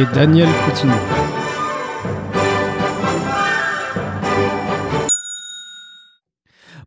Et 0.00 0.06
Daniel 0.14 0.48
Coutinho. 0.64 1.27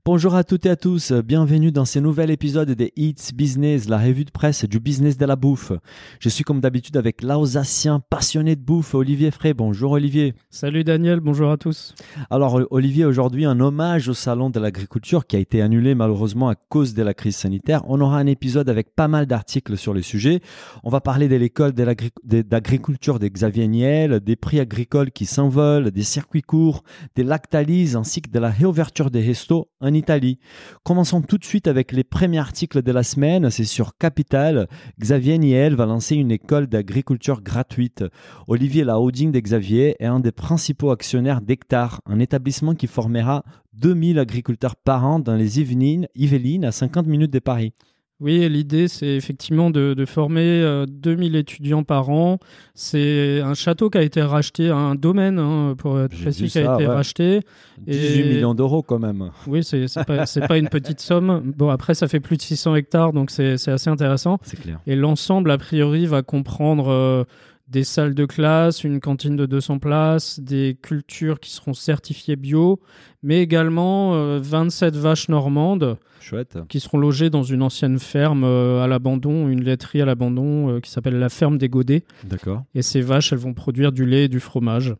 Bonjour 0.03 0.33
à 0.33 0.43
toutes 0.43 0.65
et 0.65 0.69
à 0.71 0.75
tous, 0.75 1.11
bienvenue 1.11 1.71
dans 1.71 1.85
ce 1.85 1.99
nouvel 1.99 2.31
épisode 2.31 2.71
des 2.71 2.91
It's 2.95 3.33
Business, 3.33 3.87
la 3.87 3.99
revue 3.99 4.25
de 4.25 4.31
presse 4.31 4.65
du 4.65 4.79
business 4.79 5.15
de 5.15 5.27
la 5.27 5.35
bouffe. 5.35 5.73
Je 6.19 6.27
suis 6.27 6.43
comme 6.43 6.59
d'habitude 6.59 6.97
avec 6.97 7.21
l'Alsacien 7.21 8.01
passionné 8.09 8.55
de 8.55 8.61
bouffe, 8.61 8.95
Olivier 8.95 9.29
Frey. 9.29 9.53
Bonjour 9.53 9.91
Olivier. 9.91 10.33
Salut 10.49 10.83
Daniel, 10.83 11.19
bonjour 11.19 11.51
à 11.51 11.57
tous. 11.57 11.93
Alors 12.31 12.59
Olivier, 12.71 13.05
aujourd'hui 13.05 13.45
un 13.45 13.59
hommage 13.59 14.09
au 14.09 14.15
salon 14.15 14.49
de 14.49 14.59
l'agriculture 14.59 15.27
qui 15.27 15.35
a 15.35 15.39
été 15.39 15.61
annulé 15.61 15.93
malheureusement 15.93 16.49
à 16.49 16.55
cause 16.55 16.95
de 16.95 17.03
la 17.03 17.13
crise 17.13 17.35
sanitaire. 17.35 17.83
On 17.87 18.01
aura 18.01 18.17
un 18.17 18.25
épisode 18.25 18.69
avec 18.69 18.95
pas 18.95 19.07
mal 19.07 19.27
d'articles 19.27 19.77
sur 19.77 19.93
le 19.93 20.01
sujet. 20.01 20.41
On 20.83 20.89
va 20.89 21.01
parler 21.01 21.27
de 21.27 21.35
l'école 21.35 21.73
d'agriculture 21.73 23.19
de 23.19 23.27
Xavier 23.27 23.67
Niel, 23.67 24.19
des 24.19 24.35
prix 24.35 24.59
agricoles 24.59 25.11
qui 25.11 25.27
s'envolent, 25.27 25.91
des 25.91 26.01
circuits 26.01 26.41
courts, 26.41 26.83
des 27.15 27.23
lactalises 27.23 27.95
ainsi 27.95 28.23
que 28.23 28.31
de 28.31 28.39
la 28.39 28.49
réouverture 28.49 29.11
des 29.11 29.21
restos 29.21 29.67
Italie. 29.93 30.39
Commençons 30.83 31.21
tout 31.21 31.37
de 31.37 31.45
suite 31.45 31.67
avec 31.67 31.91
les 31.91 32.03
premiers 32.03 32.39
articles 32.39 32.81
de 32.81 32.91
la 32.91 33.03
semaine. 33.03 33.49
C'est 33.49 33.65
sur 33.65 33.97
Capital. 33.97 34.67
Xavier 34.99 35.37
Niel 35.37 35.75
va 35.75 35.85
lancer 35.85 36.15
une 36.15 36.31
école 36.31 36.67
d'agriculture 36.67 37.41
gratuite. 37.41 38.03
Olivier, 38.47 38.83
la 38.83 38.95
de 38.95 39.39
Xavier, 39.39 39.95
est 39.99 40.05
un 40.05 40.19
des 40.19 40.31
principaux 40.31 40.91
actionnaires 40.91 41.41
d'Hectare, 41.41 42.01
un 42.05 42.19
établissement 42.19 42.75
qui 42.75 42.87
formera 42.87 43.43
2000 43.73 44.19
agriculteurs 44.19 44.75
par 44.75 45.05
an 45.05 45.19
dans 45.19 45.35
les 45.35 45.59
Yvelines, 45.59 46.07
Yvelines 46.15 46.65
à 46.65 46.71
50 46.71 47.07
minutes 47.07 47.33
de 47.33 47.39
Paris. 47.39 47.73
Oui, 48.21 48.47
l'idée 48.47 48.87
c'est 48.87 49.07
effectivement 49.07 49.71
de, 49.71 49.93
de 49.95 50.05
former 50.05 50.41
euh, 50.61 50.85
2000 50.87 51.35
étudiants 51.35 51.83
par 51.83 52.09
an. 52.11 52.37
C'est 52.75 53.41
un 53.41 53.55
château 53.55 53.89
qui 53.89 53.97
a 53.97 54.03
été 54.03 54.21
racheté, 54.21 54.69
un 54.69 54.93
domaine 54.95 55.39
hein, 55.39 55.73
pour 55.77 55.99
être 55.99 56.15
précis, 56.21 56.47
qui 56.47 56.59
a 56.59 56.75
été 56.75 56.87
ouais. 56.87 56.93
racheté. 56.93 57.41
18 57.87 58.19
Et- 58.19 58.33
millions 58.35 58.53
d'euros 58.53 58.83
quand 58.83 58.99
même. 58.99 59.31
Oui, 59.47 59.63
c'est 59.63 59.85
pas, 60.05 60.25
pas 60.47 60.57
une 60.57 60.69
petite 60.69 60.99
somme. 60.99 61.51
Bon, 61.57 61.69
après 61.69 61.95
ça 61.95 62.07
fait 62.07 62.19
plus 62.19 62.37
de 62.37 62.41
600 62.43 62.75
hectares, 62.75 63.11
donc 63.11 63.31
c'est 63.31 63.57
c'est 63.57 63.71
assez 63.71 63.89
intéressant. 63.89 64.37
C'est 64.43 64.59
clair. 64.59 64.79
Et 64.85 64.95
l'ensemble, 64.95 65.49
a 65.51 65.57
priori, 65.57 66.05
va 66.05 66.21
comprendre 66.21 66.89
euh, 66.89 67.23
des 67.71 67.85
salles 67.85 68.13
de 68.13 68.25
classe, 68.25 68.83
une 68.83 68.99
cantine 68.99 69.37
de 69.37 69.45
200 69.45 69.79
places, 69.79 70.39
des 70.41 70.77
cultures 70.81 71.39
qui 71.39 71.51
seront 71.51 71.73
certifiées 71.73 72.35
bio, 72.35 72.81
mais 73.23 73.41
également 73.41 74.13
euh, 74.13 74.39
27 74.41 74.95
vaches 74.97 75.29
normandes 75.29 75.97
Chouette. 76.19 76.57
qui 76.67 76.81
seront 76.81 76.97
logées 76.97 77.29
dans 77.29 77.43
une 77.43 77.61
ancienne 77.61 77.97
ferme 77.97 78.43
euh, 78.43 78.83
à 78.83 78.87
l'abandon, 78.87 79.47
une 79.47 79.63
laiterie 79.63 80.01
à 80.01 80.05
l'abandon 80.05 80.69
euh, 80.69 80.79
qui 80.81 80.91
s'appelle 80.91 81.17
la 81.17 81.29
ferme 81.29 81.57
des 81.57 81.69
Godets. 81.69 82.03
D'accord. 82.25 82.63
Et 82.75 82.81
ces 82.81 82.99
vaches, 82.99 83.31
elles 83.31 83.39
vont 83.39 83.53
produire 83.53 83.93
du 83.93 84.05
lait 84.05 84.25
et 84.25 84.29
du 84.29 84.41
fromage. 84.41 84.93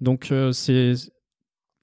Donc 0.00 0.32
euh, 0.32 0.50
c'est 0.50 0.94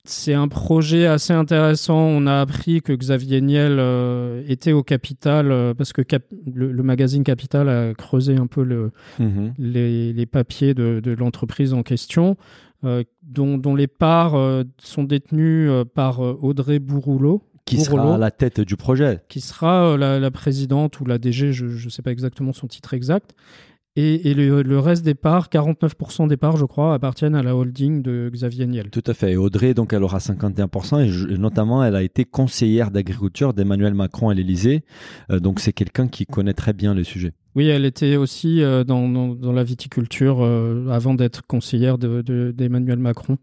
c'est 0.09 0.33
un 0.33 0.47
projet 0.47 1.05
assez 1.05 1.33
intéressant. 1.33 1.97
On 1.99 2.25
a 2.27 2.39
appris 2.39 2.81
que 2.81 2.93
Xavier 2.93 3.41
Niel 3.41 3.77
euh, 3.79 4.41
était 4.47 4.71
au 4.71 4.81
Capital 4.83 5.51
euh, 5.51 5.73
parce 5.73 5.93
que 5.93 6.01
Cap- 6.01 6.23
le, 6.51 6.71
le 6.71 6.83
magazine 6.83 7.23
Capital 7.23 7.69
a 7.69 7.93
creusé 7.93 8.35
un 8.37 8.47
peu 8.47 8.63
le, 8.63 8.91
Mhm. 9.19 9.53
les, 9.57 10.13
les 10.13 10.25
papiers 10.25 10.73
de, 10.73 10.99
de 11.01 11.11
l'entreprise 11.11 11.73
en 11.73 11.83
question, 11.83 12.37
euh, 12.83 13.03
dont, 13.23 13.57
dont 13.57 13.75
les 13.75 13.87
parts 13.87 14.35
sont 14.81 15.03
détenues 15.03 15.69
par 15.93 16.19
Audrey 16.21 16.79
Bourrouleau, 16.79 17.41
Qui 17.65 17.81
sera 17.81 18.15
à 18.15 18.17
la 18.17 18.31
tête 18.31 18.61
du 18.61 18.77
projet 18.77 19.19
qui 19.27 19.41
sera 19.41 19.97
la, 19.97 20.19
la 20.19 20.31
présidente 20.31 20.99
ou 21.01 21.05
la 21.05 21.17
DG, 21.17 21.51
je 21.51 21.65
ne 21.65 21.89
sais 21.89 22.01
pas 22.01 22.11
exactement 22.11 22.53
son 22.53 22.67
titre 22.67 22.93
exact. 22.93 23.35
Et, 23.99 24.35
le, 24.35 24.79
reste 24.79 25.03
des 25.03 25.15
parts, 25.15 25.49
49% 25.49 26.27
des 26.27 26.37
parts, 26.37 26.55
je 26.55 26.65
crois, 26.65 26.93
appartiennent 26.93 27.33
à 27.33 27.41
la 27.41 27.55
holding 27.55 28.03
de 28.03 28.29
Xavier 28.31 28.67
Niel. 28.67 28.91
Tout 28.91 29.03
à 29.07 29.15
fait. 29.15 29.31
Et 29.31 29.37
Audrey, 29.37 29.73
donc, 29.73 29.91
elle 29.91 30.03
aura 30.03 30.19
51%. 30.19 31.01
Et, 31.01 31.33
et 31.33 31.37
notamment, 31.39 31.83
elle 31.83 31.95
a 31.95 32.03
été 32.03 32.23
conseillère 32.23 32.91
d'agriculture 32.91 33.55
d'Emmanuel 33.55 33.95
Macron 33.95 34.29
à 34.29 34.35
l'Élysée. 34.35 34.83
Euh, 35.31 35.39
donc, 35.39 35.59
c'est 35.59 35.73
quelqu'un 35.73 36.07
qui 36.07 36.27
connaît 36.27 36.53
très 36.53 36.73
bien 36.73 36.93
le 36.93 37.03
sujet. 37.03 37.33
Oui, 37.57 37.67
elle 37.69 37.85
était 37.85 38.17
aussi 38.17 38.61
euh, 38.61 38.83
dans, 38.83 39.35
la 39.51 39.63
viticulture 39.63 40.43
euh, 40.43 40.89
avant 40.91 41.15
d'être 41.15 41.41
conseillère 41.47 41.97
de- 41.97 42.21
de- 42.21 42.53
d'Emmanuel 42.55 42.99
Macron. 42.99 43.39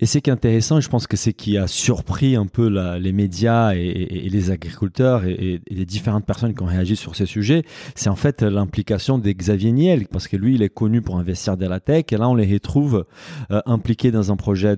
Et 0.00 0.06
ce 0.06 0.16
qui 0.16 0.30
est 0.30 0.32
intéressant, 0.32 0.80
je 0.80 0.88
pense 0.88 1.06
que 1.06 1.18
c'est 1.18 1.34
qui 1.34 1.58
a 1.58 1.66
surpris 1.66 2.36
un 2.36 2.46
peu 2.46 2.68
les 2.96 3.12
médias 3.12 3.74
et, 3.74 4.28
les 4.30 4.50
agriculteurs 4.50 5.26
et, 5.26 5.60
les 5.68 5.84
différentes 5.84 6.24
personnes 6.24 6.54
qui 6.54 6.62
ont 6.62 6.66
réagi 6.66 6.96
sur 6.96 7.14
ces 7.14 7.26
sujets, 7.26 7.62
c'est 7.94 8.08
en 8.08 8.16
fait 8.16 8.40
l'implication 8.40 9.18
de 9.18 9.30
Xavier 9.30 9.72
Niel, 9.72 10.08
parce 10.08 10.26
que 10.26 10.38
lui, 10.38 10.54
il 10.54 10.62
est 10.62 10.70
connu 10.70 11.02
pour 11.02 11.18
investir 11.18 11.58
dans 11.58 11.68
la 11.68 11.80
tech, 11.80 12.06
et 12.12 12.16
là, 12.16 12.30
on 12.30 12.34
les 12.34 12.50
retrouve 12.50 13.04
euh, 13.50 13.60
impliqués 13.66 14.10
dans 14.10 14.32
un 14.32 14.36
projet 14.36 14.76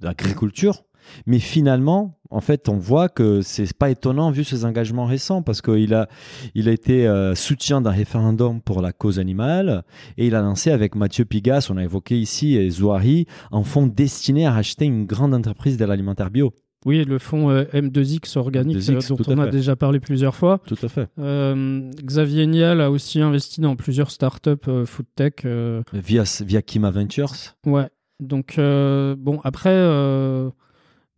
d'agriculture. 0.00 0.82
Mais 1.26 1.38
finalement, 1.38 2.18
en 2.30 2.40
fait, 2.40 2.68
on 2.68 2.76
voit 2.76 3.08
que 3.08 3.42
c'est 3.42 3.72
pas 3.76 3.90
étonnant 3.90 4.30
vu 4.30 4.44
ses 4.44 4.64
engagements 4.64 5.06
récents 5.06 5.42
parce 5.42 5.62
qu'il 5.62 5.94
a, 5.94 6.08
il 6.54 6.68
a 6.68 6.72
été 6.72 7.06
euh, 7.06 7.34
soutien 7.34 7.80
d'un 7.80 7.90
référendum 7.90 8.60
pour 8.60 8.80
la 8.80 8.92
cause 8.92 9.18
animale 9.18 9.84
et 10.18 10.26
il 10.26 10.34
a 10.34 10.42
lancé 10.42 10.70
avec 10.70 10.94
Mathieu 10.94 11.24
Pigas, 11.24 11.68
on 11.70 11.76
a 11.76 11.84
évoqué 11.84 12.18
ici, 12.18 12.56
et 12.56 12.68
Zouari, 12.70 13.26
un 13.52 13.62
fonds 13.62 13.86
destiné 13.86 14.46
à 14.46 14.52
racheter 14.52 14.84
une 14.84 15.06
grande 15.06 15.34
entreprise 15.34 15.76
de 15.76 15.84
l'alimentaire 15.84 16.30
bio. 16.30 16.52
Oui, 16.86 17.04
le 17.04 17.18
fonds 17.18 17.50
euh, 17.50 17.64
M2X 17.72 18.38
organique, 18.38 18.78
M2X, 18.78 19.12
euh, 19.12 19.16
dont 19.16 19.24
on 19.26 19.38
a 19.38 19.46
fait. 19.46 19.50
déjà 19.50 19.74
parlé 19.74 19.98
plusieurs 19.98 20.36
fois. 20.36 20.60
Tout 20.66 20.78
à 20.80 20.88
fait. 20.88 21.08
Euh, 21.18 21.90
Xavier 22.00 22.46
Niel 22.46 22.80
a 22.80 22.92
aussi 22.92 23.20
investi 23.20 23.60
dans 23.60 23.74
plusieurs 23.74 24.12
startups 24.12 24.84
food 24.84 25.06
tech. 25.16 25.44
Via, 25.92 26.22
via 26.44 26.62
Kima 26.62 26.92
Ventures. 26.92 27.32
Ouais. 27.66 27.88
Donc, 28.20 28.54
bon, 28.56 29.40
après, 29.42 29.74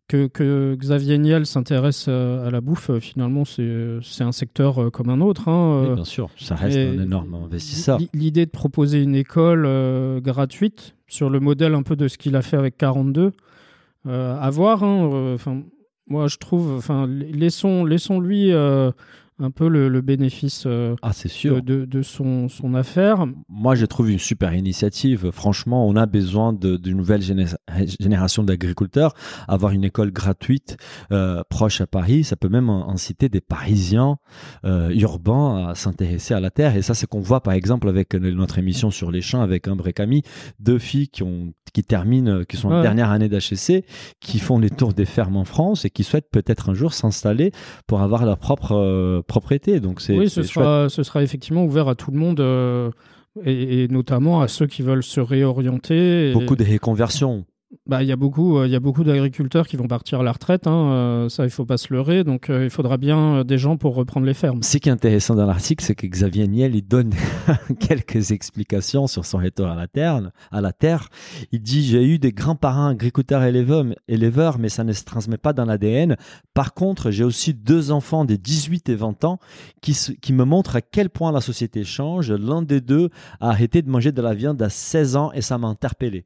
que, 0.08 0.26
que 0.26 0.74
Xavier 0.74 1.18
Niel 1.18 1.44
s'intéresse 1.46 2.06
euh, 2.08 2.46
à 2.48 2.50
la 2.50 2.60
bouffe, 2.60 2.88
euh, 2.90 2.98
finalement, 2.98 3.44
c'est 3.44 4.24
un 4.24 4.32
secteur 4.32 4.82
euh, 4.82 4.90
comme 4.90 5.10
un 5.10 5.20
autre. 5.20 5.48
hein, 5.48 5.84
Oui, 5.88 5.94
bien 5.94 6.04
sûr, 6.04 6.30
ça 6.38 6.54
reste 6.54 6.76
et 6.76 6.88
un 6.88 7.02
énorme 7.02 7.34
investisseur. 7.34 7.98
L'idée 8.14 8.46
de 8.46 8.50
proposer 8.50 9.02
une 9.02 9.14
école 9.14 9.64
euh, 9.66 10.20
gratuite 10.20 10.94
sur 11.06 11.28
le 11.30 11.40
modèle 11.40 11.74
un 11.74 11.82
peu 11.82 11.94
de 11.94 12.08
ce 12.08 12.16
qu'il 12.18 12.36
a 12.36 12.42
fait 12.42 12.56
avec 12.56 12.76
42, 12.78 13.32
euh, 14.06 14.40
à 14.40 14.50
voir. 14.50 14.82
hein, 14.82 15.10
euh, 15.12 15.34
Enfin, 15.34 15.62
moi, 16.08 16.26
je 16.26 16.38
trouve, 16.38 16.74
enfin, 16.76 17.06
laissons, 17.06 17.84
laissons 17.84 18.18
lui 18.18 18.50
un 19.40 19.50
peu 19.50 19.68
le, 19.68 19.88
le 19.88 20.00
bénéfice 20.00 20.64
euh, 20.66 20.94
Ah, 21.02 21.12
c'est 21.12 21.28
sûr. 21.28 21.62
de, 21.62 21.84
de- 21.84 22.02
son, 22.02 22.48
son 22.48 22.74
affaire. 22.74 23.26
Moi, 23.48 23.74
je 23.74 23.86
trouve 23.86 24.10
une 24.10 24.18
super 24.18 24.54
initiative. 24.54 25.30
Franchement, 25.30 25.86
on 25.86 25.96
a 25.96 26.06
besoin 26.06 26.52
d'une 26.52 26.96
nouvelle 26.96 27.20
géné- 27.22 27.54
génération 28.00 28.42
d'agriculteurs. 28.42 29.14
Avoir 29.46 29.72
une 29.72 29.84
école 29.84 30.10
gratuite 30.10 30.76
euh, 31.12 31.42
proche 31.50 31.80
à 31.80 31.86
Paris, 31.86 32.24
ça 32.24 32.36
peut 32.36 32.48
même 32.48 32.68
inciter 32.70 33.28
des 33.28 33.40
Parisiens 33.40 34.18
euh, 34.64 34.90
urbains 34.94 35.68
à 35.68 35.74
s'intéresser 35.74 36.34
à 36.34 36.40
la 36.40 36.50
terre. 36.50 36.76
Et 36.76 36.82
ça, 36.82 36.94
c'est 36.94 37.06
qu'on 37.06 37.20
voit 37.20 37.42
par 37.42 37.54
exemple 37.54 37.88
avec 37.88 38.14
notre 38.14 38.58
émission 38.58 38.90
sur 38.90 39.10
les 39.10 39.20
champs 39.20 39.40
avec 39.42 39.68
Umbre 39.68 39.88
et 39.88 39.92
Camille, 39.92 40.22
deux 40.60 40.78
filles 40.78 41.08
qui 41.08 41.22
ont 41.22 41.52
qui 41.74 41.84
terminent, 41.84 42.44
qui 42.44 42.56
sont 42.56 42.68
en 42.68 42.76
Ouais. 42.76 42.82
dernière 42.82 43.10
année 43.10 43.28
d'HEC, 43.28 43.84
qui 44.20 44.38
font 44.38 44.58
les 44.58 44.70
tours 44.70 44.94
des 44.94 45.04
fermes 45.04 45.36
en 45.36 45.44
France 45.44 45.84
et 45.84 45.90
qui 45.90 46.02
souhaitent 46.02 46.30
peut-être 46.30 46.70
un 46.70 46.74
jour 46.74 46.94
s'installer 46.94 47.52
pour 47.86 48.00
avoir 48.00 48.24
leur 48.24 48.38
propre 48.38 48.72
euh, 48.72 49.20
propriété. 49.28 49.78
Donc 49.78 50.00
c'est 50.00 50.16
Oui, 50.18 50.28
ce 50.28 50.42
sera, 50.42 50.88
ce 50.88 51.02
sera 51.04 51.22
effectivement 51.22 51.64
ouvert 51.64 51.86
à 51.88 51.94
tout 51.94 52.10
le 52.10 52.18
monde. 52.18 52.40
euh, 52.40 52.90
et, 53.44 53.84
et 53.84 53.88
notamment 53.88 54.40
à 54.40 54.48
ceux 54.48 54.66
qui 54.66 54.82
veulent 54.82 55.04
se 55.04 55.20
réorienter. 55.20 56.30
et- 56.30 56.32
beaucoup 56.32 56.56
de 56.56 56.64
reconversions. 56.64 57.44
Bah, 57.86 58.02
il 58.02 58.08
y 58.08 58.12
a 58.12 58.16
beaucoup, 58.16 58.58
euh, 58.58 58.66
il 58.66 58.72
y 58.72 58.78
beaucoup 58.78 59.04
d'agriculteurs 59.04 59.66
qui 59.66 59.76
vont 59.76 59.88
partir 59.88 60.20
à 60.20 60.22
la 60.22 60.32
retraite. 60.32 60.66
Hein, 60.66 60.90
euh, 60.92 61.28
ça, 61.28 61.44
il 61.44 61.50
faut 61.50 61.66
pas 61.66 61.76
se 61.76 61.92
leurrer. 61.92 62.24
Donc, 62.24 62.48
euh, 62.48 62.64
il 62.64 62.70
faudra 62.70 62.96
bien 62.96 63.44
des 63.44 63.58
gens 63.58 63.76
pour 63.76 63.94
reprendre 63.94 64.26
les 64.26 64.32
fermes. 64.32 64.62
Ce 64.62 64.78
qui 64.78 64.88
est 64.88 64.92
intéressant 64.92 65.34
dans 65.34 65.44
l'article, 65.44 65.84
c'est 65.84 65.94
que 65.94 66.06
Xavier 66.06 66.48
Niel 66.48 66.74
il 66.74 66.86
donne 66.86 67.12
quelques 67.80 68.30
explications 68.30 69.06
sur 69.06 69.26
son 69.26 69.38
retour 69.38 69.66
à 69.66 69.74
la 69.74 69.86
terre. 69.86 70.30
À 70.50 70.62
la 70.62 70.72
terre, 70.72 71.08
il 71.52 71.60
dit 71.60 71.82
j'ai 71.84 72.04
eu 72.04 72.18
des 72.18 72.32
grands-parents 72.32 72.88
agriculteurs 72.88 73.42
éleveurs, 73.42 74.58
mais 74.58 74.70
ça 74.70 74.84
ne 74.84 74.92
se 74.94 75.04
transmet 75.04 75.38
pas 75.38 75.52
dans 75.52 75.66
l'ADN. 75.66 76.16
Par 76.54 76.72
contre, 76.72 77.10
j'ai 77.10 77.24
aussi 77.24 77.52
deux 77.52 77.90
enfants 77.90 78.24
de 78.24 78.36
18 78.36 78.88
et 78.88 78.94
20 78.94 79.24
ans 79.24 79.38
qui, 79.82 79.92
qui 80.22 80.32
me 80.32 80.44
montrent 80.44 80.76
à 80.76 80.80
quel 80.80 81.10
point 81.10 81.32
la 81.32 81.42
société 81.42 81.84
change. 81.84 82.32
L'un 82.32 82.62
des 82.62 82.80
deux 82.80 83.10
a 83.40 83.50
arrêté 83.50 83.82
de 83.82 83.90
manger 83.90 84.12
de 84.12 84.22
la 84.22 84.32
viande 84.32 84.60
à 84.62 84.70
16 84.70 85.16
ans 85.16 85.32
et 85.32 85.42
ça 85.42 85.58
m'a 85.58 85.68
interpellé. 85.68 86.24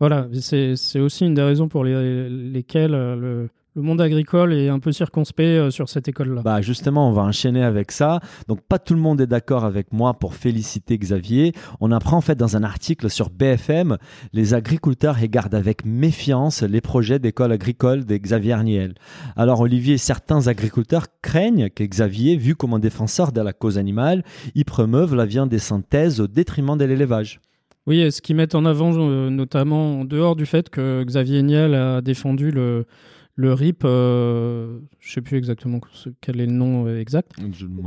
Voilà, 0.00 0.26
c'est 0.40 0.98
aussi 0.98 1.26
une 1.26 1.34
des 1.34 1.42
raisons 1.42 1.68
pour 1.68 1.84
lesquelles 1.84 2.94
euh, 2.94 3.48
le, 3.74 3.82
monde 3.82 4.00
agricole 4.00 4.54
est 4.54 4.70
un 4.70 4.78
peu 4.78 4.92
circonspect 4.92 5.46
euh, 5.46 5.70
sur 5.70 5.90
cette 5.90 6.08
école-là. 6.08 6.40
Bah 6.40 6.62
justement, 6.62 7.06
on 7.06 7.12
va 7.12 7.20
enchaîner 7.20 7.62
avec 7.62 7.92
ça. 7.92 8.20
Donc 8.48 8.62
pas 8.62 8.78
tout 8.78 8.94
le 8.94 9.00
monde 9.00 9.20
est 9.20 9.26
d'accord 9.26 9.66
avec 9.66 9.92
moi 9.92 10.14
pour 10.14 10.34
féliciter 10.34 10.96
Xavier. 10.96 11.52
On 11.80 11.92
apprend 11.92 12.16
en 12.16 12.20
fait 12.22 12.34
dans 12.34 12.56
un 12.56 12.62
article 12.62 13.10
sur 13.10 13.28
BFM, 13.28 13.98
les 14.32 14.54
agriculteurs 14.54 15.16
regardent 15.16 15.54
avec 15.54 15.84
méfiance 15.84 16.62
les 16.62 16.80
projets 16.80 17.18
d'école 17.18 17.52
agricole 17.52 18.06
de 18.06 18.16
Xavier 18.16 18.54
Arniel. 18.54 18.94
Alors 19.36 19.60
Olivier, 19.60 19.98
certains 19.98 20.46
agriculteurs 20.46 21.08
craignent 21.20 21.68
que 21.68 21.84
Xavier, 21.84 22.38
vu 22.38 22.56
comme 22.56 22.72
un 22.72 22.78
défenseur 22.78 23.32
de 23.32 23.42
la 23.42 23.52
cause 23.52 23.76
animale, 23.76 24.24
y 24.54 24.64
promeuve 24.64 25.14
la 25.14 25.26
viande 25.26 25.50
des 25.50 25.58
synthèses 25.58 26.20
au 26.22 26.26
détriment 26.26 26.78
de 26.78 26.86
l'élevage. 26.86 27.38
Oui, 27.90 28.12
ce 28.12 28.22
qu'ils 28.22 28.36
mettent 28.36 28.54
en 28.54 28.66
avant, 28.66 28.92
euh, 28.94 29.30
notamment 29.30 30.02
en 30.02 30.04
dehors 30.04 30.36
du 30.36 30.46
fait 30.46 30.70
que 30.70 31.02
Xavier 31.02 31.42
Niel 31.42 31.74
a 31.74 32.00
défendu 32.00 32.52
le, 32.52 32.86
le 33.40 33.54
RIP, 33.54 33.84
euh, 33.84 34.78
je 35.00 35.10
ne 35.10 35.12
sais 35.14 35.20
plus 35.20 35.38
exactement 35.38 35.80
quel 36.20 36.40
est 36.40 36.46
le 36.46 36.52
nom 36.52 36.86
euh, 36.86 37.00
exact, 37.00 37.32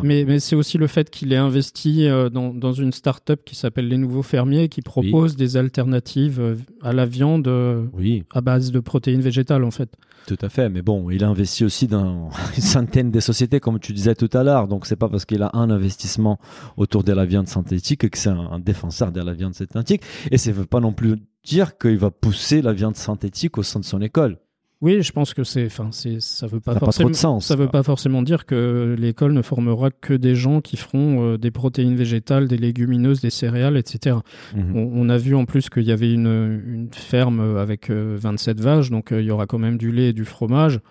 mais, 0.04 0.26
mais 0.26 0.40
c'est 0.40 0.56
aussi 0.56 0.78
le 0.78 0.88
fait 0.88 1.10
qu'il 1.10 1.32
ait 1.34 1.38
investi 1.38 2.08
dans, 2.32 2.54
dans, 2.54 2.74
une 2.74 2.92
start-up 2.92 3.42
qui 3.46 3.56
s'appelle 3.56 3.88
Les 3.88 3.98
Nouveaux 3.98 4.24
Fermiers, 4.24 4.70
qui 4.70 4.82
propose 4.82 5.36
des 5.36 5.58
alternatives 5.58 6.58
à 6.82 6.94
la 6.94 7.06
viande 7.06 7.50
oui. 7.94 8.24
à 8.32 8.42
base 8.42 8.72
de 8.72 8.80
protéines 8.80 9.22
végétales 9.22 9.64
en 9.64 9.72
fait. 9.72 9.96
Tout 10.26 10.38
à 10.42 10.48
fait, 10.48 10.70
mais 10.70 10.82
bon, 10.82 11.10
il 11.10 11.24
a 11.24 11.28
investi 11.28 11.66
aussi 11.66 11.88
dans 11.88 12.30
une 12.56 12.62
centaine 12.62 13.12
de 13.12 13.20
sociétés, 13.20 13.60
comme 13.60 13.80
tu 13.80 13.94
disais 13.94 14.16
tout 14.16 14.30
à 14.34 14.44
l'heure. 14.44 14.68
Donc, 14.68 14.86
c'est 14.86 14.96
pas 14.96 15.10
parce 15.10 15.26
qu'il 15.26 15.42
a 15.44 15.52
un 15.54 15.70
investissement 15.70 16.40
autour 16.78 17.04
de 17.04 17.12
la 17.12 17.26
viande 17.26 17.48
synthétique 17.48 18.10
que 18.10 18.18
c'est 18.18 18.30
un, 18.30 18.60
défenseur 18.60 19.12
de 19.12 19.22
la 19.22 19.34
viande 19.34 19.54
synthétique. 19.54 20.04
Et 20.32 20.38
ça 20.38 20.52
ne 20.52 20.56
veut 20.56 20.66
pas 20.66 20.80
non 20.80 20.94
plus 20.94 21.16
dire 21.44 21.78
qu'il 21.78 21.98
va 21.98 22.10
pousser 22.10 22.62
la 22.62 22.72
viande 22.72 22.96
synthétique 22.96 23.58
au 23.58 23.64
sein 23.64 23.80
de 23.80 23.86
son 23.86 24.02
école. 24.02 24.38
Oui, 24.84 25.02
je 25.02 25.14
pense 25.14 25.34
que 25.34 25.46
c'est, 25.46 25.68
enfin, 25.68 25.88
c'est, 25.92 26.20
ça 26.20 26.46
veut 26.46 26.60
pas, 26.60 26.78
forcément, 26.78 27.10
de 27.10 27.16
sens, 27.16 27.46
ça 27.46 27.56
veut 27.56 27.70
pas 27.70 27.84
forcément 27.84 28.22
dire 28.22 28.46
que 28.46 28.98
l'école 29.00 29.32
ne 29.32 29.42
formera 29.42 29.92
que 29.92 30.14
des 30.14 30.36
gens 30.36 30.60
qui 30.60 30.76
feront 30.76 31.24
euh, 31.24 31.38
des 31.38 31.52
protéines 31.52 31.96
végétales, 31.96 32.50
des 32.50 32.58
légumineuses, 32.58 33.22
des 33.22 33.30
céréales, 33.30 33.78
etc. 33.78 34.18
Mhm. 34.54 34.76
On, 34.76 35.08
a 35.08 35.18
vu 35.18 35.36
en 35.36 35.46
plus 35.46 35.70
qu'il 35.70 35.84
y 35.84 35.94
avait 35.94 36.12
une, 36.12 36.62
une 36.68 36.90
ferme 36.92 37.56
avec 37.56 37.90
27 37.90 38.60
euh, 38.60 38.62
vaches, 38.62 38.90
donc 38.90 39.14
euh, 39.14 39.22
il 39.22 39.28
y 39.28 39.32
aura 39.32 39.46
quand 39.46 39.58
même 39.58 39.78
du 39.78 39.90
lait 39.90 40.10
et 40.10 40.14
du 40.14 40.26
fromage. 40.26 40.82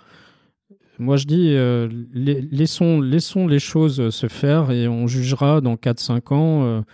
Moi, 0.98 1.18
je 1.18 1.26
dis, 1.26 1.54
laissons, 2.50 3.00
laissons 3.02 3.46
les 3.46 3.58
choses 3.58 4.08
se 4.08 4.28
faire 4.28 4.70
et 4.70 4.88
on 4.88 5.06
jugera 5.06 5.60
dans 5.60 5.74
4-5 5.74 6.34
ans 6.34 6.84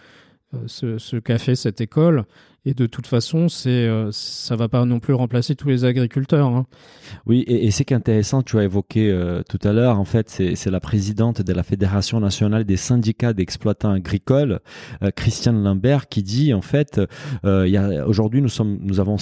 ce, 0.66 0.98
ce 0.98 1.16
qu'a 1.16 1.38
fait 1.38 1.56
cette 1.56 1.80
école. 1.80 2.24
Et 2.68 2.74
de 2.74 2.84
toute 2.84 3.06
façon, 3.06 3.48
c'est, 3.48 3.70
euh, 3.70 4.10
ça 4.12 4.54
va 4.54 4.68
pas 4.68 4.84
non 4.84 5.00
plus 5.00 5.14
remplacer 5.14 5.56
tous 5.56 5.68
les 5.68 5.86
agriculteurs. 5.86 6.48
Hein. 6.48 6.66
Oui, 7.24 7.38
et, 7.48 7.64
et 7.64 7.70
c'est 7.70 7.86
qu'intéressant, 7.86 8.42
tu 8.42 8.58
as 8.58 8.64
évoqué 8.64 9.08
euh, 9.10 9.40
tout 9.48 9.58
à 9.66 9.72
l'heure, 9.72 9.98
en 9.98 10.04
fait, 10.04 10.28
c'est, 10.28 10.70
la 10.70 10.78
présidente 10.78 11.40
de 11.40 11.54
la 11.54 11.62
Fédération 11.62 12.20
nationale 12.20 12.64
des 12.64 12.76
syndicats 12.76 13.32
d'exploitants 13.32 13.92
agricoles, 13.92 14.60
euh, 15.02 15.10
Christiane 15.16 15.64
Lambert, 15.64 16.08
qui 16.08 16.22
dit, 16.22 16.52
en 16.52 16.60
fait, 16.60 17.00
a, 17.42 18.06
aujourd'hui, 18.06 18.42
nous, 18.42 18.50
nous 18.82 19.00
avons 19.00 19.16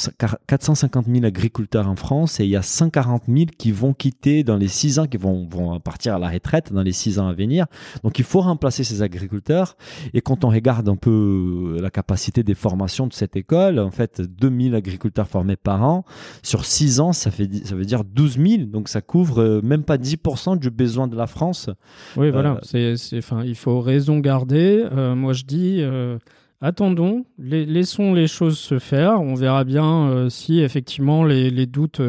450 0.49 1.07
000 1.07 1.25
agriculteurs 1.25 1.87
en 1.87 1.95
France 1.95 2.41
et 2.41 2.45
il 2.47 2.51
y 2.51 2.57
a 2.57 2.63
140 2.63 3.27
000 3.29 3.47
qui 3.57 3.71
vont 3.71 3.95
quitter 3.95 4.43
dans 4.43 4.57
les 4.57 4.67
6 4.67 4.99
ans, 4.99 5.07
qui 5.07 5.19
vont, 5.19 5.47
vont 5.49 5.79
partir 5.79 6.17
à 6.17 6.19
la 6.19 6.31
retraite 6.31 6.73
dans 6.73 6.83
les 6.83 6.91
6 6.91 7.21
ans 7.21 7.29
à 7.29 7.33
venir. 7.33 7.67
Donc, 8.03 8.19
il 8.19 8.25
faut 8.25 8.41
remplacer 8.41 8.83
ces 8.83 9.03
agriculteurs. 9.03 9.77
Et 10.15 10.21
quand 10.21 10.45
on 10.45 10.49
regarde 10.49 10.89
un 10.89 10.97
peu 10.97 11.79
la 11.81 11.91
capacité 11.91 12.43
des 12.43 12.57
formations 12.57 13.07
de 13.07 13.13
cette 13.13 13.36
école. 13.37 13.79
En 13.79 13.91
fait, 13.91 14.21
2000 14.21 14.75
agriculteurs 14.75 15.29
formés 15.29 15.57
par 15.57 15.83
an. 15.83 16.05
Sur 16.43 16.65
6 16.65 17.01
ans, 17.01 17.13
ça, 17.13 17.31
fait, 17.31 17.49
ça 17.65 17.75
veut 17.75 17.85
dire 17.85 18.05
12 18.05 18.39
000. 18.39 18.63
Donc, 18.67 18.89
ça 18.89 19.01
couvre 19.01 19.41
euh, 19.41 19.61
même 19.63 19.85
pas 19.85 19.97
10% 19.97 20.59
du 20.59 20.71
besoin 20.71 21.09
de 21.09 21.17
la 21.17 21.27
France. 21.27 21.71
Oui, 22.17 22.31
voilà. 22.31 22.59
Euh, 22.75 22.97
c'est, 22.97 23.19
enfin, 23.19 23.43
il 23.45 23.55
faut 23.55 23.81
raison 23.81 24.19
garder. 24.19 24.85
Euh, 24.93 25.15
moi, 25.15 25.33
je 25.33 25.45
dis 25.45 25.83
attendons, 26.61 27.25
laissons 27.39 28.15
les 28.15 28.27
choses 28.27 28.59
se 28.59 28.79
faire. 28.79 29.21
On 29.21 29.35
verra 29.35 29.65
bien 29.65 30.29
si 30.31 30.61
effectivement 30.61 31.25
les, 31.25 31.67
doutes 31.67 32.01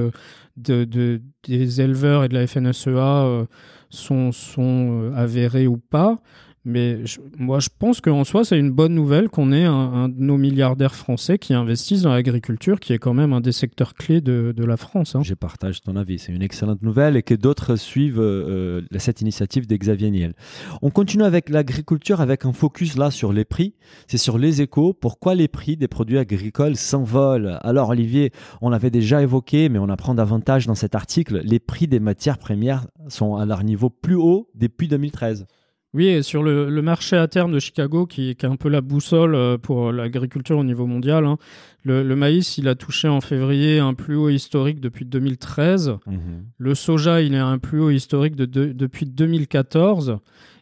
de, 0.55 1.21
des 1.47 1.81
éleveurs 1.81 2.23
et 2.23 2.29
de 2.29 2.33
la 2.33 2.47
FNSEA 2.47 3.45
sont, 3.89 4.31
sont 4.31 5.11
avérés 5.15 5.67
ou 5.67 5.77
pas. 5.77 6.21
Mais 6.67 6.97
moi, 7.37 7.61
je 7.61 7.69
pense 7.79 8.01
qu'en 8.01 8.25
soi, 8.25 8.43
c'est 8.43 8.59
une 8.59 8.71
bonne 8.71 8.93
nouvelle 8.93 9.29
qu'on 9.29 9.53
ait 9.53 9.63
un, 9.63 10.09
de 10.09 10.19
nos 10.19 10.35
milliardaires 10.35 10.95
français 10.95 11.37
qui 11.37 11.53
investissent 11.53 12.01
dans 12.01 12.11
l'agriculture, 12.11 12.81
qui 12.81 12.91
est 12.91 12.97
quand 12.97 13.13
même 13.13 13.31
un 13.31 13.39
des 13.39 13.53
secteurs 13.53 13.93
clés 13.93 14.19
de, 14.19 14.53
la 14.57 14.75
France. 14.75 15.15
Hein. 15.15 15.21
Je 15.23 15.33
partage 15.33 15.81
ton 15.81 15.95
avis. 15.95 16.19
C'est 16.19 16.33
une 16.33 16.41
excellente 16.41 16.81
nouvelle 16.81 17.15
et 17.15 17.23
que 17.23 17.33
d'autres 17.33 17.77
suivent 17.77 18.19
euh, 18.19 18.81
cette 18.97 19.21
initiative 19.21 19.65
d'Xavier 19.65 20.11
Niel. 20.11 20.33
On 20.81 20.89
continue 20.89 21.23
avec 21.23 21.47
l'agriculture 21.47 22.19
avec 22.19 22.43
un 22.43 22.51
focus 22.51 22.97
là 22.97 23.11
sur 23.11 23.31
les 23.31 23.45
prix. 23.45 23.75
C'est 24.07 24.17
sur 24.17 24.37
les 24.37 24.61
échos. 24.61 24.91
Pourquoi 24.91 25.35
les 25.35 25.47
prix 25.47 25.77
des 25.77 25.87
produits 25.87 26.17
agricoles 26.17 26.75
s'envolent? 26.75 27.59
Alors, 27.61 27.91
Olivier, 27.91 28.33
on 28.61 28.69
l'avait 28.69 28.91
déjà 28.91 29.21
évoqué, 29.21 29.69
mais 29.69 29.79
on 29.79 29.87
apprend 29.87 30.15
davantage 30.15 30.67
dans 30.67 30.75
cet 30.75 30.95
article. 30.95 31.39
Les 31.45 31.59
prix 31.59 31.87
des 31.87 32.01
matières 32.01 32.37
premières 32.37 32.87
sont 33.07 33.37
à 33.37 33.45
leur 33.45 33.63
niveau 33.63 33.89
plus 33.89 34.15
haut 34.15 34.49
depuis 34.53 34.89
2013. 34.89 35.47
Oui, 35.93 36.07
et 36.07 36.21
sur 36.21 36.43
le, 36.43 36.69
marché 36.81 37.15
à 37.15 37.27
terme 37.27 37.51
de 37.51 37.59
Chicago, 37.59 38.05
qui, 38.05 38.29
est 38.29 38.43
un 38.45 38.55
peu 38.55 38.69
la 38.69 38.81
boussole 38.81 39.35
euh, 39.35 39.57
pour 39.57 39.91
l'agriculture 39.91 40.57
au 40.57 40.63
niveau 40.63 40.85
mondial, 40.85 41.25
hein, 41.25 41.37
le, 41.83 42.15
maïs, 42.15 42.57
il 42.57 42.67
a 42.67 42.75
touché 42.75 43.07
en 43.07 43.21
février 43.21 43.79
un 43.79 43.93
plus 43.93 44.15
haut 44.15 44.29
historique 44.29 44.81
depuis 44.81 45.05
2013. 45.05 45.95
Mhm. 46.05 46.19
Le 46.57 46.75
soja, 46.75 47.21
il 47.21 47.33
est 47.33 47.39
un 47.39 47.57
plus 47.59 47.79
haut 47.79 47.89
historique 47.89 48.35
de, 48.35 48.45
depuis 48.45 49.05
2014. 49.05 50.17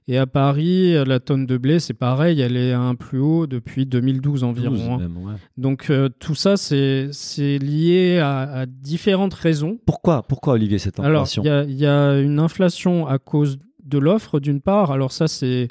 Et 0.08 0.20
à 0.20 0.28
Paris, 0.28 0.94
la 1.04 1.20
tonne 1.20 1.48
de 1.48 1.58
blé, 1.58 1.80
c'est 1.80 1.96
pareil, 1.96 2.40
elle 2.40 2.58
est 2.58 2.74
à 2.74 2.80
un 2.80 2.94
plus 2.94 3.18
haut 3.18 3.48
depuis 3.48 3.88
2012 3.88 4.44
environ. 4.44 5.00
Hein. 5.02 5.38
Donc 5.58 5.90
euh, 5.90 6.10
tout 6.20 6.36
ça, 6.36 6.58
c'est 6.58 7.10
lié 7.58 8.20
à, 8.20 8.68
différentes 8.68 9.34
raisons. 9.34 9.80
Pourquoi, 9.84 10.22
pourquoi 10.28 10.54
Olivier, 10.54 10.78
cette 10.78 11.00
inflation? 11.00 11.42
Alors, 11.42 11.64
il 11.68 11.76
y, 11.76 11.88
a 11.88 12.20
une 12.20 12.38
inflation 12.38 13.08
à 13.08 13.18
cause 13.18 13.58
de 13.86 13.98
l'offre 13.98 14.40
d'une 14.40 14.62
part. 14.62 14.92
Alors 14.92 15.12
ça, 15.12 15.28
c'est 15.28 15.68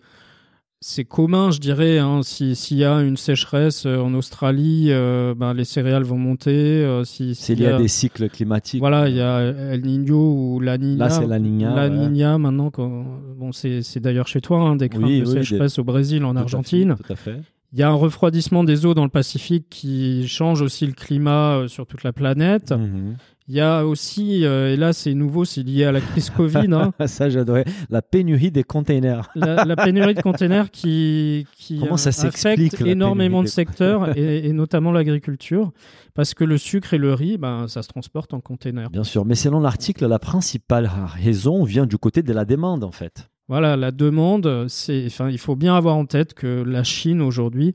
c'est 0.86 1.04
commun, 1.04 1.50
je 1.50 1.60
dirais. 1.60 1.98
Hein. 1.98 2.20
S'il 2.22 2.76
y 2.76 2.84
a 2.84 3.00
une 3.00 3.16
sécheresse 3.16 3.86
euh, 3.86 4.00
en 4.00 4.12
Australie, 4.12 4.88
euh, 4.90 5.34
ben, 5.34 5.54
les 5.54 5.64
céréales 5.64 6.02
vont 6.02 6.18
monter. 6.18 6.50
Euh, 6.50 7.04
si, 7.04 7.34
S'il 7.34 7.60
y, 7.60 7.66
a 7.66 7.78
des 7.78 7.88
cycles 7.88 8.28
climatiques. 8.28 8.80
Voilà, 8.80 9.08
il 9.08 9.16
y 9.16 9.20
a 9.22 9.40
El 9.40 9.80
Niño 9.80 10.14
ou 10.14 10.60
La 10.60 10.76
Niña. 10.76 11.04
Là, 11.04 11.10
c'est 11.10 11.26
La 11.26 11.38
Niña. 11.38 11.74
La 11.74 11.88
Niña, 11.88 12.36
maintenant. 12.36 12.70
Bon, 12.76 13.50
c'est, 13.52 13.82
d'ailleurs 13.96 14.26
chez 14.26 14.42
toi, 14.42 14.60
hein, 14.60 14.76
des 14.76 14.90
craintes 14.90 15.20
de 15.20 15.24
sécheresse 15.24 15.78
au 15.78 15.84
Brésil, 15.84 16.22
en 16.26 16.36
Argentine. 16.36 16.96
tout 16.96 17.12
à 17.12 17.16
fait. 17.16 17.40
Il 17.72 17.78
y 17.78 17.82
a 17.82 17.88
un 17.88 17.94
refroidissement 17.94 18.62
des 18.62 18.84
eaux 18.84 18.94
dans 18.94 19.04
le 19.04 19.10
Pacifique 19.10 19.66
qui 19.70 20.28
change 20.28 20.60
aussi 20.60 20.86
le 20.86 20.92
climat 20.92 21.64
sur 21.66 21.86
toute 21.86 22.04
la 22.04 22.12
planète. 22.12 22.72
Mhm. 22.72 23.16
Il 23.46 23.54
y 23.54 23.60
a 23.60 23.84
aussi, 23.84 24.46
euh, 24.46 24.72
et 24.72 24.76
là 24.76 24.94
c'est 24.94 25.12
nouveau, 25.12 25.44
c'est 25.44 25.62
lié 25.62 25.84
à 25.84 25.92
la 25.92 26.00
crise 26.00 26.30
Covid. 26.30 26.66
Hein. 26.72 26.92
ça 27.06 27.28
j'adorais, 27.28 27.66
la 27.90 28.00
pénurie 28.00 28.50
des 28.50 28.64
containers. 28.64 29.28
la, 29.34 29.76
pénurie 29.76 30.14
de 30.14 30.22
containers 30.22 30.70
qui, 30.70 31.46
qui 31.54 31.78
Comment 31.80 31.98
ça 31.98 32.08
affecte 32.26 32.80
énormément 32.80 33.42
de 33.42 33.48
secteurs, 33.48 34.16
et, 34.16 34.50
notamment 34.54 34.92
l'agriculture, 34.92 35.72
parce 36.14 36.32
que 36.32 36.42
le 36.42 36.56
sucre 36.56 36.94
et 36.94 36.98
le 36.98 37.12
riz, 37.12 37.36
ben, 37.36 37.68
ça 37.68 37.82
se 37.82 37.88
transporte 37.88 38.32
en 38.32 38.40
containers. 38.40 38.88
Bien 38.88 39.04
sûr, 39.04 39.26
mais 39.26 39.34
selon 39.34 39.60
l'article, 39.60 40.06
la 40.06 40.18
principale 40.18 40.90
raison 41.06 41.64
vient 41.64 41.84
du 41.84 41.98
côté 41.98 42.22
de 42.22 42.32
la 42.32 42.46
demande 42.46 42.82
en 42.82 42.92
fait. 42.92 43.28
Voilà, 43.48 43.76
la 43.76 43.90
demande, 43.90 44.68
c'est, 44.68 45.04
enfin, 45.06 45.28
il 45.28 45.38
faut 45.38 45.54
bien 45.54 45.76
avoir 45.76 45.96
en 45.96 46.06
tête 46.06 46.32
que 46.32 46.62
la 46.62 46.82
Chine 46.82 47.20
aujourd'hui, 47.20 47.74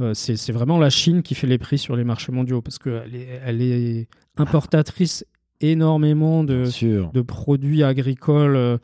euh, 0.00 0.14
c'est 0.14 0.52
vraiment 0.52 0.78
la 0.78 0.90
Chine 0.90 1.22
qui 1.22 1.34
fait 1.34 1.48
les 1.48 1.58
prix 1.58 1.76
sur 1.76 1.96
les 1.96 2.04
marchés 2.04 2.30
mondiaux 2.30 2.62
parce 2.62 2.78
qu'elle 2.78 3.16
est, 3.16 3.40
elle 3.44 3.60
est 3.60 4.08
importatrice 4.40 5.24
énormément 5.60 6.44
de, 6.44 6.64
de 7.12 7.20
produits 7.20 7.82
agricoles. 7.82 8.56
Euh, 8.56 8.78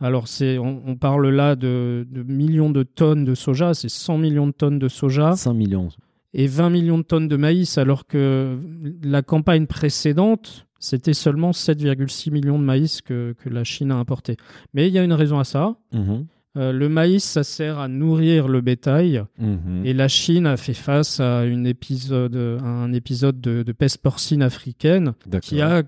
alors, 0.00 0.28
c'est, 0.28 0.58
on, 0.58 0.96
parle 0.96 1.28
là 1.28 1.56
de, 1.56 2.06
millions 2.26 2.70
de 2.70 2.82
tonnes 2.82 3.24
de 3.24 3.34
soja, 3.34 3.72
c'est 3.72 3.88
100 3.88 4.18
millions 4.18 4.46
de 4.46 4.52
tonnes 4.52 4.78
de 4.78 4.88
soja. 4.88 5.36
100 5.36 5.54
millions. 5.54 5.88
et 6.34 6.46
20 6.46 6.70
millions 6.70 6.98
de 6.98 7.02
tonnes 7.02 7.28
de 7.28 7.36
maïs, 7.36 7.78
alors 7.78 8.06
que 8.06 8.58
la 9.02 9.22
campagne 9.22 9.66
précédente, 9.66 10.66
c'était 10.78 11.14
seulement 11.14 11.52
7,6 11.52 12.30
millions 12.30 12.58
de 12.58 12.64
maïs 12.64 13.00
que, 13.00 13.34
que, 13.38 13.48
la 13.48 13.64
Chine 13.64 13.90
a 13.90 13.96
importé. 13.96 14.36
Mais 14.74 14.88
il 14.88 14.92
y 14.92 14.98
a 14.98 15.02
une 15.02 15.14
raison 15.14 15.38
à 15.38 15.44
ça. 15.44 15.76
Mhm. 15.92 16.26
Euh, 16.56 16.72
le 16.72 16.88
maïs, 16.88 17.24
ça 17.24 17.44
sert 17.44 17.78
à 17.78 17.88
nourrir 17.88 18.48
le 18.48 18.60
bétail. 18.60 19.22
Mhm. 19.38 19.82
Et 19.84 19.92
la 19.92 20.08
Chine 20.08 20.46
a 20.46 20.56
fait 20.56 20.74
face 20.74 21.20
à, 21.20 21.44
une 21.44 21.66
épisode, 21.66 22.36
à 22.36 22.66
un 22.66 22.92
épisode 22.92 23.40
de, 23.40 23.62
de 23.62 23.72
peste 23.72 23.98
porcine 23.98 24.42
africaine 24.42 25.12
qui 25.42 25.60
a 25.60 25.82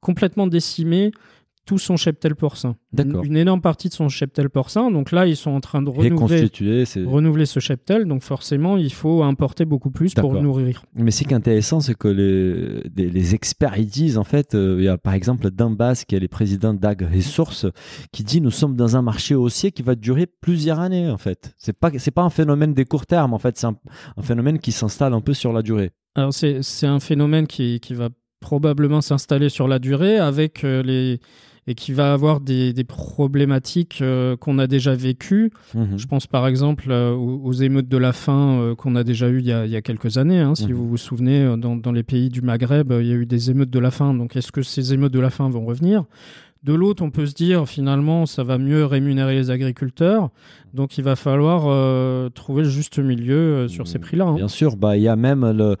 complètement 0.00 0.46
décimé 0.46 1.12
tout 1.64 1.78
son 1.78 1.96
cheptel 1.96 2.34
porcin. 2.34 2.76
D'accord. 2.92 3.24
Une, 3.24 3.32
une 3.32 3.36
énorme 3.36 3.60
partie 3.60 3.88
de 3.88 3.94
son 3.94 4.08
cheptel 4.08 4.50
porcin. 4.50 4.90
Donc 4.90 5.12
là, 5.12 5.26
ils 5.26 5.36
sont 5.36 5.52
en 5.52 5.60
train 5.60 5.80
de 5.80 5.90
renouveler, 5.90 7.46
ce 7.46 7.60
cheptel. 7.60 8.06
Donc 8.06 8.22
forcément, 8.22 8.76
il 8.76 8.92
faut 8.92 9.22
importer 9.22 9.64
beaucoup 9.64 9.90
plus 9.90 10.14
pour 10.14 10.40
nourrir. 10.40 10.84
Mais 10.94 11.10
ce 11.10 11.24
qui 11.24 11.30
est 11.30 11.36
intéressant, 11.36 11.80
c'est 11.80 11.94
que 11.94 12.08
les, 12.08 13.34
experts 13.34 13.78
ils 13.78 13.86
disent 13.86 14.18
en 14.18 14.24
fait, 14.24 14.54
euh, 14.54 14.76
il 14.78 14.84
y 14.84 14.88
a 14.88 14.98
par 14.98 15.14
exemple 15.14 15.50
Dambas 15.50 16.04
qui 16.06 16.16
est 16.16 16.20
le 16.20 16.28
président 16.28 16.74
d'Ag 16.74 17.08
Resources 17.14 17.66
qui 18.10 18.24
dit 18.24 18.40
nous 18.40 18.50
sommes 18.50 18.76
dans 18.76 18.96
un 18.96 19.02
marché 19.02 19.34
haussier 19.34 19.70
qui 19.70 19.82
va 19.82 19.94
durer 19.94 20.26
plusieurs 20.26 20.80
années 20.80 21.08
en 21.08 21.18
fait. 21.18 21.54
C'est 21.56 21.72
pas 21.72 21.90
c'est 21.96 22.10
pas 22.10 22.22
un 22.22 22.30
phénomène 22.30 22.74
des 22.74 22.84
courts 22.84 23.06
termes 23.06 23.32
en 23.32 23.38
fait, 23.38 23.56
c'est 23.56 23.66
un, 23.66 23.76
un 24.16 24.22
phénomène 24.22 24.58
qui 24.58 24.72
s'installe 24.72 25.14
un 25.14 25.20
peu 25.20 25.34
sur 25.34 25.52
la 25.52 25.62
durée. 25.62 25.92
Alors 26.14 26.34
c'est 26.34 26.62
c'est 26.62 26.86
un 26.86 27.00
phénomène 27.00 27.46
qui, 27.46 27.80
qui 27.80 27.94
va 27.94 28.08
probablement 28.42 29.00
s'installer 29.00 29.48
sur 29.48 29.68
la 29.68 29.78
durée 29.78 30.18
avec 30.18 30.64
euh, 30.64 30.82
les 30.82 31.20
et 31.66 31.74
qui 31.74 31.92
va 31.92 32.12
avoir 32.12 32.40
des, 32.40 32.72
des 32.72 32.84
problématiques 32.84 34.00
euh, 34.02 34.36
qu'on 34.36 34.58
a 34.58 34.66
déjà 34.66 34.94
vécues. 34.94 35.50
Mhm. 35.74 35.96
Je 35.96 36.06
pense 36.06 36.26
par 36.26 36.46
exemple 36.48 36.86
euh, 36.90 37.12
aux, 37.14 37.40
aux 37.44 37.52
émeutes 37.52 37.88
de 37.88 37.96
la 37.98 38.12
faim 38.12 38.58
euh, 38.60 38.74
qu'on 38.74 38.96
a 38.96 39.04
déjà 39.04 39.28
eues 39.28 39.38
il 39.38 39.46
y 39.46 39.52
a, 39.52 39.64
il 39.64 39.70
y 39.70 39.76
a 39.76 39.82
quelques 39.82 40.18
années. 40.18 40.40
hein. 40.40 40.54
Si 40.54 40.66
Mhm. 40.66 40.72
vous 40.74 40.88
vous 40.88 40.96
souvenez, 40.96 41.56
dans, 41.58 41.76
dans 41.76 41.92
les 41.92 42.02
pays 42.02 42.30
du 42.30 42.42
Maghreb, 42.42 42.92
il 43.00 43.06
y 43.06 43.12
a 43.12 43.14
eu 43.14 43.26
des 43.26 43.50
émeutes 43.50 43.70
de 43.70 43.78
la 43.78 43.90
faim. 43.90 44.12
Donc 44.14 44.34
est-ce 44.36 44.50
que 44.52 44.62
ces 44.62 44.92
émeutes 44.92 45.12
de 45.12 45.20
la 45.20 45.30
faim 45.30 45.48
vont 45.50 45.64
revenir? 45.64 46.04
De 46.62 46.72
l'autre, 46.74 47.02
on 47.02 47.10
peut 47.10 47.26
se 47.26 47.34
dire 47.34 47.66
finalement, 47.68 48.24
ça 48.26 48.44
va 48.44 48.56
mieux 48.58 48.84
rémunérer 48.84 49.34
les 49.34 49.50
agriculteurs. 49.50 50.30
Donc 50.74 50.96
il 50.96 51.04
va 51.04 51.16
falloir 51.16 51.64
euh, 51.66 52.30
trouver 52.30 52.62
le 52.62 52.68
juste 52.70 52.98
milieu 52.98 53.34
euh, 53.36 53.68
sur 53.68 53.86
ces 53.86 53.98
prix-là. 53.98 54.24
hein. 54.24 54.34
Bien 54.36 54.48
sûr, 54.48 54.76
bah 54.76 54.96
il 54.96 55.02
y 55.02 55.08
a 55.08 55.16
même 55.16 55.50
le, 55.50 55.76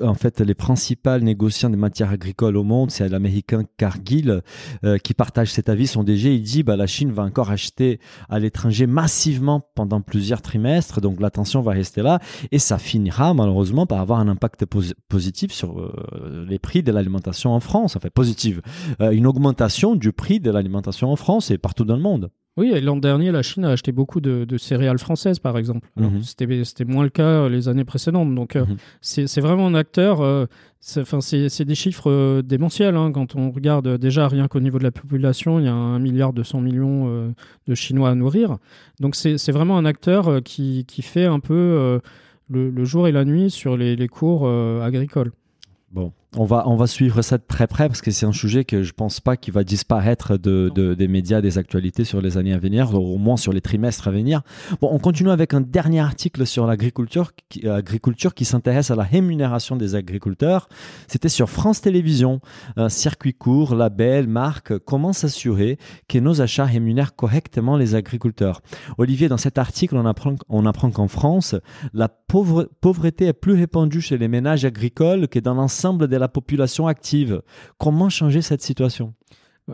en 0.00 0.14
fait 0.14 0.40
les 0.40 0.54
principaux 0.54 1.18
négociants 1.18 1.70
des 1.70 1.76
matières 1.76 2.10
agricoles 2.10 2.56
au 2.56 2.62
monde, 2.62 2.92
c'est 2.92 3.08
l'américain 3.08 3.62
Cargill 3.78 4.42
euh, 4.84 4.98
qui 4.98 5.12
partage 5.12 5.50
cet 5.50 5.68
avis. 5.68 5.88
Son 5.88 6.04
DG, 6.04 6.34
il 6.36 6.42
dit 6.42 6.62
bah 6.62 6.76
la 6.76 6.86
Chine 6.86 7.10
va 7.10 7.24
encore 7.24 7.50
acheter 7.50 7.98
à 8.28 8.38
l'étranger 8.38 8.86
massivement 8.86 9.66
pendant 9.74 10.00
plusieurs 10.02 10.40
trimestres, 10.40 11.00
donc 11.00 11.20
la 11.20 11.30
tension 11.30 11.60
va 11.62 11.72
rester 11.72 12.02
là 12.02 12.20
et 12.52 12.60
ça 12.60 12.78
finira 12.78 13.34
malheureusement 13.34 13.86
par 13.86 14.00
avoir 14.00 14.20
un 14.20 14.28
impact 14.28 14.66
posi- 14.66 14.94
positif 15.08 15.50
sur 15.52 15.92
les 16.46 16.58
prix 16.60 16.82
de 16.84 16.92
l'alimentation 16.92 17.54
en 17.54 17.60
France. 17.60 17.96
Enfin 17.96 18.08
positive, 18.14 18.60
une 19.00 19.26
augmentation 19.26 19.85
du 19.94 20.12
prix 20.12 20.40
de 20.40 20.50
l'alimentation 20.50 21.12
en 21.12 21.16
France 21.16 21.50
et 21.52 21.58
partout 21.58 21.84
dans 21.84 21.96
le 21.96 22.02
monde. 22.02 22.30
Oui, 22.58 22.72
l'an 22.80 22.96
dernier, 22.96 23.32
la 23.32 23.42
Chine 23.42 23.66
a 23.66 23.70
acheté 23.70 23.92
beaucoup 23.92 24.22
de, 24.22 24.46
de 24.46 24.56
céréales 24.56 24.98
françaises, 24.98 25.38
par 25.38 25.58
exemple. 25.58 25.86
Mhm. 25.96 26.22
C'était 26.22 26.86
moins 26.86 27.04
le 27.04 27.10
cas 27.10 27.22
euh, 27.22 27.48
les 27.50 27.68
années 27.68 27.84
précédentes. 27.84 28.34
Donc, 28.34 28.56
euh, 28.56 28.64
Mhm. 28.64 28.76
c'est 29.02 29.40
vraiment 29.42 29.66
un 29.66 29.74
acteur. 29.74 30.22
euh, 30.22 30.46
c'est 30.80 31.64
des 31.66 31.74
chiffres 31.74 32.10
euh, 32.10 32.40
démentiels. 32.40 32.96
hein, 32.96 33.12
quand 33.12 33.36
on 33.36 33.50
regarde 33.50 33.98
déjà 33.98 34.26
rien 34.26 34.48
qu'au 34.48 34.60
niveau 34.60 34.78
de 34.78 34.84
la 34.84 34.90
population, 34.90 35.58
il 35.58 35.66
y 35.66 35.68
a 35.68 35.74
un 35.74 35.98
milliard 35.98 36.32
200 36.32 36.62
millions 36.62 37.34
de 37.68 37.74
Chinois 37.74 38.08
à 38.08 38.14
nourrir. 38.14 38.56
Donc, 39.00 39.16
c'est 39.16 39.52
vraiment 39.52 39.76
un 39.76 39.84
acteur 39.84 40.42
qui, 40.42 40.86
qui 40.88 41.02
fait 41.02 41.26
un 41.26 41.40
peu 41.40 42.00
le, 42.48 42.70
le 42.70 42.84
jour 42.86 43.06
et 43.06 43.12
la 43.12 43.26
nuit 43.26 43.50
sur 43.50 43.76
les, 43.76 43.96
les 43.96 44.08
cours 44.08 44.48
agricoles. 44.82 45.32
Bon, 45.92 46.12
on 46.34 46.44
va, 46.44 46.64
on 46.66 46.76
va 46.76 46.86
suivre 46.86 47.22
ça 47.22 47.38
de 47.38 47.44
très 47.46 47.66
près 47.66 47.88
parce 47.88 48.00
que 48.02 48.10
c'est 48.10 48.26
un 48.26 48.32
sujet 48.32 48.64
que 48.64 48.82
je 48.82 48.92
pense 48.92 49.20
pas 49.20 49.36
qu'il 49.36 49.54
va 49.54 49.64
disparaître 49.64 50.36
de, 50.36 50.70
de- 50.74 50.94
des 50.94 51.08
médias, 51.08 51.40
des 51.40 51.56
actualités 51.58 52.04
sur 52.04 52.20
les 52.20 52.36
années 52.36 52.52
à 52.52 52.58
venir, 52.58 52.94
au 52.94 53.16
moins 53.16 53.36
sur 53.36 53.52
les 53.52 53.60
trimestres 53.60 54.08
à 54.08 54.10
venir. 54.10 54.42
Bon, 54.80 54.88
on 54.92 54.98
continue 54.98 55.30
avec 55.30 55.54
un 55.54 55.60
dernier 55.60 56.00
article 56.00 56.46
sur 56.46 56.66
l'agriculture 56.66 57.32
qui, 57.48 57.66
agriculture 57.68 58.34
qui 58.34 58.44
s'intéresse 58.44 58.90
à 58.90 58.96
la 58.96 59.04
rémunération 59.04 59.76
des 59.76 59.94
agriculteurs. 59.94 60.68
C'était 61.06 61.28
sur 61.28 61.48
France 61.48 61.80
Télévisions. 61.80 62.40
Un 62.76 62.88
circuit 62.88 63.34
court, 63.34 63.74
label, 63.74 64.26
marque, 64.26 64.76
comment 64.78 65.12
s'assurer 65.12 65.78
que 66.08 66.18
nos 66.18 66.40
achats 66.42 66.64
rémunèrent 66.64 67.14
correctement 67.14 67.76
les 67.76 67.94
agriculteurs. 67.94 68.60
Olivier, 68.98 69.28
dans 69.28 69.36
cet 69.36 69.58
article, 69.58 69.96
on 69.96 70.04
apprend, 70.06 70.34
on 70.48 70.66
apprend 70.66 70.90
qu'en 70.90 71.08
France, 71.08 71.54
la 71.94 72.08
pauvre- 72.08 72.68
pauvreté 72.80 73.26
est 73.26 73.32
plus 73.32 73.54
répandue 73.54 74.00
chez 74.00 74.18
les 74.18 74.28
ménages 74.28 74.64
agricoles 74.64 75.28
que 75.28 75.38
dans 75.38 75.54
l'ensemble 75.54 76.08
de 76.16 76.20
la 76.20 76.28
population 76.28 76.86
active. 76.86 77.42
Comment 77.78 78.08
changer 78.08 78.42
cette 78.42 78.62
situation? 78.62 79.14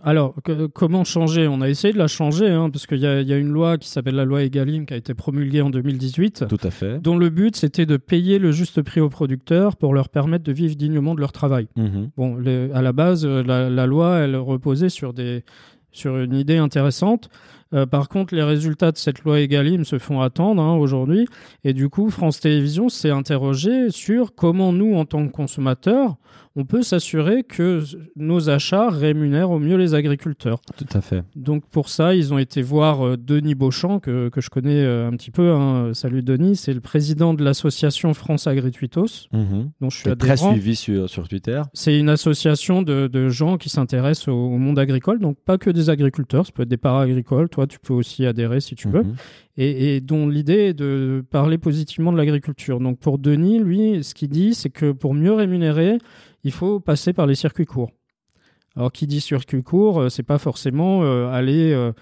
Alors, 0.04 0.34
que- 0.42 0.66
comment 0.68 1.04
changer? 1.04 1.46
On 1.48 1.60
a 1.60 1.68
essayé 1.68 1.92
de 1.92 1.98
la 1.98 2.06
changer, 2.06 2.48
hein, 2.48 2.70
parce 2.70 2.86
qu'il 2.86 2.96
y, 2.98 3.06
a- 3.06 3.20
il 3.20 3.28
y 3.28 3.32
a 3.34 3.36
une 3.36 3.50
loi 3.50 3.76
qui 3.76 3.90
s'appelle 3.90 4.14
la 4.14 4.24
loi 4.24 4.42
Egalim 4.42 4.86
qui 4.86 4.94
a 4.94 4.96
été 4.96 5.12
promulguée 5.12 5.60
en 5.60 5.68
2018. 5.68 6.46
Tout 6.48 6.56
à 6.62 6.70
fait. 6.70 6.98
dont 7.02 7.18
le 7.18 7.28
but 7.28 7.56
c'était 7.56 7.84
de 7.84 7.98
payer 7.98 8.38
le 8.38 8.52
juste 8.52 8.80
prix 8.80 9.00
aux 9.02 9.10
producteurs 9.10 9.76
pour 9.76 9.92
leur 9.92 10.08
permettre 10.08 10.44
de 10.44 10.52
vivre 10.52 10.74
dignement 10.76 11.14
de 11.14 11.20
leur 11.20 11.32
travail. 11.32 11.68
Mhm. 11.76 12.10
Bon, 12.16 12.38
à 12.74 12.80
la 12.80 12.92
base, 12.94 13.26
euh, 13.26 13.42
la, 13.42 13.68
la 13.68 13.86
loi, 13.86 14.16
elle 14.20 14.34
reposait 14.36 14.88
sur, 14.88 15.12
des, 15.12 15.44
sur 15.90 16.16
une 16.16 16.34
idée 16.36 16.56
intéressante. 16.56 17.28
Euh, 17.74 17.86
par 17.86 18.08
contre, 18.08 18.34
les 18.34 18.42
résultats 18.42 18.92
de 18.92 18.96
cette 18.96 19.22
loi 19.24 19.40
Egalim 19.40 19.84
se 19.84 19.98
font 19.98 20.20
attendre 20.20 20.62
hein, 20.62 20.74
aujourd'hui. 20.74 21.26
Et 21.64 21.72
du 21.72 21.88
coup, 21.88 22.10
France 22.10 22.40
Télévisions 22.40 22.88
s'est 22.88 23.10
interrogé 23.10 23.90
sur 23.90 24.34
comment 24.34 24.72
nous, 24.72 24.94
en 24.94 25.04
tant 25.04 25.26
que 25.26 25.32
consommateurs, 25.32 26.16
on 26.54 26.64
peut 26.64 26.82
s'assurer 26.82 27.44
que 27.44 27.82
nos 28.16 28.50
achats 28.50 28.90
rémunèrent 28.90 29.50
au 29.50 29.58
mieux 29.58 29.76
les 29.76 29.94
agriculteurs. 29.94 30.60
Tout 30.76 30.86
à 30.92 31.00
fait. 31.00 31.24
Donc 31.34 31.64
pour 31.66 31.88
ça, 31.88 32.14
ils 32.14 32.34
ont 32.34 32.38
été 32.38 32.60
voir 32.62 33.06
euh, 33.06 33.16
Denis 33.16 33.54
Beauchamp, 33.54 34.00
que, 34.00 34.28
que 34.28 34.40
je 34.40 34.50
connais 34.50 34.82
euh, 34.84 35.08
un 35.08 35.12
petit 35.12 35.30
peu. 35.30 35.50
hein. 35.52 35.92
Salut 35.94 36.22
Denis, 36.22 36.56
c'est 36.56 36.74
le 36.74 36.80
président 36.80 37.32
de 37.34 37.42
l'association 37.42 38.12
France 38.14 38.46
Agrituitos, 38.46 39.28
Mhm. 39.32 39.70
dont 39.80 39.88
je 39.90 39.96
suis 39.98 40.16
très 40.16 40.36
suivi 40.36 40.76
sur, 40.76 41.08
sur 41.08 41.26
Twitter. 41.28 41.62
C'est 41.72 41.98
une 41.98 42.08
association 42.10 42.82
de, 42.82 43.06
de 43.06 43.28
gens 43.28 43.56
qui 43.56 43.68
s'intéressent 43.70 44.28
au, 44.28 44.32
au 44.34 44.58
monde 44.58 44.78
agricole, 44.78 45.20
donc 45.20 45.38
pas 45.44 45.56
que 45.58 45.70
des 45.70 45.88
agriculteurs, 45.90 46.44
ça 46.46 46.52
peut 46.52 46.62
être 46.64 46.68
des 46.68 46.76
para-agricoles, 46.76 47.48
toi 47.48 47.66
tu 47.66 47.78
peux 47.78 47.94
aussi 47.94 48.26
adhérer 48.26 48.60
si 48.60 48.74
tu 48.74 48.88
veux, 48.88 49.02
Mhm. 49.02 49.14
et, 49.56 49.96
et 49.96 50.00
dont 50.00 50.28
l'idée 50.28 50.68
est 50.68 50.74
de 50.74 51.24
parler 51.30 51.56
positivement 51.58 52.12
de 52.12 52.16
l'agriculture. 52.18 52.78
Donc 52.80 52.98
pour 52.98 53.18
Denis, 53.18 53.58
lui, 53.58 54.04
ce 54.04 54.14
qu'il 54.14 54.28
dit, 54.28 54.54
c'est 54.54 54.70
que 54.70 54.92
pour 54.92 55.14
mieux 55.14 55.32
rémunérer, 55.32 55.98
il 56.44 56.52
faut 56.52 56.80
passer 56.80 57.12
par 57.12 57.26
les 57.26 57.34
circuits 57.34 57.66
courts. 57.66 57.92
Alors 58.76 58.92
qui 58.92 59.06
dit 59.06 59.20
circuit 59.20 59.62
court, 59.62 60.00
euh, 60.00 60.08
c'est 60.08 60.22
pas 60.22 60.38
forcément 60.38 61.02
euh, 61.02 61.28
aller 61.28 61.72
euh, 61.72 61.92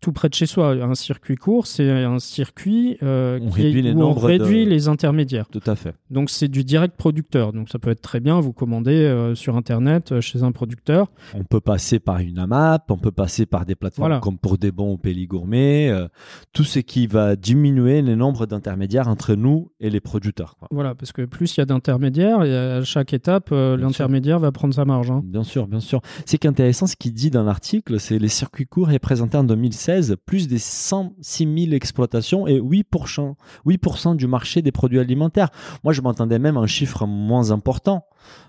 tout 0.00 0.12
près 0.12 0.28
de 0.28 0.34
chez 0.34 0.46
soi. 0.46 0.70
Un 0.72 0.94
circuit 0.94 1.34
court, 1.36 1.66
c'est 1.66 1.90
un 1.90 2.18
circuit 2.20 2.98
euh, 3.02 3.38
On 3.42 3.50
qui 3.50 3.60
est- 3.60 3.64
réduit 3.64 3.82
les 3.82 3.92
où 3.92 4.02
on 4.02 4.12
réduit 4.14 4.64
de- 4.64 4.70
les 4.70 4.88
intermédiaires. 4.88 5.46
Tout 5.50 5.60
à 5.66 5.74
fait. 5.74 5.94
Donc 6.10 6.30
c'est 6.30 6.48
du 6.48 6.62
direct 6.64 6.96
producteur. 6.96 7.52
Donc 7.52 7.68
ça 7.68 7.78
peut 7.78 7.90
être 7.90 8.00
très 8.00 8.20
bien, 8.20 8.38
vous 8.40 8.52
commandez 8.52 8.92
euh, 9.04 9.34
sur 9.34 9.56
Internet 9.56 10.12
euh, 10.12 10.20
chez 10.20 10.42
un 10.44 10.52
producteur. 10.52 11.10
On 11.34 11.42
peut 11.44 11.60
passer 11.60 11.98
par 11.98 12.18
une 12.20 12.38
AMAP, 12.38 12.90
on 12.90 12.96
peut 12.96 13.10
passer 13.10 13.44
par 13.46 13.66
des 13.66 13.74
plateformes 13.74 14.08
Voilà. 14.08 14.20
comme 14.20 14.38
pour 14.38 14.56
des 14.58 14.70
bons 14.70 14.92
au 14.92 14.98
Péli 14.98 15.26
Gourmet, 15.26 15.88
euh, 15.90 16.06
tout 16.52 16.64
ce 16.64 16.78
qui 16.78 17.06
va 17.08 17.34
diminuer 17.36 18.00
le 18.02 18.14
nombre 18.14 18.46
d'intermédiaires 18.46 19.08
entre 19.08 19.34
nous 19.34 19.70
et 19.80 19.90
les 19.90 20.00
producteurs. 20.00 20.56
quoi. 20.58 20.68
Voilà, 20.70 20.94
parce 20.94 21.12
que 21.12 21.22
plus 21.22 21.56
il 21.56 21.60
y 21.60 21.62
a 21.62 21.66
d'intermédiaires, 21.66 22.44
et 22.44 22.56
à 22.56 22.84
chaque 22.84 23.12
étape, 23.12 23.50
l'intermédiaire 23.50 24.38
va 24.38 24.52
prendre 24.52 24.74
sa 24.74 24.84
marge. 24.84 25.10
hein. 25.10 25.22
Bien 25.24 25.42
sûr, 25.42 25.66
bien 25.66 25.80
sûr. 25.80 26.00
Ce 26.26 26.36
qui 26.36 26.46
est 26.46 26.50
intéressant, 26.50 26.86
ce 26.86 26.96
qu'il 26.96 27.12
dit 27.14 27.30
dans 27.30 27.42
l'article, 27.42 27.98
c'est 27.98 28.18
les 28.18 28.28
circuits 28.28 28.66
courts 28.66 28.88
représentaient 28.88 29.36
en 29.38 29.44
2016 29.44 29.87
plus 30.26 30.48
des 30.48 30.58
106 30.58 31.64
000 31.64 31.72
exploitations 31.74 32.46
et 32.46 32.60
8%, 32.60 33.34
8% 33.66 34.16
du 34.16 34.26
marché 34.26 34.62
des 34.62 34.72
produits 34.72 34.98
alimentaires. 34.98 35.48
Moi, 35.84 35.92
je 35.92 36.00
m'entendais 36.02 36.38
même 36.38 36.56
à 36.56 36.60
un 36.60 36.66
chiffre 36.66 37.06
moins 37.06 37.50
important. 37.50 38.04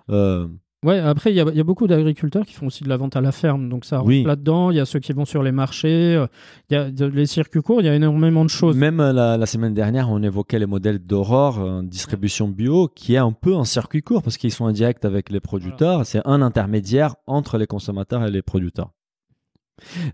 Euh, 0.10 0.48
Ouais, 0.86 0.98
après, 0.98 1.32
il 1.32 1.36
y, 1.36 1.42
a- 1.42 1.46
il 1.52 1.58
y 1.58 1.60
a 1.60 1.64
beaucoup 1.66 1.88
d'agriculteurs 1.88 2.46
qui 2.46 2.54
font 2.54 2.68
aussi 2.68 2.86
de 2.86 2.90
la 2.90 2.96
vente 2.96 3.18
à 3.18 3.20
la 3.20 3.34
ferme. 3.34 3.68
Donc 3.68 3.84
ça 3.84 3.98
rentre 3.98 4.08
Oui. 4.08 4.24
là-dedans. 4.24 4.72
Il 4.72 4.78
y 4.78 4.80
a 4.80 4.86
ceux 4.86 5.00
qui 5.00 5.12
vont 5.12 5.26
sur 5.26 5.44
les 5.44 5.52
marchés. 5.52 6.26
Il 6.70 6.74
y 6.74 6.78
a 6.78 6.90
de- 6.90 7.04
les 7.06 7.26
circuits 7.26 7.62
courts, 7.62 7.82
il 7.82 7.86
y 7.86 7.90
a 7.90 7.96
énormément 7.96 8.46
de 8.46 8.50
choses. 8.50 8.78
Même 8.78 9.02
euh, 9.02 9.12
la, 9.12 9.36
la 9.36 9.46
semaine 9.46 9.74
dernière, 9.74 10.10
on 10.10 10.24
évoquait 10.24 10.58
les 10.58 10.66
modèles 10.68 11.00
d'Aurore, 11.00 11.60
euh, 11.60 11.82
distribution 11.84 12.48
bio, 12.48 12.88
qui 12.88 13.16
est 13.16 13.18
un 13.18 13.34
peu 13.34 13.58
un 13.58 13.66
circuit 13.66 14.02
court 14.02 14.24
parce 14.24 14.38
qu'ils 14.38 14.54
sont 14.54 14.64
en 14.64 14.72
direct 14.72 15.04
avec 15.04 15.32
les 15.32 15.42
producteurs. 15.42 16.06
C'est 16.06 16.22
un 16.24 16.42
intermédiaire 16.42 17.16
entre 17.28 17.58
les 17.58 17.68
consommateurs 17.68 18.24
et 18.26 18.32
les 18.32 18.42
producteurs. 18.42 18.92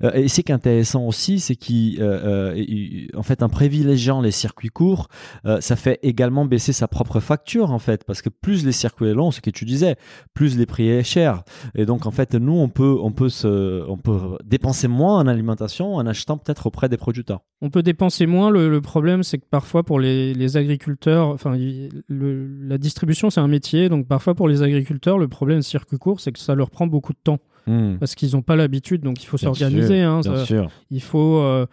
Euh, 0.03 0.11
et 0.13 0.27
ce 0.27 0.41
qui 0.41 0.51
est 0.51 0.55
intéressant 0.55 1.05
aussi, 1.05 1.39
c'est 1.39 1.55
qu'en 1.55 3.23
fait, 3.23 3.43
en 3.43 3.49
privilégiant 3.49 4.21
les 4.21 4.31
circuits 4.31 4.69
courts, 4.69 5.07
euh, 5.45 5.61
ça 5.61 5.75
fait 5.75 5.99
également 6.03 6.45
baisser 6.45 6.73
sa 6.73 6.87
propre 6.87 7.19
facture, 7.19 7.71
en 7.71 7.79
fait, 7.79 8.03
parce 8.03 8.21
que 8.21 8.29
plus 8.29 8.65
les 8.65 8.71
circuits 8.71 9.09
sont 9.11 9.15
longs, 9.15 9.31
ce 9.31 9.41
que 9.41 9.49
tu 9.49 9.65
disais, 9.65 9.95
plus 10.33 10.57
les 10.57 10.65
prix 10.65 10.89
est 10.89 11.03
cher. 11.03 11.43
Et 11.75 11.85
donc, 11.85 12.05
en 12.05 12.11
fait, 12.11 12.35
nous, 12.35 12.53
on 12.53 12.69
peut, 12.69 12.97
on 13.01 13.11
peut, 13.11 13.29
se, 13.29 13.83
on 13.89 13.97
peut 13.97 14.37
dépenser 14.43 14.87
moins 14.87 15.19
en 15.19 15.27
alimentation 15.27 15.95
en 15.95 16.05
achetant 16.05 16.37
peut-être 16.37 16.67
auprès 16.67 16.89
des 16.89 16.97
producteurs. 16.97 17.41
On 17.61 17.69
peut 17.69 17.83
dépenser 17.83 18.25
moins. 18.25 18.49
Le, 18.49 18.81
problème, 18.81 19.23
c'est 19.23 19.37
que 19.37 19.45
parfois, 19.49 19.83
pour 19.83 19.99
les, 19.99 20.33
les 20.33 20.57
agriculteurs, 20.57 21.29
enfin, 21.29 21.57
la 22.09 22.77
distribution, 22.77 23.29
c'est 23.29 23.39
un 23.39 23.47
métier. 23.47 23.89
Donc, 23.89 24.07
parfois, 24.07 24.35
pour 24.35 24.47
les 24.47 24.61
agriculteurs, 24.61 25.17
le 25.17 25.27
problème 25.27 25.59
des 25.59 25.63
circuits 25.63 25.97
courts, 25.97 26.19
c'est 26.19 26.31
que 26.31 26.39
ça 26.39 26.55
leur 26.55 26.69
prend 26.69 26.87
beaucoup 26.87 27.13
de 27.13 27.19
temps. 27.23 27.39
Hmm. 27.67 27.97
parce 27.99 28.13
qu'ils 28.13 28.33
n'ont 28.33 28.43
pas 28.43 28.55
l'habitude, 28.55 29.01
donc 29.01 29.23
il 29.23 29.25
faut 29.25 29.37
s'organiser. 29.37 30.01
Hein, 30.01 30.21
il 30.91 31.01
faut 31.01 31.37
euh, 31.39 31.65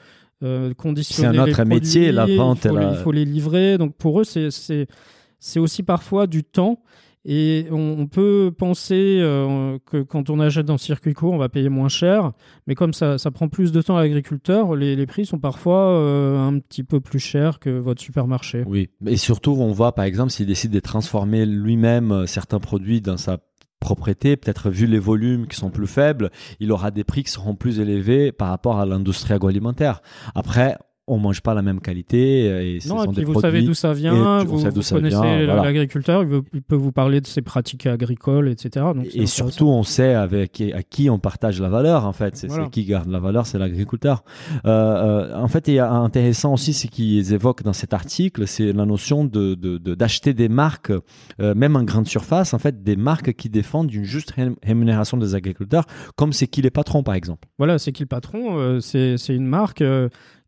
euh, 0.43 0.73
conditionner. 0.75 1.37
C'est 1.37 1.39
un 1.39 1.45
autre 1.45 1.65
métier, 1.65 2.13
la 2.13 2.27
vente. 2.27 2.65
Il 2.65 2.97
faut, 2.97 3.13
les, 3.13 3.25
livrer. 3.25 3.77
Donc 3.79 3.95
pour 3.97 4.21
eux, 4.21 4.25
c'est 4.25 5.59
aussi 5.59 5.83
parfois 5.83 6.27
du 6.27 6.45
temps. 6.45 6.83
Et 7.25 7.69
on, 7.71 8.09
peut 8.09 8.53
penser 8.57 9.21
euh, 9.21 9.79
que 9.87 10.03
quand 10.03 10.29
on 10.29 10.41
achète 10.41 10.67
dans 10.67 10.75
le 10.75 10.79
circuit 10.79 11.15
court, 11.15 11.33
on 11.33 11.39
va 11.39 11.49
payer 11.49 11.69
moins 11.69 11.89
cher. 11.89 12.33
Mais 12.67 12.75
comme 12.75 12.93
ça, 12.93 13.17
ça 13.17 13.31
prend 13.31 13.49
plus 13.49 13.71
de 13.71 13.81
temps 13.81 13.97
à 13.97 14.01
l'agriculteur, 14.01 14.75
les, 14.75 14.97
les, 14.97 15.07
prix 15.07 15.25
sont 15.25 15.39
parfois 15.39 15.97
un 15.97 16.59
petit 16.59 16.83
peu 16.83 16.99
plus 16.99 17.21
chers 17.21 17.61
que 17.61 17.71
votre 17.71 18.03
supermarché. 18.03 18.65
Oui, 18.67 18.89
et 19.07 19.17
surtout, 19.17 19.53
on 19.53 19.71
voit 19.71 19.95
par 19.95 20.05
exemple 20.05 20.33
s'il 20.33 20.47
décide 20.47 20.73
de 20.73 20.81
transformer 20.81 21.47
lui-même 21.47 22.27
certains 22.27 22.59
produits 22.59 23.01
dans 23.01 23.19
sa 23.19 23.39
propriété, 23.83 24.37
peut-être 24.37 24.71
vu 24.71 24.87
les 24.87 24.99
volumes 24.99 25.47
qui 25.47 25.57
sont 25.57 25.71
plus 25.71 25.87
faibles, 25.87 26.31
il 26.61 26.73
aura 26.73 26.91
des 26.91 27.05
prix 27.05 27.25
qui 27.25 27.31
seront 27.31 27.55
plus 27.55 27.81
élevés 27.81 28.33
par 28.33 28.49
rapport 28.49 28.81
à 28.81 28.87
l'industrie 28.87 29.35
agroalimentaire. 29.35 30.01
Après, 30.35 30.79
on 31.13 31.19
mange 31.19 31.41
pas 31.41 31.55
la 31.55 31.63
même 31.63 31.81
qualité. 31.81 32.77
Et 32.77 32.79
non, 32.89 33.05
et 33.05 33.09
puis 33.09 33.25
vous 33.25 33.41
savez 33.41 33.63
d'où 33.63 33.75
ça 33.75 33.93
vient, 33.93 34.45
vous, 34.45 34.63
connaissez 34.91 35.47
l'agriculteur, 35.47 36.25
il, 36.53 36.63
peut 36.63 36.77
vous 36.77 36.93
parler 36.93 37.21
de 37.21 37.27
ses 37.27 37.43
pratiques 37.43 37.87
agricoles, 37.87 38.49
etc. 38.49 38.87
et 39.15 39.27
surtout, 39.27 39.69
on 39.69 39.83
sait 39.83 40.15
avec 40.15 40.61
à 40.75 40.83
qui 40.83 41.11
on 41.11 41.19
partage 41.19 41.61
la 41.61 41.69
valeur, 41.69 42.07
en 42.07 42.13
fait. 42.13 42.37
C'est 42.37 42.49
qui 42.71 42.85
garde 42.85 43.09
la 43.09 43.19
valeur, 43.19 43.47
c'est 43.47 43.59
l'agriculteur. 43.59 44.25
Euh, 44.65 44.71
euh, 44.71 45.37
en 45.37 45.49
fait, 45.49 45.69
il 45.69 45.75
y 45.75 45.79
a 45.79 45.91
intéressant 45.91 46.55
aussi, 46.55 46.73
ce 46.73 46.87
qu'ils 46.87 47.33
évoquent 47.33 47.63
dans 47.63 47.73
cet 47.73 47.95
article, 47.95 48.47
c'est 48.47 48.73
la 48.73 48.85
notion 48.85 49.25
de 49.25 49.55
d'acheter 49.95 50.35
des 50.35 50.49
marques, 50.49 50.93
euh, 51.41 51.55
même 51.55 51.77
en 51.77 51.83
grande 51.85 52.07
surface, 52.07 52.55
en 52.55 52.59
fait, 52.59 52.83
des 52.83 52.97
marques 52.97 53.33
qui 53.35 53.49
défendent 53.49 53.93
une 53.93 54.05
juste 54.05 54.35
rémunération 54.63 55.17
des 55.17 55.35
agriculteurs, 55.35 55.85
comme 56.17 56.33
c'est 56.33 56.47
qui 56.47 56.63
les 56.63 56.71
patrons, 56.71 57.03
par 57.03 57.15
exemple. 57.15 57.49
Voilà, 57.59 57.79
c'est 57.79 57.93
qui 57.93 58.03
le 58.03 58.09
patron, 58.09 58.81
c'est 58.81 59.17
une 59.29 59.47
marque 59.47 59.83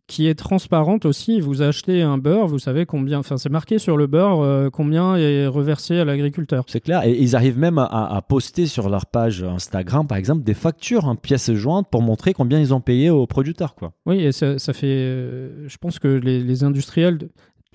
qui 0.07 0.29
est 0.29 0.35
transparente 0.35 1.07
aussi. 1.07 1.41
Vous 1.41 1.63
achetez 1.63 2.03
un 2.03 2.19
beurre, 2.19 2.47
vous 2.47 2.59
savez 2.59 2.85
combien, 2.87 3.21
enfin 3.21 3.39
c'est 3.39 3.49
marqué 3.49 3.79
sur 3.79 3.97
le 3.97 4.07
beurre 4.07 4.41
euh, 4.41 4.69
combien 4.71 5.17
est 5.17 5.47
reversé 5.47 5.99
à 5.99 6.05
l'agriculteur. 6.05 6.65
C'est 6.67 6.81
clair. 6.81 7.05
Et 7.05 7.17
ils 7.19 7.35
arrivent 7.37 7.59
même 7.59 7.79
à, 7.79 8.23
poster 8.29 8.67
sur 8.67 8.89
leur 8.89 9.07
page 9.07 9.43
Instagram, 9.43 10.07
par 10.07 10.19
exemple, 10.19 10.45
des 10.45 10.55
factures 10.55 11.07
en 11.07 11.17
pièces 11.17 11.53
jointes 11.53 11.89
pour 11.91 12.03
montrer 12.03 12.35
combien 12.35 12.61
ils 12.61 12.75
ont 12.75 12.81
payé 12.81 13.11
aux 13.11 13.27
producteurs. 13.27 13.75
Quoi. 13.75 13.93
Oui, 14.07 14.21
et 14.21 14.33
ça, 14.33 14.57
fait. 14.73 14.87
Euh, 14.87 15.69
je 15.69 15.77
pense 15.79 15.99
que 15.99 16.09
les, 16.09 16.65
industriels, 16.65 17.19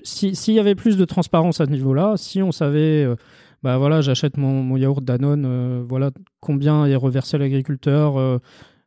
s'il 0.03 0.53
y 0.53 0.59
avait 0.59 0.75
plus 0.75 0.97
de 0.97 1.05
transparence 1.05 1.61
à 1.61 1.65
ce 1.65 1.71
niveau-là, 1.71 2.15
si 2.17 2.41
on 2.41 2.51
savait. 2.51 3.03
Euh, 3.03 3.15
bah 3.61 3.77
voilà, 3.77 3.99
j'achète 3.99 4.37
mon, 4.37 4.63
mon, 4.63 4.77
yaourt 4.77 5.03
Danone, 5.03 5.83
voilà 5.85 6.11
combien 6.39 6.85
est 6.85 6.95
reversé 6.95 7.35
à 7.35 7.39
l'agriculteur, 7.39 8.39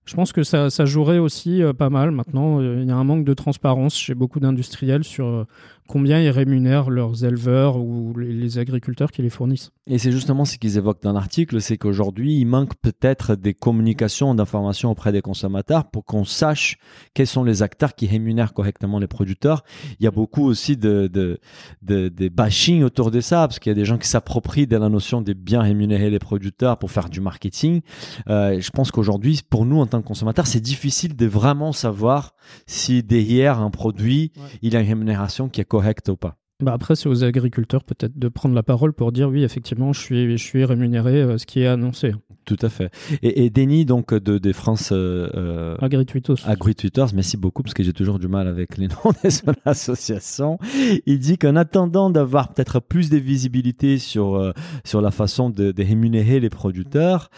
je 0.05 0.15
pense 0.15 0.33
que 0.33 0.43
ça, 0.43 0.69
jouerait 0.85 1.19
aussi 1.19 1.63
euh, 1.63 1.73
pas 1.73 1.91
mal. 1.91 2.11
Maintenant, 2.11 2.61
euh, 2.61 2.81
il 2.83 2.89
y 2.89 2.91
a 2.91 2.97
un 2.97 3.05
manque 3.05 3.25
de 3.25 3.35
transparence 3.35 3.97
chez 3.97 4.15
beaucoup 4.15 4.41
d'industriels 4.41 5.05
sur 5.05 5.27
euh, 5.27 5.47
combien 5.89 6.21
ils 6.21 6.31
rémunèrent 6.31 6.91
leurs 6.91 7.25
éleveurs 7.25 7.77
ou 7.77 8.15
les 8.17 8.59
agriculteurs 8.59 9.11
qui 9.11 9.23
les 9.23 9.31
fournissent. 9.31 9.71
Et 9.87 9.99
c'est 9.99 10.13
justement 10.13 10.45
ce 10.45 10.57
qu'ils 10.59 10.79
évoquent 10.79 11.03
dans 11.03 11.13
l'article, 11.13 11.61
c'est 11.61 11.77
qu'aujourd'hui, 11.77 12.39
il 12.39 12.47
manque 12.47 12.75
peut-être 12.77 13.35
des 13.35 13.53
communications, 13.53 14.35
d'informations 14.35 14.91
auprès 14.91 15.13
des 15.13 15.23
consommateurs 15.23 15.91
pour 15.91 16.05
qu'on 16.05 16.25
sache 16.25 16.79
quels 17.15 17.27
sont 17.27 17.43
les 17.43 17.63
acteurs 17.63 17.95
qui 17.95 18.07
rémunèrent 18.07 18.53
correctement 18.53 18.99
les 18.99 19.09
producteurs. 19.09 19.65
Il 19.99 20.05
y 20.05 20.07
a 20.07 20.11
beaucoup 20.13 20.45
aussi 20.45 20.77
de, 20.77 21.09
de, 21.09 21.39
de, 21.83 22.29
bashing 22.29 22.83
autour 22.85 23.11
de 23.11 23.21
ça, 23.21 23.49
parce 23.49 23.59
qu'il 23.59 23.71
y 23.71 23.75
a 23.75 23.77
des 23.77 23.85
gens 23.85 23.99
qui 23.99 24.09
s'approprient 24.09 24.67
de 24.67 24.77
la 24.77 24.89
notion 24.89 25.21
de 25.21 25.33
bien 25.33 25.63
rémunérer 25.63 26.11
les 26.11 26.21
producteurs 26.21 26.79
pour 26.79 26.91
faire 26.91 27.09
du 27.09 27.21
marketing. 27.21 27.81
Euh, 28.29 28.61
je 28.61 28.71
pense 28.71 28.93
qu'aujourd'hui, 28.93 29.41
pour 29.49 29.67
nous, 29.67 29.81
en 29.81 29.87
tant 29.87 30.01
que 30.01 30.07
consommateurs, 30.07 30.47
c'est 30.47 30.61
difficile 30.61 31.17
de 31.17 31.27
vraiment 31.27 31.73
savoir 31.73 32.35
si 32.67 33.03
derrière 33.03 33.61
un 33.61 33.71
produit, 33.71 34.33
il 34.63 34.73
y 34.73 34.77
a 34.77 34.81
une 34.81 34.89
rémunération 34.89 35.49
qui 35.49 35.61
est 35.61 35.65
correcte 35.73 36.11
ou 36.11 36.17
pas. 36.17 36.37
Bah 36.63 36.75
après, 36.75 36.95
c'est 36.95 37.09
aux 37.09 37.25
agriculteurs 37.25 37.83
peut-être 37.83 38.17
de 38.17 38.29
prendre 38.29 38.55
la 38.55 38.63
parole 38.63 38.93
pour 38.93 39.11
dire 39.11 39.31
oui, 39.31 39.43
effectivement, 39.43 39.95
je 39.95 40.01
suis, 40.01 40.37
je 40.37 40.45
suis 40.45 40.65
rémunéré 40.67 41.23
euh, 41.23 41.39
ce 41.39 41.47
qui 41.47 41.63
est 41.63 41.67
annoncé. 41.67 42.13
Tout 42.45 42.59
à 42.61 42.69
fait. 42.69 42.91
Et, 43.23 43.45
et 43.45 43.51
Denis, 43.51 43.87
donc, 43.87 44.13
de, 44.13 44.37
des 44.37 44.53
France 44.53 44.91
euh, 44.93 45.29
euh 45.35 45.77
Agritweeters. 45.81 47.15
merci 47.15 47.37
beaucoup 47.39 47.63
parce 47.63 47.73
que 47.73 47.83
j'ai 47.83 47.95
toujours 47.95 48.19
du 48.19 48.29
mal 48.29 48.47
avec 48.47 48.77
les 48.77 48.89
noms 49.05 49.13
des 49.25 49.31
associations. 49.65 50.59
Il 51.07 51.19
dit 51.19 51.39
qu'en 51.39 51.57
attendant 51.57 52.11
d'avoir 52.11 52.53
peut-être 52.53 52.81
plus 52.81 53.09
de 53.09 53.17
visibilité 53.17 53.99
sur, 53.99 54.37
euh, 54.37 54.53
sur 54.85 55.01
la 55.01 55.11
façon 55.11 55.49
de, 55.51 55.73
de, 55.73 55.83
rémunérer 55.83 56.39
les 56.39 56.51
producteurs, 56.51 57.31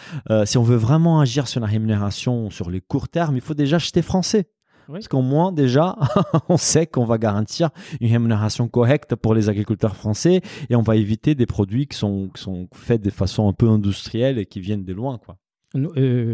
si 0.45 0.59
on 0.59 0.63
veut 0.63 0.77
vraiment 0.77 1.21
agir 1.21 1.47
sur 1.47 1.61
la 1.61 1.67
rémunération 1.67 2.51
sur 2.51 2.69
les 2.69 2.81
courts 2.81 3.09
termes, 3.09 3.37
il 3.37 3.43
faut 3.43 3.55
déjà 3.55 3.77
acheter 3.77 4.03
français. 4.03 4.49
Parce 4.87 5.09
qu'au 5.09 5.23
moins, 5.23 5.53
déjà, 5.53 5.97
on 6.49 6.57
sait 6.57 6.87
qu'on 6.87 7.05
va 7.05 7.19
garantir 7.19 7.71
une 8.01 8.11
rémunération 8.11 8.69
correcte 8.69 9.15
pour 9.15 9.35
les 9.35 9.49
agriculteurs 9.49 9.97
français 9.97 10.41
et 10.71 10.77
on 10.77 10.83
va 10.83 10.97
éviter 10.97 11.35
des 11.35 11.47
produits 11.47 11.87
qui 11.87 11.97
sont, 11.97 12.29
qui 12.35 12.43
sont 12.43 12.69
faits 12.73 13.03
de 13.03 13.11
façon 13.11 13.49
un 13.49 13.53
peu 13.53 13.69
industrielle 13.69 14.39
et 14.39 14.47
qui 14.47 14.61
viennent 14.61 14.85
de 14.85 14.93
loin. 14.93 15.19
Quoi. 15.19 15.37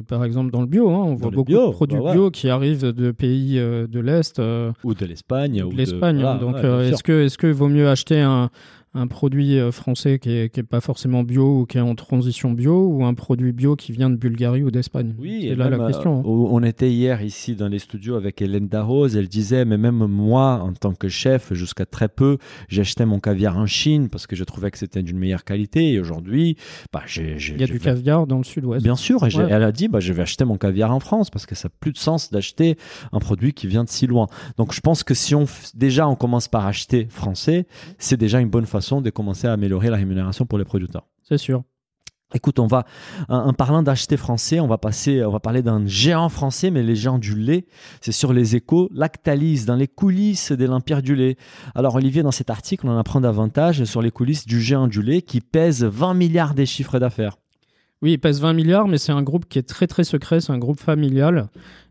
par 0.09 0.25
exemple, 0.25 0.51
dans 0.51 0.61
le 0.61 0.67
bio, 0.67 0.91
hein, 0.91 1.03
on 1.05 1.15
voit 1.15 1.31
beaucoup 1.31 1.53
de 1.53 1.71
produits 1.71 1.99
bah 1.99 2.13
bio 2.13 2.31
qui 2.31 2.49
arrivent 2.49 2.93
de 2.93 3.11
pays 3.11 3.59
euh, 3.59 3.87
de 3.87 4.01
l'Est. 4.01 4.39
Euh, 4.39 4.73
ou 4.85 4.95
de 4.95 5.07
l'Espagne. 5.07 5.63
Ou 5.63 5.73
de 5.73 5.77
l'Espagne. 5.77 6.21
donc, 6.41 6.57
euh, 6.57 6.89
est-ce 6.89 7.03
que 7.03 7.25
est-ce 7.25 7.39
qu'il 7.39 7.53
vaut 7.53 7.69
mieux 7.69 7.89
acheter 7.89 8.21
un, 8.21 8.51
un 8.93 9.07
produit 9.07 9.57
euh, 9.59 9.71
français 9.71 10.19
qui 10.19 10.31
est, 10.31 10.63
pas 10.63 10.81
forcément 10.81 11.23
bio 11.23 11.61
ou 11.61 11.67
qui 11.67 11.79
est 11.79 11.81
en 11.81 11.95
transition 11.95 12.51
bio 12.51 12.89
ou 12.89 13.05
un 13.05 13.15
produit 13.15 13.53
bio 13.53 13.77
qui 13.77 13.93
vient 13.93 14.11
de 14.11 14.17
Bulgarie 14.17 14.65
ou 14.65 14.73
d'Espagne? 14.73 15.15
Oui, 15.19 15.47
c'est 15.49 15.55
là 15.55 15.71
la 15.71 15.87
question. 15.87 16.21
Hein. 16.21 16.23
on 16.25 16.63
était 16.65 16.91
hier 16.91 17.23
ici 17.23 17.55
dans 17.55 17.69
les 17.69 17.79
studios 17.79 18.17
avec 18.17 18.43
Hélène 18.43 18.67
Darroze. 18.67 19.17
Elle 19.17 19.29
disait, 19.29 19.65
mais 19.65 19.79
même 19.79 20.07
moi, 20.07 20.61
en 20.63 20.73
tant 20.73 20.93
que 20.93 21.09
chef, 21.09 21.55
jusqu'à 21.55 21.87
très 21.87 22.09
peu, 22.09 22.39
j'achetais 22.69 23.07
mon 23.07 23.21
caviar 23.21 23.57
en 23.57 23.67
Chine 23.67 24.09
parce 24.09 24.27
que 24.27 24.35
je 24.35 24.43
trouvais 24.43 24.73
que 24.73 24.79
c'était 24.79 25.03
d'une 25.05 25.19
meilleure 25.19 25.45
qualité. 25.45 25.93
Et 25.93 26.01
aujourd'hui, 26.01 26.57
bah, 26.93 27.03
j'ai, 27.07 27.37
il 27.39 27.61
y 27.61 27.65
a 27.65 27.69
du 27.69 27.79
caviar 27.79 28.27
dans 28.27 28.39
le 28.39 28.45
sud-ouest. 28.45 28.83
Bien 28.83 28.97
sûr. 28.97 29.25
Et 29.25 29.31
elle 29.37 29.63
a 29.63 29.73
dit, 29.73 29.87
bah, 29.87 30.01
je 30.01 30.13
vais 30.13 30.23
acheter 30.23 30.45
mon 30.45 30.57
caviar 30.57 30.93
en 30.93 31.01
France 31.01 31.31
parce 31.31 31.47
que 31.47 31.55
ça 31.55 31.69
n'a 31.69 31.75
plus 31.79 31.93
de 31.93 31.99
sens 31.99 32.33
d'acheter 32.33 32.77
un 33.13 33.21
produit 33.21 33.53
qui 33.53 33.69
vient 33.69 33.85
de 33.85 33.89
si 33.89 34.09
loin. 34.09 34.27
Donc, 34.57 34.75
je 34.75 34.81
pense 34.81 35.05
que 35.05 35.15
si 35.15 35.37
on 35.37 35.45
déjà 35.75 36.09
on 36.09 36.17
commence 36.17 36.49
par 36.49 36.67
acheter 36.67 37.07
français, 37.09 37.67
c'est 37.99 38.17
déjà 38.17 38.41
une 38.41 38.51
bonne 38.51 38.67
façon 38.67 38.80
de 38.81 39.11
commencer 39.11 39.47
à 39.47 39.53
améliorer 39.53 39.91
la 39.91 39.97
rémunération 39.97 40.47
pour 40.47 40.59
les 40.59 40.65
producteurs. 40.65 41.07
C'est 41.23 41.39
sûr. 41.39 41.63
Écoute, 42.33 42.61
on 42.61 42.69
va, 42.69 42.85
en, 43.29 43.53
parlant 43.53 43.83
d'acheter 43.83 44.17
français, 44.17 44.61
on 44.61 44.69
va 44.69 44.79
passer, 44.79 45.25
on 45.25 45.33
va 45.33 45.41
parler 45.41 45.63
d'un 45.63 45.85
géant 45.87 46.29
français, 46.29 46.71
mais 46.71 46.85
les 46.85 46.95
géants 46.95 47.19
du 47.19 47.35
lait. 47.35 47.67
C'est 48.01 48.13
sur 48.13 48.33
les 48.33 48.55
échos, 48.55 48.89
Lactalis, 48.95 49.65
dans 49.65 49.75
les 49.75 49.89
coulisses 49.89 50.53
de 50.53 50.65
l'empire 50.65 51.03
du 51.03 51.17
lait. 51.17 51.37
Alors, 51.75 51.97
Olivier, 51.97 52.23
dans 52.23 52.31
cet 52.31 52.49
article, 52.49 52.87
on 52.87 52.91
en 52.91 52.99
apprend 52.99 53.21
davantage 53.21 53.83
sur 53.85 54.01
les 54.01 54.13
coulisses 54.13 54.47
du 54.47 54.61
géant 54.61 54.87
du 54.87 55.03
lait 55.03 55.23
qui 55.23 55.41
pèse 55.41 55.83
20 55.83 56.15
milliards 56.15 56.55
des 56.55 56.67
chiffres 56.67 57.01
d'affaires. 57.01 57.37
Oui, 58.01 58.13
il 58.13 58.19
pèse 58.19 58.41
20 58.41 58.53
milliards, 58.53 58.87
mais 58.87 58.99
c'est 58.99 59.13
un 59.13 59.23
groupe 59.23 59.47
qui 59.49 59.59
est 59.59 59.69
très 59.69 59.89
très 59.89 60.05
secret, 60.05 60.41
c'est 60.41 60.53
un 60.53 60.59
groupe 60.59 60.81
familial. 60.81 61.49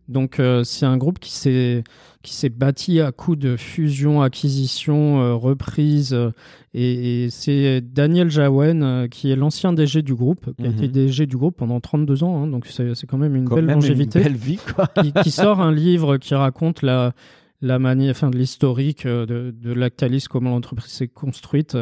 Donc 0.09 0.39
euh, 0.39 0.63
c'est 0.63 0.87
un 0.87 0.97
groupe 0.97 1.19
qui 1.19 1.31
s'est 1.31 1.83
qui 2.23 2.33
s'est 2.33 2.49
bâti 2.49 2.99
à 2.99 3.13
coup 3.13 3.35
de 3.35 3.55
fusion, 3.55 4.21
acquisition, 4.21 5.21
euh, 5.21 5.35
reprise. 5.35 6.13
Euh, 6.13 6.31
et, 6.73 7.29
c'est 7.29 7.79
Daniel 7.79 8.29
Jaouen 8.29 9.07
qui 9.09 9.31
est 9.31 9.35
l'ancien 9.35 9.71
DG 9.71 10.01
du 10.01 10.15
groupe, 10.15 10.53
qui 10.57 10.65
a 10.65 10.69
été 10.69 10.87
mhm. 10.87 10.91
DG 10.91 11.25
du 11.27 11.37
groupe 11.37 11.55
pendant 11.57 11.79
32 11.79 12.23
ans. 12.23 12.43
Hein, 12.43 12.47
donc 12.47 12.65
c'est 12.67 13.07
quand 13.07 13.17
même 13.17 13.35
une 13.35 13.45
belle 13.45 13.67
longévité. 13.67 14.19
Une 14.19 14.25
belle 14.25 14.35
vie, 14.35 14.59
quoi. 14.75 14.87
qui, 14.87 15.13
qui, 15.13 15.31
sort 15.31 15.61
un 15.61 15.71
livre 15.71 16.17
qui 16.17 16.33
raconte 16.35 16.81
la 16.81 17.13
la 17.61 17.77
manière, 17.77 18.11
enfin 18.11 18.29
de 18.29 18.37
l'historique 18.37 19.05
de, 19.05 19.53
de 19.53 19.73
Lactalis, 19.73 20.27
comment 20.29 20.51
l'entreprise 20.51 20.91
s'est 20.91 21.09
construite. 21.09 21.77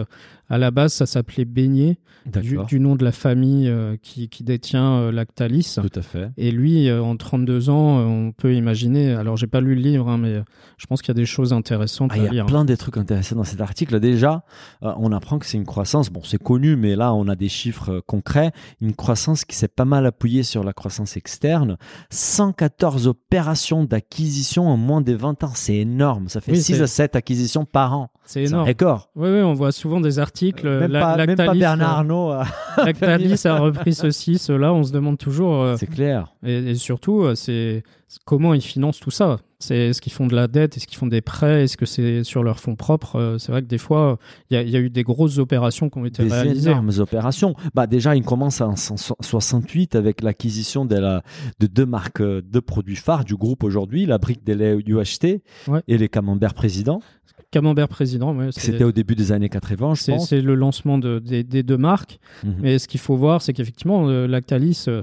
À 0.50 0.58
la 0.58 0.72
base, 0.72 0.94
ça 0.94 1.06
s'appelait 1.06 1.44
Beignet, 1.46 1.98
du, 2.26 2.80
nom 2.80 2.96
de 2.96 3.04
la 3.04 3.12
famille 3.12 3.68
euh, 3.68 3.98
qui, 4.02 4.30
qui 4.30 4.44
détient 4.44 4.94
euh, 5.00 5.12
Lactalis. 5.12 5.76
Tout 5.82 6.00
à 6.00 6.02
fait. 6.02 6.30
Et 6.38 6.52
lui, 6.52 6.88
euh, 6.90 7.02
en 7.04 7.18
32 7.18 7.70
ans, 7.70 8.00
on 8.00 8.32
peut 8.32 8.54
imaginer. 8.56 9.14
Alors, 9.14 9.36
j'ai 9.38 9.48
pas 9.48 9.60
lu 9.62 9.76
le 9.76 9.82
livre, 9.82 10.08
hein, 10.10 10.18
mais 10.18 10.42
je 10.78 10.86
pense 10.88 11.02
qu'il 11.02 11.10
y 11.10 11.12
a 11.12 11.22
des 11.22 11.26
choses 11.26 11.52
intéressantes 11.54 12.12
Ah, 12.14 12.18
il 12.18 12.22
à 12.22 12.26
y 12.26 12.30
a 12.30 12.32
lire. 12.32 12.46
plein 12.46 12.66
de 12.66 12.76
trucs 12.76 12.98
intéressants 12.98 13.36
dans 13.36 13.44
cet 13.44 13.60
article. 13.62 14.00
Déjà, 14.00 14.44
on 14.82 15.12
apprend 15.12 15.38
que 15.40 15.46
c'est 15.46 15.58
une 15.58 15.66
croissance, 15.66 16.10
bon, 16.10 16.22
c'est 16.24 16.42
connu, 16.42 16.76
mais 16.76 16.96
là, 16.96 17.14
on 17.14 17.28
a 17.28 17.36
des 17.36 17.50
chiffres 17.50 18.02
concrets. 18.06 18.52
Une 18.82 18.94
croissance 18.94 19.44
qui 19.46 19.56
s'est 19.56 19.68
pas 19.68 19.86
mal 19.86 20.06
appuyée 20.06 20.44
sur 20.44 20.64
la 20.64 20.74
croissance 20.74 21.18
externe. 21.18 21.78
114 22.10 23.08
opérations 23.08 23.84
d'acquisition 23.84 24.68
en 24.68 24.78
moins 24.78 25.02
de 25.02 25.14
20 25.14 25.44
ans. 25.44 25.52
C'est 25.56 25.76
énorme. 25.76 26.30
Ça 26.30 26.42
fait 26.42 26.52
Oui, 26.54 26.62
6 26.62 26.76
c'est- 26.76 26.82
à 26.82 26.88
7 26.88 27.16
acquisitions 27.16 27.66
par 27.66 27.94
an. 27.98 28.10
C'est 28.28 28.46
C'est 28.46 28.54
un 28.54 28.58
énorme. 28.58 28.68
record. 28.68 29.10
Oui, 29.16 29.30
oui, 29.30 29.40
on 29.42 29.54
voit 29.54 29.72
souvent 29.72 30.00
des 30.02 30.20
articles. 30.20 30.68
Même, 30.68 30.92
la- 30.92 31.00
pas, 31.00 31.18
même 31.18 31.36
pas 31.36 31.46
Lactalis, 31.46 31.60
Bernard 31.60 31.90
euh, 31.90 31.96
Arnault. 32.00 32.32
euh, 32.34 32.44
Lactalis 32.86 33.42
a 33.48 33.58
repris 33.58 33.94
ceci, 33.94 34.38
cela. 34.38 34.74
On 34.74 34.84
se 34.84 34.92
demande 34.92 35.18
toujours. 35.18 35.62
euh, 35.64 35.76
c'est 35.80 35.88
clair. 35.88 36.34
et, 36.46 36.72
et 36.72 36.76
surtout, 36.76 37.26
c'est 37.36 37.84
comment 38.26 38.54
ils 38.54 38.62
financent 38.62 39.00
tout 39.00 39.12
ça. 39.12 39.38
C'est 39.60 39.76
est-ce 39.90 40.02
qu'ils 40.02 40.12
font 40.14 40.28
de 40.28 40.36
la 40.36 40.48
dette, 40.48 40.78
est-ce 40.78 40.86
qu'ils 40.86 41.00
font 41.00 41.08
des 41.08 41.22
prêts, 41.22 41.64
est-ce 41.64 41.78
que 41.78 41.88
c'est 41.88 42.24
sur 42.24 42.44
leurs 42.44 42.60
fonds 42.60 42.76
propres. 42.76 43.16
Euh, 43.16 43.38
C'est 43.40 43.52
vrai 43.52 43.64
que 43.64 43.68
des 43.68 43.80
fois, 43.80 44.20
il 44.52 44.54
y, 44.54 44.58
a- 44.58 44.62
y 44.62 44.76
a 44.76 44.80
eu 44.80 44.92
des 44.92 45.02
grosses 45.02 45.40
opérations 45.40 45.90
qui 45.90 45.98
ont 45.98 46.06
été 46.06 46.24
Des 46.24 46.30
réalisées. 46.32 46.70
énormes 46.70 46.92
opérations. 47.00 47.56
Bah 47.74 47.88
déjà, 47.88 48.16
il 48.16 48.24
commence 48.24 48.62
en 48.62 48.76
1968 48.76 49.96
avec 49.96 50.22
l'acquisition 50.22 50.86
de, 50.86 50.96
la, 50.96 51.24
de 51.60 51.66
deux 51.68 51.86
marques 51.88 52.22
euh, 52.22 52.42
de 52.48 52.60
produits 52.60 52.96
phares 52.96 53.26
du 53.26 53.36
groupe 53.36 53.64
aujourd'hui, 53.64 54.06
la 54.06 54.18
brique 54.20 54.44
des 54.44 54.54
laits 54.56 54.80
UHT 54.88 55.42
Ouais. 55.68 55.82
et 55.88 55.98
les 55.98 56.08
camemberts 56.10 56.54
président. 56.54 57.02
Camembert 57.52 57.88
président, 57.88 58.36
ouais, 58.36 58.50
C'était 58.52 58.84
au 58.84 58.92
début 58.92 59.16
des 59.16 59.32
années 59.32 59.48
80, 59.48 59.94
je 59.96 60.12
pense. 60.12 60.28
c'est 60.30 60.42
le 60.42 60.54
lancement 60.56 60.98
de- 60.98 61.20
des, 61.20 61.44
des 61.44 61.64
deux 61.64 61.78
marques. 61.78 62.20
Mhm. 62.44 62.56
Mais 62.62 62.78
ce 62.80 62.88
qu'il 62.90 63.00
faut 63.00 63.16
voir, 63.16 63.42
c'est 63.42 63.54
qu'effectivement, 63.54 64.08
euh, 64.10 64.28
Lactalis, 64.28 64.86
euh, 64.90 65.02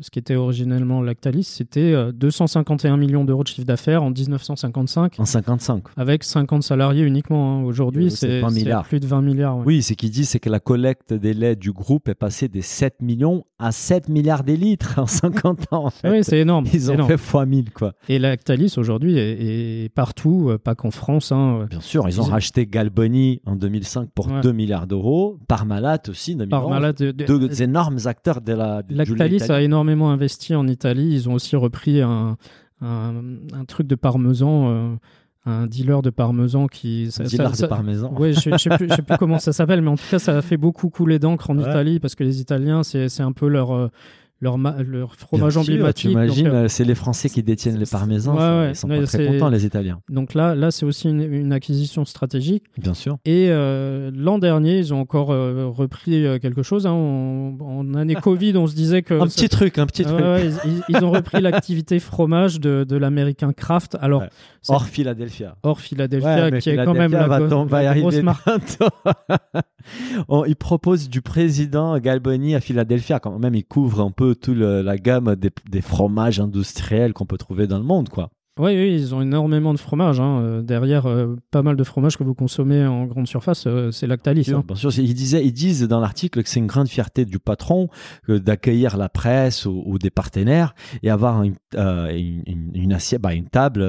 ce 0.00 0.10
qui 0.10 0.18
était 0.18 0.34
originellement 0.36 1.02
Lactalis, 1.02 1.42
c'était 1.44 1.92
euh, 1.92 2.10
251 2.12 2.96
millions 2.96 3.24
d'euros 3.24 3.42
de 3.42 3.48
chiffre 3.48 3.66
d'affaires 3.66 4.02
en 4.02 4.10
1955, 4.10 5.20
En 5.20 5.24
55. 5.24 5.82
avec 5.96 6.24
50 6.24 6.62
salariés 6.62 7.02
uniquement. 7.04 7.58
hein. 7.58 7.64
Aujourd'hui, 7.64 8.06
Euh, 8.06 8.10
c'est 8.10 8.16
c'est 8.28 8.40
20 8.40 8.48
c'est 8.50 8.54
milliards. 8.60 8.84
plus 8.84 9.00
de 9.00 9.06
20 9.06 9.20
milliards. 9.22 9.58
ouais. 9.58 9.64
Oui, 9.66 9.82
ce 9.82 9.92
qu'il 9.94 10.10
dit, 10.10 10.24
c'est 10.24 10.40
que 10.40 10.48
la 10.50 10.60
collecte 10.60 11.12
des 11.12 11.34
laits 11.34 11.58
du 11.58 11.72
groupe 11.72 12.08
est 12.08 12.14
passée 12.14 12.48
des 12.48 12.62
7 12.62 13.02
millions 13.02 13.44
à 13.58 13.70
7 13.70 14.08
milliards 14.08 14.44
des 14.44 14.56
litres 14.56 14.98
en 14.98 15.06
50 15.06 15.72
ans. 15.72 15.86
en 15.86 15.90
fait. 15.90 16.10
Oui, 16.10 16.24
c'est 16.24 16.38
énorme. 16.38 16.64
Ils 16.72 16.90
ont 16.90 16.94
énorme. 16.94 17.10
fait 17.10 17.16
fois 17.18 17.44
1000, 17.44 17.70
quoi. 17.70 17.92
Et 18.08 18.18
Lactalis 18.18 18.74
aujourd'hui 18.78 19.18
est, 19.18 19.84
est 19.84 19.88
partout, 19.88 20.48
euh, 20.48 20.58
pas 20.58 20.74
qu'en 20.74 20.90
France. 20.90 21.32
hein. 21.32 21.66
Bien 21.72 21.80
sûr, 21.80 22.06
ils 22.08 22.20
ont 22.20 22.24
racheté 22.24 22.66
Galboni 22.66 23.40
en 23.46 23.56
2005 23.56 24.10
pour 24.14 24.28
Ouais. 24.30 24.40
2 24.42 24.52
milliards 24.52 24.86
d'euros. 24.86 25.38
Parmalat 25.48 25.98
aussi, 26.08 26.34
en 26.34 26.38
2011. 26.38 26.60
Parmalat, 26.60 26.92
de- 26.92 27.10
de- 27.12 27.24
Deux 27.24 27.62
énormes 27.62 27.98
acteurs 28.04 28.40
de 28.42 28.52
la 28.52 28.82
Lactalis 28.90 29.50
a 29.50 29.62
énormément 29.62 30.10
investi 30.10 30.54
en 30.54 30.66
Italie. 30.68 31.08
Ils 31.14 31.28
ont 31.30 31.34
aussi 31.34 31.56
repris 31.56 32.00
un, 32.02 32.36
un, 32.82 33.14
un 33.54 33.64
truc 33.66 33.86
de 33.86 33.94
parmesan, 33.94 34.68
euh, 34.70 34.94
un 35.46 35.66
dealer 35.66 36.02
de 36.02 36.10
parmesan 36.10 36.66
qui. 36.66 37.10
ça- 37.10 37.24
Dealer 37.24 37.46
ça- 37.46 37.50
de 37.52 37.56
ça- 37.56 37.68
parmesan. 37.68 38.12
Ouais, 38.18 38.32
je 38.32 38.50
ne 38.50 38.58
sais, 38.58 38.70
plus- 38.76 38.88
je 38.90 38.94
sais 38.96 39.02
plus 39.02 39.16
comment 39.18 39.38
ça 39.38 39.52
s'appelle, 39.52 39.80
mais 39.82 39.90
en 39.90 39.96
tout 39.96 40.04
cas, 40.10 40.18
ça 40.18 40.36
a 40.36 40.42
fait 40.42 40.56
beaucoup 40.58 40.90
couler 40.90 41.18
d'encre 41.18 41.50
en 41.50 41.56
Ouais. 41.56 41.62
Italie 41.62 42.00
parce 42.00 42.14
que 42.14 42.22
les 42.24 42.40
Italiens, 42.40 42.82
c'est 42.82 43.08
c'est 43.08 43.22
un 43.22 43.32
peu 43.32 43.48
leur, 43.48 43.72
euh, 43.74 43.88
leur, 44.42 44.58
leur 44.58 45.14
fromage 45.14 45.54
Bien 45.54 45.62
emblématique. 45.62 46.14
Euh, 46.44 46.68
c'est 46.68 46.84
les 46.84 46.94
Français 46.94 47.30
qui 47.30 47.42
détiennent 47.42 47.78
les 47.78 47.86
parmesans. 47.86 48.36
Ouais, 48.36 48.70
ils 48.72 48.76
sont 48.76 48.90
ouais, 48.90 49.00
pas 49.00 49.06
très 49.06 49.26
contents, 49.26 49.48
les 49.48 49.64
Italiens. 49.64 50.00
donc 50.10 50.34
là, 50.34 50.54
là 50.54 50.70
c'est 50.70 50.84
aussi 50.84 51.08
une, 51.08 51.22
une 51.22 51.52
acquisition 51.52 52.04
stratégique. 52.04 52.64
Bien 52.76 52.92
sûr. 52.92 53.16
Et 53.24 53.46
euh, 53.50 54.10
l'an 54.14 54.38
dernier, 54.38 54.78
ils 54.78 54.92
ont 54.92 55.00
encore 55.00 55.30
euh, 55.30 55.66
repris 55.68 56.26
euh, 56.26 56.38
quelque 56.38 56.62
chose. 56.62 56.86
hein. 56.86 56.90
En, 56.92 57.56
en 57.60 57.94
année 57.94 58.14
Covid, 58.22 58.56
on 58.56 58.66
se 58.66 58.74
disait 58.74 59.02
que. 59.02 59.14
Un 59.14 59.28
ça- 59.28 59.36
petit 59.36 59.48
truc, 59.48 59.78
un 59.78 59.86
petit 59.86 60.02
truc. 60.04 60.18
ouais, 60.20 60.46
ils, 60.46 60.70
ils- 60.88 60.96
ils 60.96 61.04
ont 61.04 61.12
repris 61.12 61.40
l'activité 61.40 62.00
fromage 62.00 62.58
de, 62.60 62.84
de 62.84 62.96
l'américain 62.96 63.52
Kraft. 63.52 63.96
Alors, 64.00 64.24
Hors 64.68 64.84
Philadelphia. 64.86 65.56
hors 65.62 65.80
Philadelphia, 65.80 66.50
qui 66.60 66.70
est 66.70 66.76
quand 66.76 66.94
même 66.94 67.10
Philadelphia 67.10 67.18
la, 67.20 67.26
va, 67.28 67.40
go- 67.48 67.64
va 67.64 67.82
la 67.82 67.94
grosse 67.98 68.22
marque. 68.22 68.44
bientôt. 68.46 68.94
On- 70.28 70.44
il 70.44 70.56
propose 70.56 71.08
du 71.08 71.22
président 71.22 71.98
Galboni 71.98 72.54
à 72.54 72.60
Philadelphia. 72.60 73.18
Quand 73.18 73.38
même, 73.38 73.54
il 73.54 73.64
couvre 73.64 74.00
un 74.00 74.10
peu 74.10 74.31
toute 74.34 74.56
la 74.58 74.96
gamme 74.98 75.36
des, 75.36 75.50
des 75.70 75.80
fromages 75.80 76.40
industriels 76.40 77.12
qu'on 77.12 77.26
peut 77.26 77.38
trouver 77.38 77.66
dans 77.66 77.78
le 77.78 77.84
monde, 77.84 78.08
quoi. 78.08 78.30
Oui, 78.60 78.72
oui, 78.76 78.92
ils 78.94 79.14
ont 79.14 79.22
énormément 79.22 79.72
de 79.72 79.78
fromage. 79.78 80.20
hein. 80.20 80.40
Euh, 80.42 80.60
Derrière, 80.60 81.06
euh, 81.06 81.36
pas 81.50 81.62
mal 81.62 81.74
de 81.74 81.82
fromage 81.84 82.18
que 82.18 82.22
vous 82.22 82.34
consommez 82.34 82.84
en 82.84 83.06
grande 83.06 83.26
surface, 83.26 83.64
euh, 83.66 83.90
c'est 83.92 84.06
Lactalis. 84.06 84.42
Bien 84.42 84.58
hein. 84.58 84.64
bien 84.66 84.76
sûr, 84.76 84.92
c'est- 84.92 85.02
ils, 85.02 85.14
disaient, 85.14 85.42
ils 85.42 85.54
disent 85.54 85.88
dans 85.88 86.00
l'article 86.00 86.42
que 86.42 86.48
c'est 86.50 86.60
une 86.60 86.66
grande 86.66 86.88
fierté 86.88 87.24
du 87.24 87.38
patron 87.38 87.88
d'accueillir 88.28 88.98
la 88.98 89.08
presse 89.08 89.64
ou, 89.64 89.82
ou 89.86 89.98
des 89.98 90.10
partenaires 90.10 90.74
et 91.02 91.08
avoir 91.08 91.42
une, 91.44 91.54
une, 91.74 92.42
une- 92.46 92.70
une 92.74 92.92
assiette, 92.92 93.22
bah, 93.22 93.32
une 93.32 93.48
table 93.48 93.82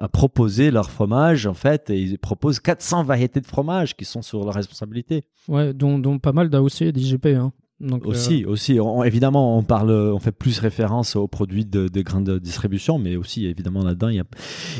à 0.00 0.08
proposer 0.08 0.70
leur 0.70 0.90
fromage 0.90 1.46
en 1.46 1.52
fait. 1.54 1.90
Et 1.90 2.00
ils 2.00 2.18
proposent 2.18 2.58
400 2.60 3.04
variétés 3.04 3.42
de 3.42 3.46
fromage 3.46 3.96
qui 3.96 4.06
sont 4.06 4.22
sur 4.22 4.42
leur 4.44 4.54
responsabilité. 4.54 5.24
Ouais, 5.46 5.74
dont, 5.74 5.98
dont 5.98 6.18
pas 6.18 6.32
mal 6.32 6.48
d'AOC 6.48 6.80
et 6.82 6.92
d'IGP. 6.92 7.26
Hein. 7.36 7.52
Euh, 7.82 7.98
Aussi, 8.04 8.46
aussi. 8.46 8.80
On- 8.80 9.02
évidemment, 9.04 9.58
on 9.58 9.62
parle, 9.62 9.90
on 9.90 10.18
fait 10.18 10.32
plus 10.32 10.58
référence 10.60 11.14
aux 11.14 11.28
produits 11.28 11.66
de, 11.66 11.88
de 11.88 12.00
grande 12.00 12.38
distribution, 12.38 12.98
mais 12.98 13.16
aussi 13.16 13.44
évidemment 13.44 13.84
là-dedans, 13.84 14.08
il 14.08 14.24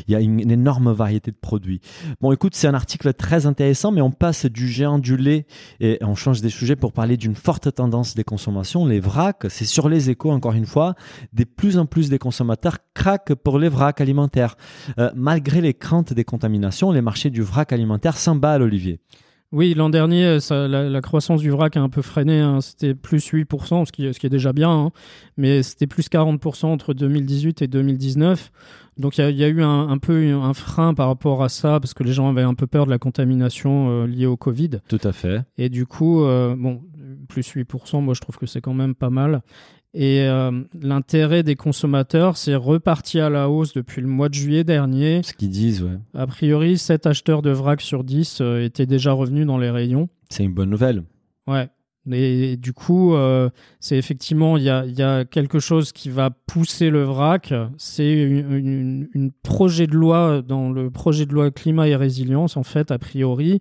y 0.09 0.15
a, 0.15 0.21
une, 0.21 0.51
énorme 0.51 0.93
variété 0.93 1.31
de 1.31 1.37
produits. 1.37 1.81
Bon, 2.23 2.33
écoute, 2.33 2.55
c'est 2.55 2.67
un 2.69 2.75
article 2.75 3.13
très 3.13 3.45
intéressant, 3.45 3.93
mais 3.93 4.01
on 4.01 4.11
passe 4.11 4.47
du 4.47 4.69
géant 4.69 4.99
du 4.99 5.19
lait 5.19 5.47
et 5.79 5.99
on 6.01 6.15
change 6.15 6.41
des 6.41 6.49
sujets 6.49 6.77
pour 6.77 6.93
parler 6.93 7.19
d'une 7.19 7.35
forte 7.35 7.75
tendance 7.75 8.15
des 8.15 8.25
consommations, 8.25 8.87
les 8.87 9.01
vracs. 9.01 9.45
C'est 9.51 9.67
sur 9.67 9.91
les 9.91 10.09
échos 10.09 10.31
encore 10.31 10.55
une 10.55 10.67
fois, 10.67 10.95
des 11.35 11.45
plus 11.45 11.77
en 11.77 11.85
plus 11.85 12.09
des 12.09 12.19
consommateurs 12.19 12.79
craquent 12.95 13.35
pour 13.35 13.59
les 13.59 13.69
vracs 13.69 14.01
alimentaires. 14.01 14.57
Euh, 14.99 15.11
malgré 15.15 15.61
les 15.61 15.75
craintes 15.75 16.15
des 16.15 16.25
contaminations, 16.25 16.93
les 16.93 17.03
marchés 17.03 17.29
du 17.29 17.43
vrac 17.43 17.73
alimentaire 17.75 18.17
s'emballent, 18.17 18.63
Olivier. 18.63 19.01
Oui, 19.53 19.75
l'an 19.75 19.91
dernier, 19.91 20.25
euh, 20.25 20.41
ça- 20.41 20.67
la, 20.69 20.89
la 20.89 21.01
croissance 21.01 21.41
du 21.41 21.51
vrac 21.51 21.77
a 21.77 21.81
un 21.81 21.89
peu 21.89 22.03
freiné. 22.03 22.41
hein. 22.41 22.61
C'était 22.61 22.95
plus 22.95 23.25
8%, 23.33 23.85
ce 23.85 23.93
qui, 23.93 24.13
ce 24.13 24.19
qui 24.19 24.27
est 24.27 24.31
déjà 24.31 24.53
bien. 24.53 24.71
hein. 24.71 24.91
Mais 25.37 25.63
c'était 25.63 25.87
plus 25.87 26.09
40% 26.09 26.67
entre 26.67 26.95
2018 26.95 27.63
et 27.63 27.69
2019. 27.69 28.51
Donc 28.99 29.19
il 29.19 29.21
y 29.21 29.25
a, 29.25 29.31
il 29.31 29.37
y 29.37 29.45
a 29.45 29.49
eu 29.49 29.63
un, 29.63 29.89
un 29.89 29.99
peu 29.99 30.33
un 30.33 30.55
frein 30.55 30.95
par 30.95 31.09
rapport 31.09 31.43
à 31.45 31.49
ça, 31.49 31.79
parce 31.81 31.95
que 31.95 32.03
les 32.03 32.13
gens 32.13 32.29
avaient 32.29 32.43
un 32.43 32.55
peu 32.55 32.67
peur 32.67 32.87
de 32.87 32.91
la 32.91 32.99
contamination 32.99 33.89
euh, 33.91 34.07
liée 34.07 34.27
au 34.27 34.37
Covid. 34.39 34.71
Tout 34.89 34.99
à 35.05 35.13
fait. 35.13 35.43
Et 35.59 35.69
du 35.69 35.87
coup, 35.87 36.25
euh, 36.25 36.57
bon, 36.57 36.83
plus 37.29 37.47
8%, 37.55 38.01
moi 38.01 38.15
je 38.15 38.21
trouve 38.23 38.39
que 38.39 38.47
c'est 38.47 38.61
quand 38.63 38.73
même 38.75 38.95
pas 38.95 39.11
mal. 39.11 39.43
Et 39.99 40.21
euh, 40.29 40.51
l'intérêt 40.79 41.43
des 41.43 41.57
consommateurs, 41.57 42.37
c'est 42.37 42.55
reparti 42.55 43.19
à 43.19 43.31
la 43.31 43.49
hausse 43.49 43.73
depuis 43.73 44.03
le 44.03 44.09
mois 44.09 44.29
de 44.29 44.35
juillet 44.35 44.63
dernier. 44.63 45.23
Ce 45.23 45.33
qu'ils 45.33 45.49
disent, 45.49 45.83
ouais. 45.83 45.99
A 46.15 46.27
priori, 46.27 46.77
7 46.77 47.07
acheteurs 47.07 47.41
de 47.41 47.49
vrac 47.51 47.81
sur 47.81 48.05
10 48.05 48.39
euh, 48.43 48.63
étaient 48.63 48.85
déjà 48.85 49.13
revenus 49.13 49.47
dans 49.47 49.57
les 49.57 49.71
rayons. 49.71 50.11
C'est 50.29 50.45
une 50.45 50.53
bonne 50.53 50.69
nouvelle. 50.69 51.03
Ouais. 51.47 51.69
Et 52.13 52.57
du 52.57 52.73
coup, 52.73 53.15
euh, 53.15 53.49
c'est 53.81 53.97
effectivement, 53.97 54.57
il 54.59 54.65
y 54.65 54.71
a, 54.71 54.85
il 54.85 54.97
y 54.97 55.03
a 55.03 55.25
quelque 55.25 55.59
chose 55.59 55.91
qui 55.93 56.09
va 56.11 56.29
pousser 56.31 56.91
le 56.91 57.03
vrac. 57.03 57.53
C'est 57.79 58.13
une, 58.13 58.53
une- 58.53 59.09
une 59.15 59.33
projet 59.33 59.87
de 59.89 59.95
loi 59.95 60.43
dans 60.47 60.71
le 60.71 60.91
projet 60.91 61.25
de 61.27 61.33
loi 61.33 61.51
climat 61.51 61.89
et 61.89 61.97
résilience, 61.97 62.57
en 62.57 62.63
fait, 62.63 62.91
a 62.93 62.99
priori. 62.99 63.61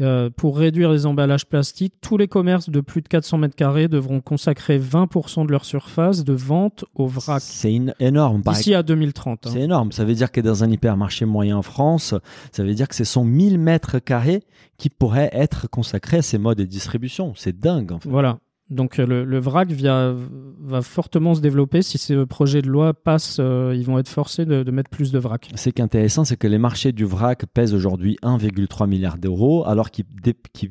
Euh, 0.00 0.30
pour 0.30 0.56
réduire 0.58 0.90
les 0.90 1.06
emballages 1.06 1.46
plastiques, 1.46 1.94
tous 2.00 2.16
les 2.16 2.28
commerces 2.28 2.70
de 2.70 2.80
plus 2.80 3.02
de 3.02 3.08
400 3.08 3.38
mètres 3.38 3.54
carrés 3.56 3.88
devront 3.88 4.20
consacrer 4.20 4.78
20% 4.78 5.46
de 5.46 5.50
leur 5.50 5.64
surface 5.64 6.24
de 6.24 6.32
vente 6.32 6.84
au 6.94 7.06
vrac 7.06 7.40
C'est 7.42 7.72
énorme. 7.98 8.42
Par 8.42 8.54
d'ici 8.54 8.74
à 8.74 8.82
2030. 8.82 9.46
hein. 9.46 9.50
C'est 9.52 9.60
énorme. 9.60 9.92
Ça 9.92 10.04
veut 10.04 10.14
dire 10.14 10.30
que 10.32 10.40
dans 10.40 10.64
un 10.64 10.70
hypermarché 10.70 11.24
moyen 11.24 11.56
en 11.56 11.62
France, 11.62 12.14
ça 12.52 12.64
veut 12.64 12.74
dire 12.74 12.88
que 12.88 12.94
ce 12.94 13.04
sont 13.04 13.24
1000 13.24 13.58
mètres 13.58 13.98
carrés 13.98 14.42
qui 14.78 14.88
pourraient 14.90 15.30
être 15.32 15.68
consacrés 15.68 16.18
à 16.18 16.22
ces 16.22 16.38
modes 16.38 16.58
de 16.58 16.64
distribution. 16.64 17.34
C'est 17.36 17.58
dingue, 17.58 17.92
en 17.92 18.00
fait. 18.00 18.08
Voilà. 18.08 18.38
Donc 18.70 18.98
euh, 18.98 19.06
le, 19.06 19.24
le 19.24 19.38
vrac 19.40 19.70
via- 19.70 20.14
va 20.60 20.82
fortement 20.82 21.34
se 21.34 21.40
développer. 21.40 21.82
Si 21.82 21.98
ces 21.98 22.24
projets 22.26 22.62
de 22.62 22.68
loi 22.68 22.94
passent, 22.94 23.38
euh, 23.40 23.74
ils 23.76 23.84
vont 23.84 23.98
être 23.98 24.08
forcés 24.08 24.44
de, 24.46 24.68
mettre 24.70 24.90
plus 24.90 25.10
de 25.10 25.18
vrac. 25.18 25.50
Ce 25.56 25.70
qui 25.70 25.82
est 25.82 25.84
intéressant, 25.84 26.24
c'est 26.24 26.36
que 26.36 26.46
les 26.46 26.58
marchés 26.58 26.92
du 26.92 27.04
vrac 27.04 27.44
pèsent 27.52 27.74
aujourd'hui 27.74 28.16
1,3 28.22 28.88
milliard 28.88 29.18
d'euros, 29.18 29.66
alors 29.66 29.90
qu'ils 29.90 30.04
qu'ils 30.52 30.70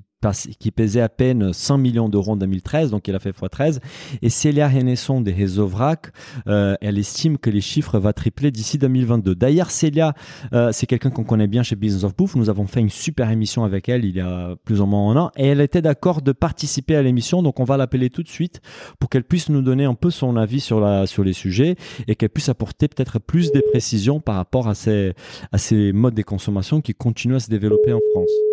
qui 0.60 0.72
pesait 0.72 1.00
à 1.02 1.08
peine 1.08 1.54
100 1.54 1.78
millions 1.78 2.10
d'euros 2.10 2.34
en 2.34 2.36
2013, 2.36 2.92
donc 2.92 3.08
il 3.08 3.16
a 3.16 3.20
fait 3.20 3.32
x13. 3.32 3.80
Et 4.22 4.30
Célia 4.30 4.68
Hennesson 4.68 5.22
des 5.22 5.32
réseaux 5.32 5.68
VRAC, 5.68 6.12
euh, 6.48 6.76
elle 6.82 6.98
estime 6.98 7.38
que 7.38 7.50
les 7.50 7.62
chiffres 7.62 7.98
vont 7.98 8.12
tripler 8.12 8.52
d'ici 8.52 8.78
2022. 8.78 9.36
D'ailleurs, 9.36 9.72
Célia, 9.72 10.14
euh, 10.54 10.72
c'est 10.74 10.88
quelqu'un 10.88 11.10
qu'on 11.10 11.24
connaît 11.24 11.48
bien 11.48 11.64
chez 11.64 11.76
Business 11.76 12.04
of 12.04 12.16
Bouffe. 12.18 12.36
Nous 12.36 12.50
avons 12.50 12.68
fait 12.68 12.82
une 12.82 12.90
super 12.90 13.30
émission 13.30 13.64
avec 13.64 13.88
elle 13.88 14.04
il 14.04 14.16
y 14.16 14.20
a 14.20 14.56
plus 14.66 14.82
ou 14.82 14.86
moins 14.86 15.12
un 15.12 15.18
an 15.18 15.32
et 15.38 15.48
elle 15.48 15.62
était 15.62 15.82
d'accord 15.82 16.22
de 16.22 16.34
participer 16.34 16.96
à 16.96 17.02
l'émission. 17.02 17.42
Donc 17.42 17.60
on 17.62 17.64
va 17.64 17.78
l'appeler 17.78 18.10
tout 18.10 18.24
de 18.24 18.28
suite 18.28 18.62
pour 19.00 19.10
qu'elle 19.10 19.24
puisse 19.24 19.48
nous 19.50 19.62
donner 19.62 19.86
un 19.86 19.96
peu 19.96 20.10
son 20.10 20.36
avis 20.36 20.60
sur, 20.60 20.82
la, 20.82 21.08
sur 21.08 21.24
les 21.24 21.34
sujets 21.34 21.76
et 22.08 22.16
qu'elle 22.16 22.30
puisse 22.30 22.50
apporter 22.50 22.90
peut-être 22.90 23.20
plus 23.20 23.54
de 23.54 23.62
précisions 23.72 24.20
par 24.20 24.36
rapport 24.36 24.68
à 24.68 24.76
ces, 24.76 25.14
à 25.54 25.58
ces 25.58 25.94
modes 25.94 26.16
de 26.16 26.24
consommation 26.24 26.82
qui 26.82 26.94
continuent 26.94 27.36
à 27.36 27.40
se 27.40 27.50
développer 27.50 27.94
en 27.94 28.00
France. 28.14 28.49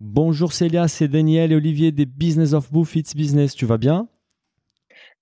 Bonjour 0.00 0.52
Célia, 0.52 0.86
c'est 0.86 1.08
Daniel 1.08 1.50
et 1.50 1.56
Olivier 1.56 1.90
des 1.90 2.06
Business 2.06 2.52
of 2.52 2.70
Bouffe 2.70 2.94
It's 2.94 3.16
Business. 3.16 3.56
Tu 3.56 3.66
vas 3.66 3.78
bien? 3.78 4.08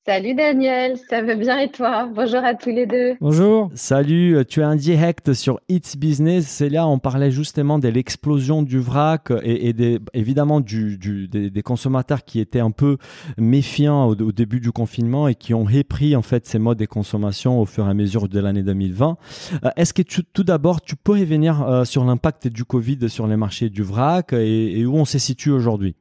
Salut 0.09 0.35
Daniel, 0.35 0.97
ça 1.11 1.21
va 1.21 1.35
bien 1.35 1.59
et 1.59 1.69
toi? 1.69 2.09
Bonjour 2.15 2.39
à 2.45 2.55
tous 2.55 2.71
les 2.71 2.87
deux. 2.87 3.17
Bonjour. 3.21 3.73
Salut, 3.75 4.39
tu 4.49 4.61
es 4.61 4.65
en 4.65 4.77
direct 4.77 5.33
sur 5.33 5.59
It's 5.69 5.97
Business. 5.97 6.47
C'est 6.47 6.69
là, 6.69 6.87
on 6.87 7.01
parlait 7.01 7.33
justement 7.33 7.81
de 7.81 7.89
l'explosion 7.89 8.63
du 8.63 8.79
vrac 8.79 9.33
et, 9.43 9.73
des, 9.73 9.99
évidemment 10.15 10.61
du, 10.61 10.97
des, 10.97 11.63
consommateurs 11.63 12.25
qui 12.25 12.39
étaient 12.39 12.61
un 12.61 12.71
peu 12.71 12.99
méfiants 13.37 14.07
au, 14.07 14.15
début 14.31 14.61
du 14.61 14.71
confinement 14.71 15.27
et 15.27 15.35
qui 15.35 15.55
ont 15.55 15.65
repris 15.65 16.15
en 16.15 16.23
fait 16.23 16.47
ces 16.47 16.61
modes 16.61 16.79
de 16.79 16.87
consommation 16.87 17.61
au 17.61 17.65
fur 17.65 17.85
et 17.85 17.91
à 17.91 17.95
mesure 17.95 18.29
de 18.29 18.39
l'année 18.39 18.63
2020. 18.63 19.17
Euh, 19.65 19.71
est-ce 19.75 19.93
que 19.93 20.03
tout 20.03 20.45
d'abord, 20.45 20.83
tu 20.83 20.95
peux 20.95 21.19
revenir 21.19 21.63
euh, 21.63 21.85
sur 21.85 22.05
l'impact 22.05 22.47
du 22.47 22.65
Covid 22.65 23.11
sur 23.11 23.27
les 23.27 23.37
marchés 23.37 23.71
du 23.71 23.83
vrac 23.83 24.33
et, 24.33 24.79
et 24.79 24.87
où 24.87 24.95
on 24.95 25.05
se 25.05 25.19
situe 25.19 25.51
aujourd'hui? 25.51 25.97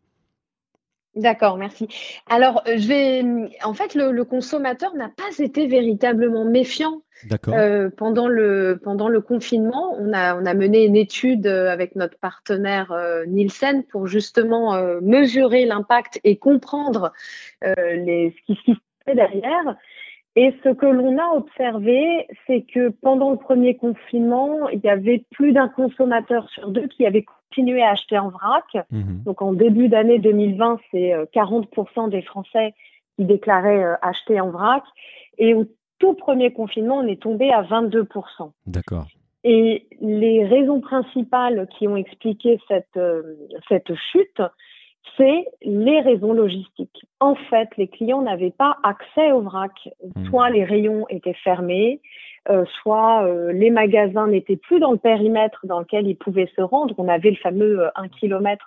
D'accord, 1.15 1.57
merci. 1.57 1.87
Alors, 2.29 2.61
euh, 2.67 2.77
je 2.77 2.87
vais. 2.87 3.23
En 3.63 3.73
fait, 3.73 3.95
le, 3.95 4.23
consommateur 4.25 4.93
n'a 4.95 5.07
pas 5.09 5.41
été 5.41 5.65
véritablement 5.65 6.43
méfiant 6.43 7.03
euh, 7.47 7.89
pendant 7.89 8.27
le 8.27 8.79
pendant 8.83 9.07
le 9.07 9.21
confinement. 9.21 9.95
On 9.97 10.11
a 10.11 10.35
on 10.35 10.45
a 10.45 10.53
mené 10.53 10.83
une 10.83 10.97
étude 10.97 11.47
euh, 11.47 11.71
avec 11.71 11.95
notre 11.95 12.17
partenaire 12.17 12.93
Nielsen 13.27 13.83
pour 13.83 14.07
justement 14.07 14.77
mesurer 15.01 15.65
l'impact 15.65 16.19
et 16.25 16.37
comprendre 16.37 17.13
les 17.61 18.35
ce 18.47 18.53
qui 18.53 18.59
se 18.65 18.77
fait 19.05 19.15
derrière. 19.15 19.77
Et 20.37 20.53
ce 20.63 20.69
que 20.69 20.85
l'on 20.85 21.17
a 21.17 21.35
observé, 21.35 22.27
c'est 22.45 22.61
que 22.63 22.89
pendant 22.89 23.31
le 23.31 23.37
premier 23.37 23.77
confinement, 23.77 24.67
il 24.67 24.81
y 24.83 24.89
avait 24.89 25.23
plus 25.31 25.53
d'un 25.53 25.69
consommateur 25.69 26.49
sur 26.49 26.69
deux 26.71 26.87
qui 26.87 27.05
avait 27.05 27.23
continué 27.23 27.81
à 27.81 27.91
acheter 27.91 28.17
en 28.17 28.29
vrac. 28.29 28.65
Mhm. 28.91 29.23
Donc 29.25 29.41
en 29.41 29.53
début 29.53 29.87
d'année 29.87 30.19
2020, 30.19 30.79
c'est 30.91 31.13
40% 31.33 32.07
euh, 32.07 32.09
des 32.09 32.21
Français 32.21 32.73
qui 33.15 33.23
déclaraient 33.23 33.83
euh, 33.83 33.95
acheter 34.01 34.41
en 34.41 34.49
vrac. 34.49 34.83
Et 35.37 35.53
au 35.53 35.65
tout 35.99 36.13
premier 36.13 36.51
confinement, 36.51 36.97
on 36.97 37.07
est 37.07 37.21
tombé 37.21 37.51
à 37.51 37.63
22%. 37.63 38.51
D'accord. 38.67 39.07
Et 39.45 39.87
les 40.01 40.43
raisons 40.43 40.81
principales 40.81 41.67
qui 41.77 41.87
ont 41.87 41.95
expliqué 41.95 42.59
cette, 42.67 42.97
euh, 42.97 43.21
cette 43.69 43.93
chute, 44.11 44.41
c'est 45.17 45.45
les 45.61 46.01
raisons 46.01 46.33
logistiques. 46.33 47.05
En 47.19 47.35
fait, 47.35 47.69
les 47.77 47.87
clients 47.87 48.21
n'avaient 48.21 48.53
pas 48.55 48.77
accès 48.83 49.31
au 49.31 49.41
vrac. 49.41 49.71
Hmm. 50.03 50.25
Soit 50.25 50.49
les 50.49 50.63
rayons 50.63 51.05
étaient 51.09 51.35
fermés, 51.43 52.01
euh, 52.49 52.65
soit 52.81 53.25
euh, 53.25 53.51
les 53.51 53.69
magasins 53.69 54.27
n'étaient 54.27 54.57
plus 54.57 54.79
dans 54.79 54.91
le 54.91 54.97
périmètre 54.97 55.65
dans 55.65 55.79
lequel 55.79 56.07
ils 56.07 56.17
pouvaient 56.17 56.49
se 56.55 56.61
rendre. 56.61 56.93
On 56.97 57.07
avait 57.07 57.31
le 57.31 57.37
fameux 57.37 57.85
1 57.95 58.03
euh, 58.03 58.07
km 58.19 58.65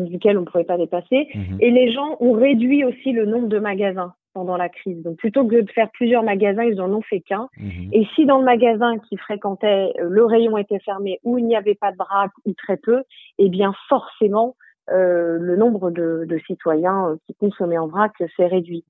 duquel 0.00 0.36
on 0.36 0.42
ne 0.42 0.46
pouvait 0.46 0.64
pas 0.64 0.76
dépasser. 0.76 1.28
Hmm. 1.34 1.56
Et 1.58 1.70
les 1.70 1.90
gens 1.90 2.16
ont 2.20 2.32
réduit 2.32 2.84
aussi 2.84 3.12
le 3.12 3.24
nombre 3.24 3.48
de 3.48 3.58
magasins 3.58 4.12
pendant 4.34 4.56
la 4.56 4.68
crise. 4.68 5.02
Donc 5.02 5.16
plutôt 5.16 5.44
que 5.44 5.60
de 5.60 5.70
faire 5.70 5.90
plusieurs 5.90 6.22
magasins, 6.22 6.64
ils 6.64 6.80
en 6.80 6.92
ont 6.92 7.00
fait 7.00 7.20
qu'un. 7.20 7.48
Hmm. 7.56 7.88
Et 7.92 8.06
si 8.14 8.26
dans 8.26 8.38
le 8.38 8.44
magasin 8.44 8.98
qu'ils 8.98 9.18
fréquentaient, 9.18 9.92
le 9.98 10.24
rayon 10.26 10.58
était 10.58 10.78
fermé 10.80 11.18
ou 11.24 11.38
il 11.38 11.46
n'y 11.46 11.56
avait 11.56 11.74
pas 11.74 11.92
de 11.92 11.96
vrac 11.96 12.30
ou 12.44 12.52
très 12.52 12.76
peu, 12.76 13.02
eh 13.38 13.48
bien 13.48 13.72
forcément, 13.88 14.48
euh, 14.48 14.69
le 14.88 15.56
nombre 15.56 15.90
de, 15.90 16.38
citoyens 16.46 17.10
euh, 17.10 17.16
qui 17.26 17.34
consommaient 17.34 17.78
en 17.78 17.86
vrac 17.86 18.12
s'est 18.36 18.46
réduit. 18.46 18.84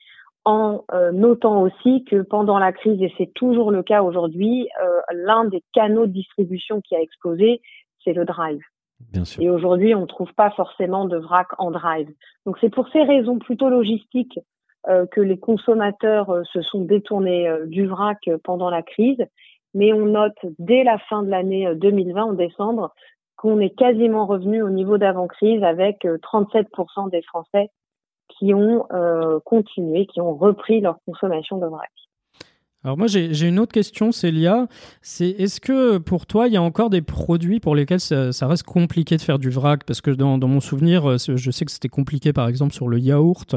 En 0.46 0.84
euh, 0.94 1.12
notant 1.12 1.60
aussi 1.60 2.04
que 2.04 2.22
pendant 2.22 2.58
la 2.58 2.72
crise, 2.72 3.02
et 3.02 3.12
c'est 3.18 3.32
toujours 3.34 3.70
le 3.70 3.82
cas 3.82 4.02
aujourd'hui, 4.02 4.68
l'un 5.12 5.44
des 5.44 5.62
canaux 5.74 6.06
de 6.06 6.12
distribution 6.12 6.80
qui 6.80 6.96
a 6.96 7.00
explosé, 7.00 7.60
c'est 8.02 8.14
le 8.14 8.24
drive. 8.24 8.62
Bien 9.12 9.24
sûr. 9.24 9.42
Et 9.42 9.50
aujourd'hui, 9.50 9.94
on 9.94 10.02
ne 10.02 10.06
trouve 10.06 10.32
pas 10.34 10.50
forcément 10.52 11.04
de 11.04 11.18
vrac 11.18 11.48
en 11.58 11.70
drive. 11.70 12.08
Donc 12.46 12.56
c'est 12.60 12.70
pour 12.70 12.88
ces 12.88 13.02
raisons 13.02 13.38
plutôt 13.38 13.68
logistiques 13.68 14.38
que 15.10 15.20
les 15.20 15.38
consommateurs 15.38 16.34
se 16.50 16.62
sont 16.62 16.84
détournés 16.84 17.50
du 17.66 17.86
vrac 17.86 18.18
pendant 18.42 18.70
la 18.70 18.82
crise. 18.82 19.22
Mais 19.74 19.92
on 19.92 20.06
note 20.06 20.38
dès 20.58 20.84
la 20.84 20.98
fin 20.98 21.22
de 21.22 21.28
l'année 21.28 21.74
2020, 21.74 22.22
en 22.22 22.32
décembre, 22.32 22.94
qu'on 23.40 23.58
est 23.58 23.74
quasiment 23.74 24.26
revenu 24.26 24.62
au 24.62 24.68
niveau 24.68 24.98
d'avant-crise 24.98 25.62
avec 25.62 26.04
37% 26.04 26.66
euh, 27.06 27.10
des 27.10 27.22
Français 27.22 27.70
qui 28.28 28.52
ont 28.52 28.84
euh, 28.92 29.40
continué, 29.46 30.06
qui 30.06 30.20
ont 30.20 30.34
repris 30.34 30.82
leur 30.82 30.98
consommation 31.06 31.56
de 31.56 31.66
vrac. 31.66 31.90
Alors 32.84 32.98
moi 32.98 33.06
j'ai 33.08 33.46
une 33.46 33.58
autre 33.58 33.72
question 33.72 34.10
Célia, 34.10 34.66
c'est 35.02 35.28
est-ce 35.28 35.60
que 35.60 35.98
pour 35.98 36.26
toi 36.26 36.48
il 36.48 36.54
y 36.54 36.56
a 36.56 36.62
encore 36.62 36.88
des 36.88 37.02
produits 37.02 37.60
pour 37.60 37.74
lesquels 37.74 38.00
ça, 38.00 38.46
reste 38.46 38.62
compliqué 38.62 39.16
de 39.16 39.22
faire 39.22 39.38
du 39.38 39.50
vrac? 39.50 39.84
Parce 39.84 40.00
que 40.00 40.10
dans, 40.10 40.38
mon 40.38 40.60
souvenir, 40.60 41.08
euh, 41.08 41.16
je 41.18 41.50
sais 41.50 41.64
que 41.64 41.70
c'était 41.70 41.88
compliqué 41.88 42.34
par 42.34 42.46
exemple 42.46 42.74
sur 42.74 42.88
le 42.88 42.98
yaourt. 42.98 43.54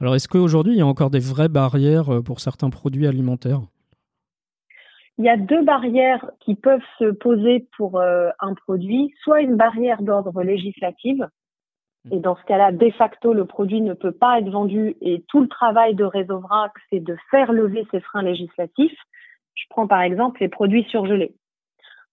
Alors 0.00 0.14
est-ce 0.14 0.28
qu'aujourd'hui 0.28 0.74
il 0.74 0.78
y 0.78 0.82
a 0.82 0.86
encore 0.86 1.10
des 1.10 1.18
vraies 1.18 1.48
barrières 1.48 2.22
pour 2.24 2.40
certains 2.40 2.70
produits 2.70 3.06
alimentaires? 3.06 3.60
Il 5.18 5.24
y 5.24 5.28
a 5.28 5.36
deux 5.36 5.62
barrières 5.62 6.30
qui 6.40 6.54
peuvent 6.54 6.84
se 6.98 7.10
poser 7.10 7.66
pour 7.76 8.00
euh, 8.00 8.30
un 8.38 8.54
produit, 8.54 9.12
soit 9.22 9.40
une 9.40 9.56
barrière 9.56 10.00
d'ordre 10.00 10.42
législative, 10.42 11.28
mmh. 12.04 12.12
et 12.14 12.20
dans 12.20 12.36
ce 12.36 12.44
cas-là, 12.44 12.70
de 12.70 12.90
facto, 12.90 13.32
le 13.32 13.44
produit 13.44 13.80
ne 13.80 13.94
peut 13.94 14.12
pas 14.12 14.38
être 14.38 14.48
vendu 14.48 14.96
et 15.00 15.24
tout 15.28 15.40
le 15.40 15.48
travail 15.48 15.96
de 15.96 16.04
Réseau 16.04 16.38
Vrac, 16.38 16.72
c'est 16.88 17.00
de 17.00 17.16
faire 17.32 17.52
lever 17.52 17.86
ces 17.90 18.00
freins 18.00 18.22
législatifs. 18.22 18.98
Je 19.54 19.64
prends 19.70 19.88
par 19.88 20.02
exemple 20.02 20.40
les 20.40 20.48
produits 20.48 20.84
surgelés. 20.84 21.34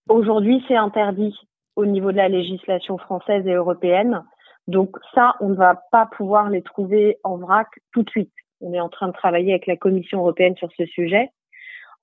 Aujourd'hui, 0.08 0.64
c'est 0.66 0.76
interdit 0.76 1.38
au 1.76 1.86
niveau 1.86 2.10
de 2.10 2.16
la 2.16 2.28
législation 2.28 2.98
française 2.98 3.46
et 3.46 3.52
européenne. 3.52 4.24
Donc 4.66 4.96
ça, 5.14 5.36
on 5.40 5.50
ne 5.50 5.54
va 5.54 5.80
pas 5.92 6.06
pouvoir 6.06 6.50
les 6.50 6.62
trouver 6.62 7.18
en 7.22 7.36
vrac 7.36 7.68
tout 7.92 8.02
de 8.02 8.10
suite. 8.10 8.32
On 8.60 8.72
est 8.72 8.80
en 8.80 8.88
train 8.88 9.08
de 9.08 9.12
travailler 9.12 9.52
avec 9.52 9.66
la 9.66 9.76
Commission 9.76 10.20
européenne 10.20 10.56
sur 10.56 10.70
ce 10.76 10.86
sujet. 10.86 11.30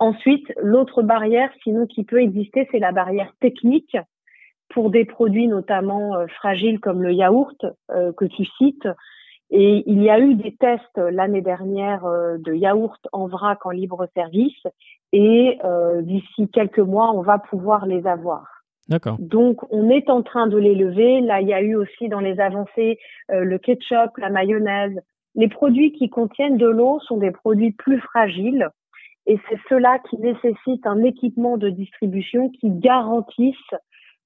Ensuite, 0.04 0.52
l'autre 0.62 1.02
barrière, 1.02 1.50
sinon 1.64 1.88
qui 1.88 2.04
peut 2.04 2.22
exister, 2.22 2.68
c'est 2.74 2.80
la 2.80 2.92
barrière 2.92 3.32
technique 3.40 3.96
pour 4.68 4.90
des 4.90 5.06
produits 5.06 5.48
notamment 5.48 6.18
euh, 6.18 6.28
fragiles 6.28 6.82
comme 6.82 7.02
le 7.02 7.14
yaourt 7.14 7.66
euh, 7.90 8.12
que 8.12 8.26
tu 8.26 8.44
cites. 8.58 8.90
Et 9.50 9.82
il 9.88 10.04
y 10.04 10.10
a 10.10 10.20
eu 10.20 10.36
des 10.36 10.58
tests 10.58 10.98
l'année 10.98 11.40
dernière 11.40 12.04
euh, 12.04 12.36
de 12.38 12.54
yaourt 12.54 13.00
en 13.14 13.28
vrac 13.28 13.66
en 13.66 13.70
libre 13.70 14.06
service 14.14 14.62
et 15.14 15.58
d'ici 16.02 16.50
quelques 16.50 16.80
mois, 16.80 17.14
on 17.14 17.22
va 17.22 17.40
pouvoir 17.40 17.86
les 17.86 18.06
avoir. 18.06 18.46
D'accord. 18.90 19.16
Donc, 19.20 19.62
on 19.72 19.90
est 19.90 20.10
en 20.10 20.22
train 20.22 20.48
de 20.48 20.58
les 20.58 20.76
lever. 20.76 21.22
Là, 21.22 21.40
il 21.40 21.48
y 21.48 21.54
a 21.54 21.62
eu 21.62 21.76
aussi 21.76 22.10
dans 22.10 22.20
les 22.20 22.42
avancées 22.42 22.98
le 23.30 23.58
ketchup, 23.58 24.18
la 24.18 24.30
mayonnaise. 24.30 25.00
Les 25.36 25.48
produits 25.48 25.94
qui 25.94 26.10
contiennent 26.10 26.58
de 26.58 26.68
l'eau 26.68 27.00
sont 27.02 27.18
des 27.18 27.32
produits 27.32 27.72
plus 27.72 28.00
fragiles 28.00 28.68
et 29.26 29.40
c'est 29.50 29.60
cela 29.70 30.00
qui 30.10 30.18
nécessite 30.18 30.86
un 30.86 31.04
équipement 31.04 31.58
de 31.58 31.70
distribution 31.70 32.50
qui 32.50 32.70
garantisse 32.70 33.56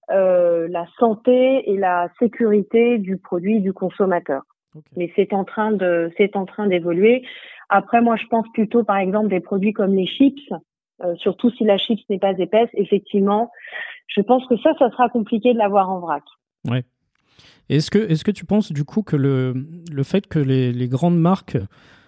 euh, 0.10 0.68
la 0.70 0.88
santé 1.00 1.70
et 1.70 1.78
la 1.78 2.10
sécurité 2.20 2.98
du 2.98 3.18
produit 3.18 3.60
du 3.60 3.74
consommateur. 3.74 4.44
Mais 4.96 5.12
c'est 5.16 5.34
en 5.34 5.44
train 5.44 5.72
de 5.72 6.12
c'est 6.18 6.36
en 6.36 6.46
train 6.46 6.68
d'évoluer. 6.68 7.24
Après, 7.70 8.02
moi, 8.02 8.16
je 8.16 8.26
pense 8.28 8.46
plutôt, 8.54 8.84
par 8.84 8.98
exemple, 8.98 9.28
des 9.28 9.40
produits 9.40 9.74
comme 9.74 9.96
les 9.96 10.06
chips, 10.06 10.52
euh, 11.04 11.16
surtout 11.16 11.50
si 11.52 11.64
la 11.64 11.78
chips 11.78 12.08
n'est 12.10 12.20
pas 12.20 12.38
épaisse. 12.38 12.70
Effectivement, 12.74 13.52
je 14.08 14.22
pense 14.22 14.46
que 14.48 14.58
ça, 14.58 14.74
ça 14.80 14.90
sera 14.92 15.10
compliqué 15.10 15.54
de 15.54 15.58
l'avoir 15.58 15.90
en 15.90 16.00
vrac. 16.00 16.24
Ouais. 16.66 16.84
Est-ce 17.70 17.92
que 17.92 18.00
est-ce 18.00 18.24
que 18.24 18.32
tu 18.32 18.46
penses 18.46 18.72
du 18.72 18.86
coup 18.86 19.04
que 19.04 19.16
le 19.16 19.54
le 19.92 20.04
fait 20.04 20.28
que 20.28 20.40
les, 20.40 20.72
les 20.72 20.88
grandes 20.88 21.20
marques 21.20 21.58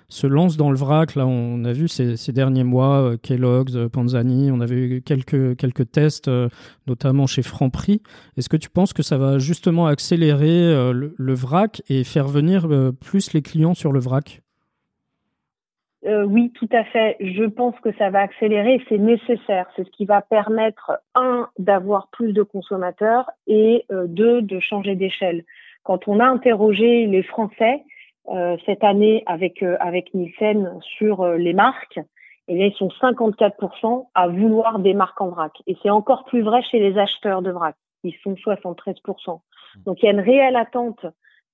se 0.10 0.28
lance 0.28 0.58
dans 0.58 0.72
le 0.72 0.78
vrac. 0.78 1.15
Là, 1.15 1.26
on 1.26 1.63
a 1.63 1.72
vu 1.72 1.88
ces, 1.88 2.34
derniers 2.34 2.63
mois 2.63 3.02
euh, 3.02 3.17
Kellogg's, 3.17 3.76
euh, 3.76 3.88
Panzani, 3.88 4.52
on 4.52 4.60
avait 4.60 4.76
eu 4.76 5.02
quelques, 5.02 5.91
tests, 5.91 6.28
euh, 6.28 6.50
notamment 6.88 7.28
chez 7.28 7.43
Franprix. 7.43 8.02
Est-ce 8.38 8.50
que 8.50 8.58
tu 8.58 8.69
penses 8.69 8.93
que 8.93 9.04
ça 9.04 9.17
va 9.17 9.38
justement 9.38 9.86
accélérer 9.86 10.91
le, 10.91 11.34
vrac 11.34 11.82
et 11.89 12.04
faire 12.04 12.28
venir 12.28 12.67
plus 13.00 13.34
les 13.34 13.41
clients 13.41 13.76
sur 13.76 13.91
le 13.91 14.00
vrac? 14.00 14.41
Oui, 16.04 16.52
tout 16.56 16.69
à 16.72 16.84
fait. 16.86 17.17
Je 17.19 17.43
pense 17.43 17.76
que 17.82 17.91
ça 17.98 18.10
va 18.10 18.22
accélérer. 18.22 18.82
C'est 18.89 18.98
nécessaire. 18.98 19.67
C'est 19.76 19.84
ce 19.84 19.91
qui 19.91 20.06
va 20.06 20.22
permettre 20.22 21.00
un 21.13 21.50
d'avoir 21.60 22.08
plus 22.12 22.34
de 22.34 22.41
consommateurs 22.41 23.30
et 23.48 23.86
deux 24.08 24.41
de 24.41 24.60
changer 24.60 24.95
d'échelle. 24.95 25.43
Quand 25.84 26.08
on 26.08 26.19
a 26.19 26.26
interrogé 26.26 27.06
les 27.06 27.24
Français 27.24 27.84
cette 28.65 28.83
année 28.83 29.23
avec 29.25 29.63
avec 29.63 30.13
Nielsen 30.13 30.79
sur 30.97 31.25
les 31.27 31.53
marques, 31.53 31.99
eh 32.47 32.55
bien, 32.55 32.65
ils 32.67 32.73
sont 32.73 32.89
54% 33.01 34.07
à 34.15 34.27
vouloir 34.27 34.79
des 34.79 34.93
marques 34.93 35.21
en 35.21 35.29
vrac. 35.29 35.53
Et 35.67 35.77
c'est 35.81 35.89
encore 35.89 36.25
plus 36.25 36.41
vrai 36.41 36.61
chez 36.63 36.79
les 36.79 36.97
acheteurs 36.97 37.41
de 37.41 37.51
vrac. 37.51 37.75
Ils 38.03 38.15
sont 38.23 38.33
73%. 38.33 39.39
Donc 39.85 40.01
il 40.01 40.05
y 40.05 40.09
a 40.09 40.11
une 40.11 40.19
réelle 40.19 40.55
attente 40.55 41.05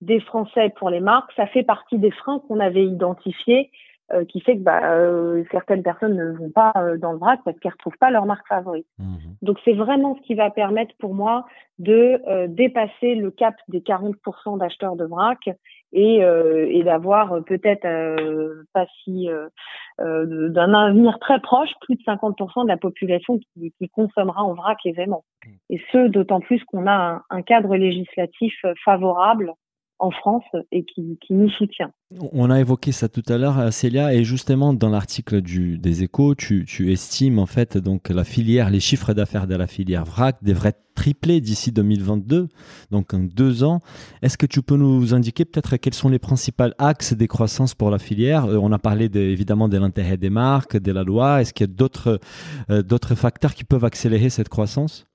des 0.01 0.19
Français 0.19 0.73
pour 0.77 0.89
les 0.89 1.01
marques. 1.01 1.31
Ça 1.35 1.47
fait 1.47 1.63
partie 1.63 1.97
des 1.97 2.11
freins 2.11 2.39
qu'on 2.47 2.59
avait 2.59 2.85
identifiés 2.85 3.71
euh, 4.13 4.23
qui 4.23 4.39
fait 4.39 4.55
que 4.55 4.61
bah, 4.61 4.93
euh, 4.93 5.43
certaines 5.49 5.81
personnes 5.81 6.15
ne 6.15 6.31
vont 6.31 6.51
pas 6.51 6.71
euh, 6.77 6.95
dans 6.95 7.11
le 7.11 7.17
vrac 7.17 7.39
parce 7.43 7.57
qu'elles 7.57 7.71
retrouvent 7.71 7.97
pas 7.99 8.11
leur 8.11 8.27
marque 8.27 8.47
favorite. 8.47 8.85
Mmh 8.99 9.15
Donc 9.41 9.57
c'est 9.65 9.73
vraiment 9.73 10.15
ce 10.15 10.21
qui 10.21 10.35
va 10.35 10.51
permettre 10.51 10.93
pour 10.99 11.15
moi 11.15 11.47
de 11.79 12.21
dépasser 12.47 13.15
le 13.15 13.31
cap 13.31 13.55
des 13.67 13.81
40% 13.81 14.59
d'acheteurs 14.59 14.95
de 14.95 15.05
vrac 15.05 15.49
et, 15.93 16.17
et 16.17 16.83
d'avoir 16.83 17.43
peut-être 17.45 17.87
pas 18.73 18.85
si 19.03 19.29
d'un 19.99 20.73
avenir 20.73 21.19
très 21.19 21.39
proche 21.39 21.69
plus 21.81 21.95
de 21.95 22.01
50% 22.03 22.63
de 22.63 22.67
la 22.67 22.77
population 22.77 23.37
qui, 23.39 23.73
qui 23.77 23.89
consommera 23.89 24.43
en 24.43 24.53
vrac 24.53 24.77
aisément. 24.85 25.23
Mmh. 25.45 25.49
Et 25.69 25.81
ce 25.91 26.07
d'autant 26.07 26.41
plus 26.41 26.63
qu'on 26.65 26.85
a 26.87 26.91
un, 26.91 27.21
un 27.29 27.41
cadre 27.41 27.75
législatif 27.75 28.53
favorable 28.83 29.53
en 29.99 30.11
France 30.11 30.43
et 30.71 30.83
qui, 30.83 31.17
nous 31.29 31.49
soutient. 31.49 31.91
On 32.33 32.49
a 32.49 32.59
évoqué 32.59 32.91
ça 32.91 33.07
tout 33.07 33.23
à 33.27 33.37
l'heure, 33.37 33.71
Célia, 33.71 34.13
et 34.13 34.23
justement 34.23 34.73
dans 34.73 34.89
l'article 34.89 35.41
des 35.41 36.03
Échos, 36.03 36.35
tu, 36.35 36.65
estimes 36.91 37.39
en 37.39 37.45
fait 37.45 37.77
donc 37.77 38.09
la 38.09 38.23
filière, 38.23 38.69
les 38.69 38.79
chiffres 38.79 39.13
d'affaires 39.13 39.47
de 39.47 39.55
la 39.55 39.67
filière 39.67 40.05
VRAC 40.05 40.43
devraient 40.43 40.75
tripler 40.95 41.41
d'ici 41.41 41.71
2022, 41.71 42.47
donc 42.91 43.13
en 43.13 43.19
deux 43.19 43.63
ans. 43.63 43.79
Est-ce 44.21 44.37
que 44.37 44.45
tu 44.45 44.61
peux 44.61 44.77
nous 44.77 45.13
indiquer 45.13 45.45
peut-être 45.45 45.77
quels 45.77 45.93
sont 45.93 46.09
les 46.09 46.19
principaux 46.19 46.63
axes 46.77 47.13
des 47.13 47.27
croissances 47.27 47.73
pour 47.73 47.89
la 47.89 47.99
filière? 47.99 48.45
Euh, 48.45 48.57
On 48.61 48.71
a 48.71 48.79
parlé 48.79 49.09
évidemment 49.13 49.67
de 49.67 49.77
l'intérêt 49.77 50.17
des 50.17 50.29
marques, 50.29 50.77
de 50.77 50.91
la 50.91 51.03
loi. 51.03 51.41
Est-ce 51.41 51.53
qu'il 51.53 51.67
y 51.67 51.69
a 51.69 51.73
d'autres 51.73 52.19
euh, 52.69 53.15
facteurs 53.15 53.53
qui 53.53 53.65
peuvent 53.65 53.85
accélérer 53.85 54.29
cette 54.29 54.49
croissance? 54.49 55.05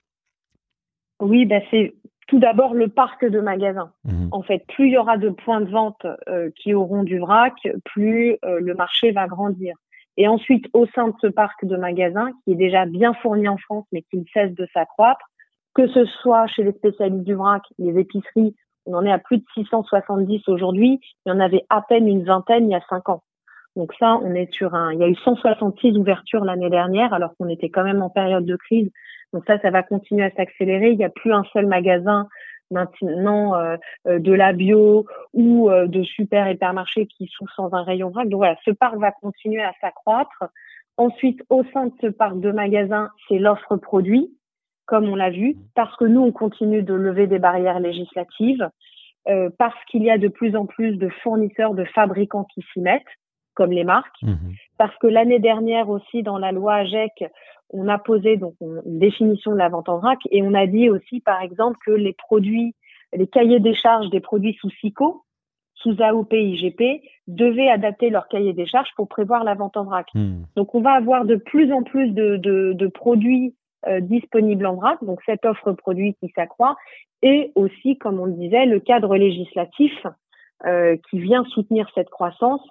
Oui, 1.19 1.45
ben 1.45 1.61
c'est 1.69 1.93
tout 2.27 2.39
d'abord 2.39 2.73
le 2.73 2.87
parc 2.87 3.25
de 3.25 3.39
magasins. 3.39 3.91
Mhm. 4.05 4.29
En 4.31 4.41
fait, 4.41 4.65
plus 4.67 4.87
il 4.87 4.93
y 4.93 4.97
aura 4.97 5.17
de 5.17 5.29
points 5.29 5.61
de 5.61 5.69
vente 5.69 6.05
euh, 6.29 6.49
qui 6.55 6.73
auront 6.73 7.03
du 7.03 7.19
vrac, 7.19 7.55
plus 7.85 8.37
euh, 8.45 8.59
le 8.59 8.73
marché 8.73 9.11
va 9.11 9.27
grandir. 9.27 9.75
Et 10.17 10.27
ensuite, 10.27 10.65
au 10.73 10.85
sein 10.87 11.09
de 11.09 11.13
ce 11.21 11.27
parc 11.27 11.65
de 11.65 11.77
magasins, 11.77 12.31
qui 12.43 12.51
est 12.51 12.55
déjà 12.55 12.85
bien 12.85 13.13
fourni 13.13 13.47
en 13.47 13.57
France, 13.57 13.85
mais 13.91 14.01
qui 14.03 14.17
ne 14.17 14.25
cesse 14.33 14.53
de 14.53 14.67
s'accroître, 14.73 15.25
que 15.73 15.87
ce 15.87 16.05
soit 16.05 16.47
chez 16.47 16.63
les 16.63 16.73
spécialistes 16.73 17.23
du 17.23 17.33
vrac, 17.33 17.63
les 17.79 17.97
épiceries, 17.99 18.55
on 18.85 18.93
en 18.95 19.05
est 19.05 19.11
à 19.11 19.19
plus 19.19 19.37
de 19.37 19.45
670 19.53 20.47
aujourd'hui, 20.47 20.99
il 21.25 21.29
y 21.29 21.31
en 21.31 21.39
avait 21.39 21.65
à 21.69 21.81
peine 21.81 22.07
une 22.07 22.23
vingtaine 22.23 22.69
il 22.69 22.71
y 22.71 22.75
a 22.75 22.81
cinq 22.89 23.09
ans. 23.09 23.23
Donc 23.75 23.93
ça, 23.99 24.19
on 24.21 24.33
est 24.35 24.51
sur 24.53 24.75
un, 24.75 24.91
il 24.93 24.99
y 24.99 25.03
a 25.03 25.07
eu 25.07 25.15
166 25.15 25.97
ouvertures 25.97 26.43
l'année 26.43 26.69
dernière, 26.69 27.13
alors 27.13 27.35
qu'on 27.37 27.47
était 27.47 27.69
quand 27.69 27.83
même 27.83 28.01
en 28.01 28.09
période 28.09 28.45
de 28.45 28.55
crise. 28.55 28.91
Donc 29.33 29.43
ça, 29.47 29.59
ça 29.59 29.71
va 29.71 29.81
continuer 29.81 30.25
à 30.25 30.31
s'accélérer. 30.31 30.91
Il 30.91 30.97
n'y 30.97 31.05
a 31.05 31.09
plus 31.09 31.31
un 31.31 31.43
seul 31.53 31.67
magasin 31.67 32.27
maintenant 32.71 33.55
euh, 33.55 33.75
euh, 34.07 34.19
de 34.19 34.31
la 34.33 34.53
bio 34.53 35.05
ou 35.33 35.69
euh, 35.69 35.87
de 35.87 36.03
super 36.03 36.49
hypermarchés 36.49 37.05
qui 37.05 37.27
sont 37.37 37.45
sans 37.55 37.73
un 37.73 37.83
rayon 37.83 38.09
vrac. 38.09 38.27
Donc 38.29 38.39
voilà, 38.39 38.55
ce 38.65 38.71
parc 38.71 38.97
va 38.97 39.11
continuer 39.11 39.61
à 39.61 39.73
s'accroître. 39.81 40.45
Ensuite, 40.97 41.41
au 41.49 41.63
sein 41.73 41.87
de 41.87 41.93
ce 42.01 42.07
parc 42.07 42.39
de 42.39 42.51
magasins, 42.51 43.09
c'est 43.27 43.39
l'offre 43.39 43.75
produit, 43.77 44.33
comme 44.85 45.07
on 45.07 45.15
l'a 45.15 45.29
vu, 45.29 45.55
parce 45.75 45.95
que 45.97 46.05
nous, 46.05 46.21
on 46.21 46.31
continue 46.31 46.83
de 46.83 46.93
lever 46.93 47.27
des 47.27 47.39
barrières 47.39 47.79
législatives, 47.79 48.69
parce 49.57 49.75
qu'il 49.85 50.03
y 50.03 50.11
a 50.11 50.17
de 50.17 50.27
plus 50.27 50.55
en 50.55 50.65
plus 50.65 50.97
de 50.97 51.07
fournisseurs, 51.23 51.75
de 51.75 51.85
fabricants 51.85 52.45
qui 52.53 52.61
s'y 52.73 52.81
mettent, 52.81 53.03
comme 53.53 53.71
les 53.71 53.83
marques, 53.83 54.21
mmh 54.23 54.35
parce 54.77 54.97
que 54.97 55.05
l'année 55.05 55.37
dernière 55.37 55.89
aussi, 55.89 56.23
dans 56.23 56.39
la 56.39 56.51
loi 56.51 56.73
AGEC, 56.73 57.25
on 57.69 57.87
a 57.87 57.99
posé 57.99 58.37
donc 58.37 58.55
une 58.61 58.81
définition 58.97 59.51
de 59.51 59.57
la 59.57 59.69
vente 59.69 59.89
en 59.89 59.99
vrac 59.99 60.17
et 60.31 60.41
on 60.41 60.55
a 60.55 60.65
dit 60.65 60.89
aussi, 60.89 61.19
par 61.19 61.39
exemple, 61.41 61.77
que 61.85 61.91
les 61.91 62.13
produits, 62.13 62.73
les 63.13 63.27
cahiers 63.27 63.59
des 63.59 63.75
charges 63.75 64.09
des 64.09 64.19
produits 64.19 64.57
sous 64.59 64.71
SICO, 64.81 65.23
sous 65.75 66.01
AOP 66.01 66.33
IGP, 66.33 67.01
devaient 67.27 67.69
adapter 67.69 68.09
leur 68.09 68.27
cahier 68.27 68.53
des 68.53 68.65
charges 68.65 68.89
pour 68.95 69.07
prévoir 69.07 69.43
la 69.43 69.53
vente 69.55 69.77
en 69.77 69.83
vrac. 69.83 70.07
Hmm. 70.13 70.43
Donc, 70.55 70.75
on 70.75 70.81
va 70.81 70.93
avoir 70.93 71.25
de 71.25 71.35
plus 71.35 71.71
en 71.71 71.83
plus 71.83 72.11
de, 72.11 72.87
produits 72.87 73.55
euh, 73.87 73.99
disponibles 73.99 74.65
en 74.65 74.75
vrac, 74.75 75.03
donc 75.03 75.21
cette 75.25 75.45
offre 75.45 75.71
produit 75.73 76.15
qui 76.15 76.31
s'accroît, 76.35 76.75
et 77.21 77.51
aussi, 77.55 77.97
comme 77.97 78.19
on 78.19 78.25
le 78.25 78.33
disait, 78.33 78.65
le 78.65 78.79
cadre 78.79 79.15
législatif 79.15 79.93
euh, 80.65 80.97
qui 81.09 81.19
vient 81.19 81.43
soutenir 81.45 81.89
cette 81.95 82.09
croissance. 82.09 82.61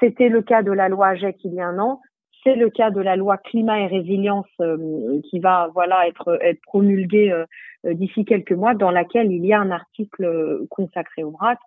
C'était 0.00 0.28
le 0.28 0.42
cas 0.42 0.62
de 0.62 0.72
la 0.72 0.88
loi 0.88 1.08
AGEC 1.08 1.36
il 1.44 1.54
y 1.54 1.60
a 1.60 1.66
un 1.66 1.78
an, 1.78 2.00
c'est 2.46 2.54
le 2.54 2.70
cas 2.70 2.90
de 2.90 3.00
la 3.00 3.16
loi 3.16 3.38
climat 3.38 3.80
et 3.80 3.86
résilience 3.86 4.46
euh, 4.60 5.20
qui 5.28 5.40
va 5.40 5.68
voilà 5.74 6.06
être, 6.06 6.38
être 6.42 6.60
promulguée 6.62 7.32
euh, 7.32 7.44
euh, 7.86 7.94
d'ici 7.94 8.24
quelques 8.24 8.52
mois, 8.52 8.74
dans 8.74 8.92
laquelle 8.92 9.32
il 9.32 9.44
y 9.44 9.52
a 9.52 9.60
un 9.60 9.72
article 9.72 10.64
consacré 10.70 11.24
au 11.24 11.30
vrac. 11.30 11.58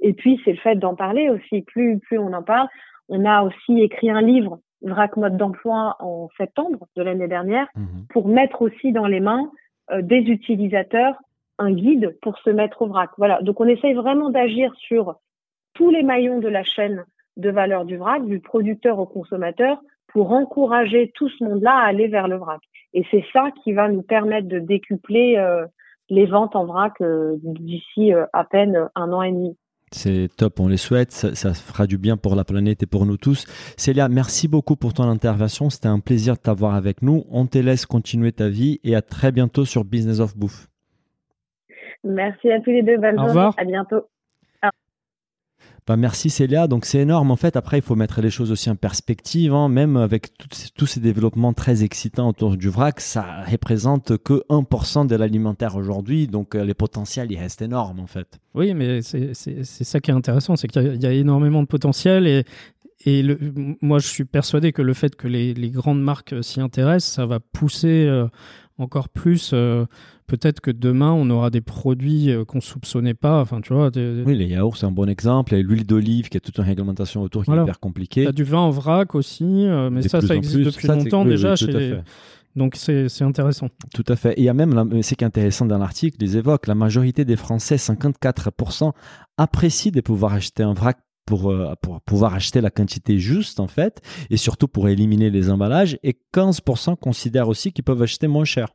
Et 0.00 0.12
puis 0.12 0.40
c'est 0.44 0.52
le 0.52 0.58
fait 0.58 0.76
d'en 0.76 0.94
parler 0.94 1.28
aussi. 1.28 1.62
Plus 1.62 1.98
plus 1.98 2.18
on 2.18 2.32
en 2.32 2.44
parle, 2.44 2.68
on 3.08 3.24
a 3.24 3.42
aussi 3.42 3.80
écrit 3.80 4.10
un 4.10 4.22
livre 4.22 4.60
vrac 4.80 5.16
mode 5.16 5.36
d'emploi 5.36 5.96
en 5.98 6.28
septembre 6.36 6.86
de 6.94 7.02
l'année 7.02 7.26
dernière 7.26 7.66
mmh 7.74 7.86
pour 8.10 8.28
mettre 8.28 8.62
aussi 8.62 8.92
dans 8.92 9.06
les 9.06 9.20
mains 9.20 9.50
des 10.00 10.20
utilisateurs 10.20 11.16
un 11.58 11.72
guide 11.72 12.16
pour 12.22 12.38
se 12.38 12.50
mettre 12.50 12.82
au 12.82 12.86
vrac. 12.86 13.10
Voilà. 13.18 13.42
Donc 13.42 13.60
on 13.60 13.66
essaye 13.66 13.94
vraiment 13.94 14.30
d'agir 14.30 14.72
sur 14.76 15.16
tous 15.74 15.90
les 15.90 16.02
maillons 16.02 16.38
de 16.38 16.48
la 16.48 16.62
chaîne 16.62 17.04
de 17.38 17.50
valeur 17.50 17.84
du 17.84 17.96
vrac, 17.96 18.24
du 18.26 18.40
producteur 18.40 18.98
au 18.98 19.06
consommateur, 19.06 19.80
pour 20.08 20.32
encourager 20.32 21.12
tout 21.14 21.28
ce 21.28 21.44
monde-là 21.44 21.72
à 21.72 21.86
aller 21.86 22.08
vers 22.08 22.28
le 22.28 22.36
vrac. 22.36 22.60
Et 22.94 23.04
c'est 23.10 23.24
ça 23.32 23.50
qui 23.62 23.72
va 23.72 23.88
nous 23.88 24.02
permettre 24.02 24.48
de 24.48 24.58
décupler 24.58 25.36
euh, 25.38 25.66
les 26.08 26.26
ventes 26.26 26.56
en 26.56 26.64
vrac 26.64 26.94
euh, 27.00 27.36
d'ici 27.42 28.12
euh, 28.12 28.24
à 28.32 28.44
peine 28.44 28.88
un 28.94 29.12
an 29.12 29.22
et 29.22 29.32
demi. 29.32 29.56
C'est 29.90 30.28
top, 30.36 30.60
on 30.60 30.68
les 30.68 30.76
souhaite, 30.76 31.12
ça, 31.12 31.54
fera 31.54 31.86
du 31.86 31.96
bien 31.96 32.18
pour 32.18 32.34
la 32.34 32.44
planète 32.44 32.82
et 32.82 32.86
pour 32.86 33.06
nous 33.06 33.16
tous. 33.16 33.46
Célia, 33.78 34.08
merci 34.08 34.46
beaucoup 34.46 34.76
pour 34.76 34.92
ton 34.92 35.04
intervention, 35.04 35.70
c'était 35.70 35.88
un 35.88 36.00
plaisir 36.00 36.34
de 36.34 36.40
t'avoir 36.40 36.74
avec 36.74 37.00
nous. 37.00 37.24
On 37.30 37.46
te 37.46 37.56
laisse 37.56 37.86
continuer 37.86 38.32
ta 38.32 38.50
vie 38.50 38.80
et 38.84 38.94
à 38.94 39.00
très 39.00 39.32
bientôt 39.32 39.64
sur 39.64 39.84
Business 39.84 40.20
of 40.20 40.36
Bouffe. 40.36 40.66
Merci 42.04 42.50
à 42.50 42.60
tous 42.60 42.70
les 42.70 42.82
deux, 42.82 42.98
bonne 42.98 43.18
Au 43.18 43.24
revoir. 43.24 43.54
à 43.56 43.64
bientôt. 43.64 44.02
Bah, 45.88 45.96
merci 45.96 46.28
Célia. 46.28 46.68
Donc 46.68 46.84
c'est 46.84 46.98
énorme. 46.98 47.30
En 47.30 47.36
fait, 47.36 47.56
après, 47.56 47.78
il 47.78 47.82
faut 47.82 47.96
mettre 47.96 48.20
les 48.20 48.28
choses 48.28 48.52
aussi 48.52 48.68
en 48.68 48.76
perspective. 48.76 49.54
Hein. 49.54 49.70
Même 49.70 49.96
avec 49.96 50.32
tous 50.76 50.86
ces 50.86 51.00
développements 51.00 51.54
très 51.54 51.82
excitants 51.82 52.28
autour 52.28 52.58
du 52.58 52.68
vrac, 52.68 53.00
ça 53.00 53.42
représente 53.50 54.18
que 54.18 54.44
1% 54.50 55.06
de 55.06 55.16
l'alimentaire 55.16 55.76
aujourd'hui. 55.76 56.26
Donc 56.26 56.54
euh, 56.54 56.62
les 56.62 56.74
potentiels, 56.74 57.32
ils 57.32 57.38
restent 57.38 57.62
énormes 57.62 58.00
en 58.00 58.06
fait. 58.06 58.38
Oui, 58.54 58.74
mais 58.74 59.00
c'est 59.00 59.32
ça 59.34 60.00
qui 60.00 60.10
est 60.10 60.14
intéressant, 60.14 60.56
c'est 60.56 60.68
qu'il 60.68 61.02
y, 61.02 61.06
a 61.06 61.12
énormément 61.12 61.62
de 61.62 61.68
potentiel 61.68 62.26
et, 62.26 62.44
et 63.06 63.24
moi, 63.80 63.98
je 63.98 64.08
suis 64.08 64.24
persuadé 64.24 64.72
que 64.72 64.82
le 64.82 64.92
fait 64.92 65.16
que 65.16 65.26
les, 65.26 65.54
les 65.54 65.70
grandes 65.70 66.02
marques 66.02 66.34
s'y 66.42 66.60
intéressent, 66.60 67.14
ça 67.14 67.24
va 67.24 67.40
pousser 67.40 68.04
euh, 68.06 68.26
encore 68.78 69.08
plus. 69.08 69.50
Euh, 69.52 69.84
peut-être 70.26 70.60
que 70.60 70.70
demain, 70.70 71.12
on 71.12 71.28
aura 71.30 71.50
des 71.50 71.60
produits 71.60 72.30
euh, 72.30 72.44
qu'on 72.44 72.60
soupçonnait 72.60 73.14
pas. 73.14 73.40
Enfin, 73.40 73.60
tu 73.60 73.72
vois. 73.72 73.90
Oui, 73.94 74.36
les 74.36 74.46
yaourts, 74.46 74.76
c'est 74.76 74.86
un 74.86 74.90
bon 74.92 75.08
exemple. 75.08 75.54
Et 75.54 75.62
l'huile 75.62 75.86
d'olive, 75.86 76.28
qui 76.28 76.36
a 76.36 76.40
toute 76.40 76.56
une 76.58 76.64
réglementation 76.64 77.22
autour 77.22 77.44
qui 77.44 77.50
est 77.50 77.62
hyper 77.62 77.80
compliquée. 77.80 78.22
Tu 78.22 78.28
as 78.28 78.32
du 78.32 78.44
vin 78.44 78.58
en 78.58 78.70
vrac 78.70 79.14
aussi, 79.14 79.44
euh, 79.44 79.90
mais 79.90 80.02
ça, 80.02 80.20
ça 80.20 80.34
existe 80.34 80.64
depuis 80.64 80.88
longtemps 80.88 81.24
déjà 81.24 81.56
chez 81.56 82.00
Donc 82.56 82.76
c'est 82.76 83.22
intéressant. 83.22 83.68
Tout 83.94 84.04
à 84.08 84.16
fait. 84.16 84.32
Et 84.34 84.42
il 84.42 84.44
y 84.44 84.48
a 84.48 84.54
même, 84.54 85.02
c'est 85.02 85.16
qui 85.16 85.24
est 85.24 85.26
intéressant 85.26 85.66
dans 85.66 85.78
l'article, 85.78 86.16
ils 86.20 86.36
évoquent 86.36 86.66
la 86.66 86.74
majorité 86.74 87.24
des 87.24 87.36
Français, 87.36 87.76
54%, 87.76 88.92
apprécient 89.36 89.92
de 89.92 90.00
pouvoir 90.00 90.32
acheter 90.32 90.62
un 90.62 90.72
vrac 90.72 90.98
pour, 91.28 91.50
euh, 91.50 91.74
pour, 91.82 92.00
pouvoir 92.00 92.34
acheter 92.34 92.60
la 92.60 92.70
quantité 92.70 93.18
juste 93.18 93.60
en 93.60 93.68
fait, 93.68 94.00
et 94.30 94.36
surtout 94.36 94.68
pour 94.68 94.88
éliminer 94.88 95.28
les 95.30 95.50
emballages, 95.50 95.98
et 96.02 96.16
15% 96.32 96.96
considèrent 96.96 97.48
aussi 97.48 97.72
qu'ils 97.72 97.84
peuvent 97.84 98.02
acheter 98.02 98.26
moins 98.26 98.44
cher 98.44 98.68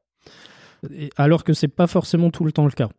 alors 1.17 1.43
que 1.43 1.53
c'est 1.53 1.67
pas 1.67 1.87
forcément 1.87 2.29
tout 2.29 2.43
le 2.43 2.51
temps 2.51 2.65
le 2.65 2.71
cas. 2.71 2.89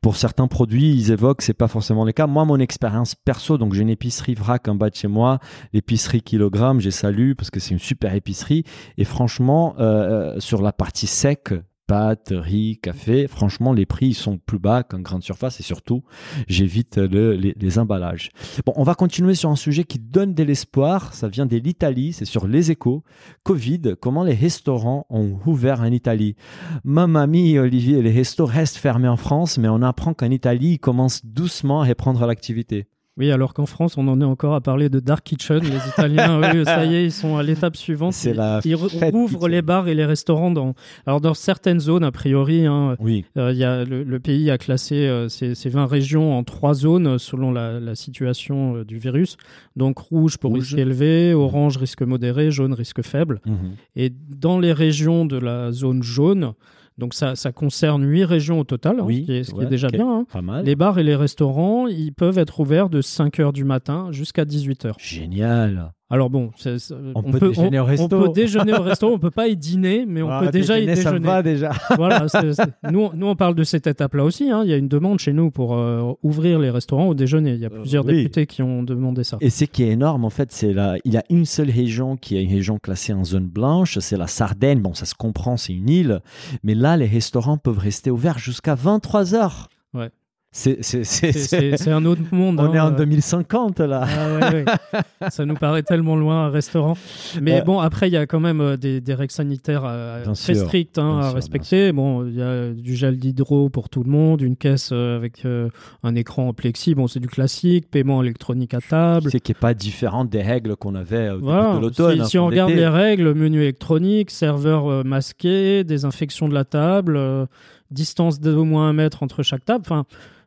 Pour 0.00 0.16
certains 0.16 0.46
produits, 0.46 0.94
ils 0.94 1.12
évoquent 1.12 1.42
c'est 1.42 1.52
pas 1.52 1.68
forcément 1.68 2.04
le 2.04 2.12
cas. 2.12 2.26
Moi, 2.26 2.44
mon 2.44 2.58
expérience 2.58 3.14
perso, 3.14 3.58
donc 3.58 3.74
j'ai 3.74 3.82
une 3.82 3.90
épicerie 3.90 4.34
vrac 4.34 4.66
en 4.68 4.74
bas 4.74 4.88
de 4.88 4.94
chez 4.94 5.08
moi, 5.08 5.38
l'épicerie 5.74 6.22
kilogramme, 6.22 6.80
j'ai 6.80 6.90
salué 6.90 7.34
parce 7.34 7.50
que 7.50 7.60
c'est 7.60 7.72
une 7.72 7.78
super 7.78 8.14
épicerie. 8.14 8.64
Et 8.96 9.04
franchement, 9.04 9.74
euh, 9.78 10.36
euh, 10.36 10.40
sur 10.40 10.62
la 10.62 10.72
partie 10.72 11.06
sec, 11.06 11.52
pâtes, 11.86 12.32
riz, 12.32 12.78
café. 12.82 13.26
Franchement, 13.28 13.72
les 13.72 13.86
prix 13.86 14.14
sont 14.14 14.38
plus 14.38 14.58
bas 14.58 14.82
qu'en 14.82 15.00
grande 15.00 15.22
surface 15.22 15.60
et 15.60 15.62
surtout, 15.62 16.02
j'évite 16.48 16.98
le- 16.98 17.34
les, 17.34 17.78
emballages. 17.78 18.30
Bon, 18.64 18.72
on 18.76 18.82
va 18.82 18.94
continuer 18.94 19.34
sur 19.34 19.50
un 19.50 19.56
sujet 19.56 19.84
qui 19.84 19.98
donne 19.98 20.34
de 20.34 20.42
l'espoir. 20.42 21.14
Ça 21.14 21.28
vient 21.28 21.46
de 21.46 21.56
l'Italie, 21.56 22.12
c'est 22.12 22.24
sur 22.24 22.46
les 22.46 22.70
échos. 22.70 23.04
Covid, 23.42 23.94
comment 24.00 24.24
les 24.24 24.34
restaurants 24.34 25.06
ont 25.10 25.38
ouvert 25.46 25.80
en 25.80 25.86
Italie? 25.86 26.36
Mamma 26.84 27.26
mia, 27.26 27.62
Olivier, 27.62 28.02
les 28.02 28.12
restos 28.12 28.46
restent 28.46 28.76
fermés 28.78 29.08
en 29.08 29.16
France, 29.16 29.58
mais 29.58 29.68
on 29.68 29.82
apprend 29.82 30.14
qu'en 30.14 30.30
Italie, 30.30 30.72
ils 30.72 30.78
commencent 30.78 31.24
doucement 31.24 31.82
à 31.82 31.86
reprendre 31.86 32.24
l'activité. 32.26 32.86
Oui, 33.18 33.30
alors 33.30 33.54
qu'en 33.54 33.64
France, 33.64 33.96
on 33.96 34.06
en 34.08 34.20
est 34.20 34.24
encore 34.24 34.54
à 34.54 34.60
parler 34.60 34.90
de 34.90 35.00
Dark 35.00 35.24
Kitchen. 35.24 35.60
Les 35.62 35.88
Italiens, 35.88 36.38
eux, 36.54 36.64
ça 36.64 36.84
y 36.84 36.94
est, 36.96 37.04
ils 37.06 37.12
sont 37.12 37.38
à 37.38 37.42
l'étape 37.42 37.74
suivante. 37.74 38.12
C'est 38.12 38.30
Ils- 38.32 38.36
la 38.36 38.60
Ils 38.64 38.74
rouvrent 38.74 39.48
les 39.48 39.62
bars 39.62 39.88
et 39.88 39.94
les 39.94 40.04
restaurants 40.04 40.50
dans, 40.50 40.74
alors 41.06 41.22
dans 41.22 41.32
certaines 41.32 41.80
zones, 41.80 42.04
a 42.04 42.12
priori. 42.12 42.66
hein, 42.66 42.94
Oui, 43.00 43.24
euh, 43.38 43.52
y 43.54 43.64
a, 43.64 43.84
le, 43.84 44.02
le 44.02 44.20
pays 44.20 44.50
a 44.50 44.58
classé 44.58 44.96
euh, 45.06 45.28
ces, 45.30 45.54
ces 45.54 45.70
20 45.70 45.86
régions 45.86 46.36
en 46.36 46.44
trois 46.44 46.74
zones 46.74 47.06
euh, 47.06 47.18
selon 47.18 47.52
la, 47.52 47.80
la 47.80 47.94
situation 47.94 48.76
euh, 48.76 48.84
du 48.84 48.98
virus. 48.98 49.38
Donc 49.76 49.98
rouge 49.98 50.36
pour 50.36 50.50
Rouge. 50.50 50.60
risque 50.74 50.78
élevé, 50.78 51.32
orange 51.32 51.78
risque 51.78 52.02
modéré, 52.02 52.50
jaune 52.50 52.74
risque 52.74 53.00
faible. 53.02 53.40
Mhm. 53.46 53.56
Et 53.96 54.12
dans 54.28 54.58
les 54.58 54.74
régions 54.74 55.24
de 55.24 55.38
la 55.38 55.72
zone 55.72 56.02
jaune, 56.02 56.52
donc 56.98 57.14
ça, 57.14 57.36
ça 57.36 57.52
concerne 57.52 58.04
huit 58.04 58.24
régions 58.24 58.58
au 58.60 58.64
total, 58.64 59.00
hein, 59.00 59.04
Oui, 59.04 59.20
ce 59.20 59.26
qui 59.26 59.32
est, 59.32 59.44
ce 59.44 59.50
qui 59.50 59.56
ouais, 59.56 59.64
est 59.64 59.68
déjà 59.68 59.88
bien. 59.88 60.08
hein. 60.20 60.26
pas 60.32 60.42
mal. 60.42 60.64
Les 60.64 60.76
bars 60.76 60.98
et 60.98 61.02
les 61.02 61.16
restaurants, 61.16 61.86
ils 61.86 62.12
peuvent 62.12 62.38
être 62.38 62.60
ouverts 62.60 62.88
de 62.88 63.02
5h 63.02 63.52
du 63.52 63.64
matin 63.64 64.08
jusqu'à 64.12 64.44
18h. 64.44 64.94
Génial. 64.98 65.92
Alors 66.08 66.30
bon, 66.30 66.52
c'est- 66.56 66.78
c'est- 66.78 66.94
On 67.16 67.22
peut 67.24 67.40
déjeuner 67.48 67.80
au 67.80 67.84
resto. 67.84 68.04
On 68.04 68.08
peut 68.26 68.32
déjeuner 68.32 68.72
au 68.74 68.82
resto, 68.82 69.12
on 69.12 69.18
peut 69.18 69.32
pas 69.32 69.48
y 69.48 69.56
dîner, 69.56 70.04
mais 70.06 70.22
on 70.22 70.30
Ah, 70.30 70.40
peut 70.44 70.50
déjà 70.52 70.78
y 70.78 70.86
déjeuner, 70.86 71.02
ça 71.02 71.12
me 71.12 71.18
va 71.18 71.42
déjà. 71.42 71.70
voilà, 71.96 72.28
c'est- 72.28 72.52
Nous, 72.92 73.10
nous, 73.14 73.26
on 73.26 73.34
parle 73.34 73.56
de 73.56 73.64
cette 73.64 73.88
étape-là 73.88 74.22
aussi. 74.22 74.48
hein. 74.50 74.62
Il 74.64 74.70
y 74.70 74.72
a 74.72 74.76
une 74.76 74.86
demande 74.86 75.18
chez 75.18 75.32
nous 75.32 75.50
pour 75.50 75.74
euh, 75.76 76.12
ouvrir 76.22 76.60
les 76.60 76.70
restaurants 76.70 77.08
au 77.08 77.14
déjeuner. 77.14 77.54
Il 77.54 77.60
y 77.60 77.64
a 77.64 77.70
Euh, 77.72 77.80
plusieurs 77.80 78.04
oui. 78.06 78.18
députés 78.18 78.46
qui 78.46 78.62
ont 78.62 78.84
demandé 78.84 79.24
ça. 79.24 79.36
Et 79.40 79.50
ce 79.50 79.64
qui 79.64 79.82
est 79.82 79.88
énorme, 79.88 80.24
en 80.24 80.30
fait, 80.30 80.52
c'est 80.52 80.72
là, 80.72 80.94
il 81.04 81.12
y 81.12 81.16
a 81.16 81.24
une 81.28 81.44
seule 81.44 81.70
région 81.70 82.16
qui 82.16 82.36
est 82.36 82.42
une 82.44 82.52
région 82.52 82.78
classée 82.78 83.12
en 83.12 83.24
zone 83.24 83.48
blanche, 83.48 83.98
c'est 83.98 84.16
la 84.16 84.28
Sardaigne. 84.28 84.80
Bon, 84.80 84.94
ça 84.94 85.06
se 85.06 85.14
comprend, 85.16 85.56
c'est 85.56 85.72
une 85.72 85.88
île, 85.88 86.20
mais 86.62 86.76
là, 86.76 86.96
les 86.96 87.06
restaurants 87.06 87.58
peuvent 87.58 87.78
rester 87.78 88.12
ouverts 88.12 88.38
jusqu'à 88.38 88.76
23 88.76 89.34
heures. 89.34 89.68
Ouais. 89.92 90.10
C'est, 90.56 91.88
un 91.88 92.04
autre 92.06 92.22
monde. 92.32 92.58
on 92.60 92.64
hein. 92.64 92.72
est 92.74 92.80
en 92.80 92.92
Euh, 92.92 92.96
2050 92.96 93.80
là. 93.80 94.06
Ah 94.08 94.50
ouais, 94.50 94.64
ouais. 94.64 94.64
ça 95.30 95.44
nous 95.44 95.54
paraît 95.54 95.82
tellement 95.82 96.16
loin 96.16 96.46
un 96.46 96.50
restaurant. 96.50 96.94
Mais 97.42 97.60
Euh, 97.60 97.64
bon, 97.64 97.78
après, 97.80 98.08
il 98.08 98.12
y 98.12 98.16
a 98.16 98.26
quand 98.26 98.40
même 98.40 98.60
euh, 98.62 98.76
des, 98.78 99.02
des 99.02 99.12
règles 99.14 99.32
sanitaires 99.32 99.82
euh, 99.84 100.24
très 100.24 100.54
sûr, 100.54 100.64
strictes 100.64 100.98
hein, 100.98 101.18
à 101.18 101.22
sûr, 101.24 101.34
respecter. 101.34 101.92
Bon, 101.92 102.26
il 102.26 102.34
y 102.36 102.42
a 102.42 102.70
du 102.72 102.94
gel 102.96 103.18
d'hydro 103.18 103.68
pour 103.68 103.90
tout 103.90 104.02
le 104.02 104.10
monde, 104.10 104.40
une 104.40 104.56
caisse 104.56 104.90
euh, 104.92 105.16
avec 105.16 105.44
euh, 105.44 105.68
un 106.02 106.14
écran 106.14 106.48
en 106.48 106.52
plexi. 106.54 106.94
Bon, 106.94 107.06
c'est 107.06 107.20
du 107.20 107.28
classique, 107.28 107.90
paiement 107.90 108.22
électronique 108.22 108.72
à 108.72 108.80
table. 108.80 109.30
C'est 109.30 109.40
qui 109.40 109.52
est 109.52 109.58
pas 109.58 109.74
différente 109.74 110.30
des 110.30 110.42
règles 110.42 110.74
qu'on 110.76 110.94
avait 110.94 111.30
au 111.30 111.40
Voilà. 111.40 111.66
début 111.66 111.76
de 111.76 111.82
l'automne. 111.82 112.14
Si, 112.16 112.20
hein, 112.20 112.24
si 112.24 112.38
on 112.38 112.46
regarde 112.46 112.70
les 112.72 112.88
règles, 112.88 113.34
menu 113.34 113.60
électronique, 113.60 114.30
serveur 114.30 114.86
euh, 114.90 115.02
masqué, 115.04 115.84
désinfection 115.84 116.48
de 116.48 116.54
la 116.54 116.64
table, 116.64 117.16
euh, 117.18 117.44
distance 117.90 118.40
d'au 118.40 118.64
moins 118.64 118.88
un 118.88 118.92
mètre 118.94 119.22
entre 119.22 119.42
chaque 119.42 119.64
table. 119.64 119.82
Enfin, 119.86 120.06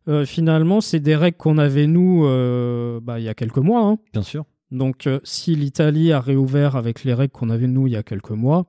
euh, 0.09 0.25
finalement, 0.25 0.81
c'est 0.81 0.99
des 0.99 1.15
règles 1.15 1.37
qu'on 1.37 1.57
avait 1.57 1.87
nous 1.87 2.25
euh, 2.25 2.99
bah, 3.01 3.19
il 3.19 3.23
y 3.25 3.29
a 3.29 3.33
quelques 3.33 3.57
mois. 3.57 3.85
hein. 3.85 3.97
Bien 4.11 4.23
sûr. 4.23 4.45
Donc, 4.71 5.07
euh, 5.07 5.19
si 5.23 5.55
l'Italie 5.55 6.11
a 6.11 6.19
réouvert 6.19 6.75
avec 6.75 7.03
les 7.03 7.13
règles 7.13 7.31
qu'on 7.31 7.49
avait 7.49 7.67
nous 7.67 7.87
il 7.87 7.93
y 7.93 7.95
a 7.95 8.03
quelques 8.03 8.31
mois, 8.31 8.65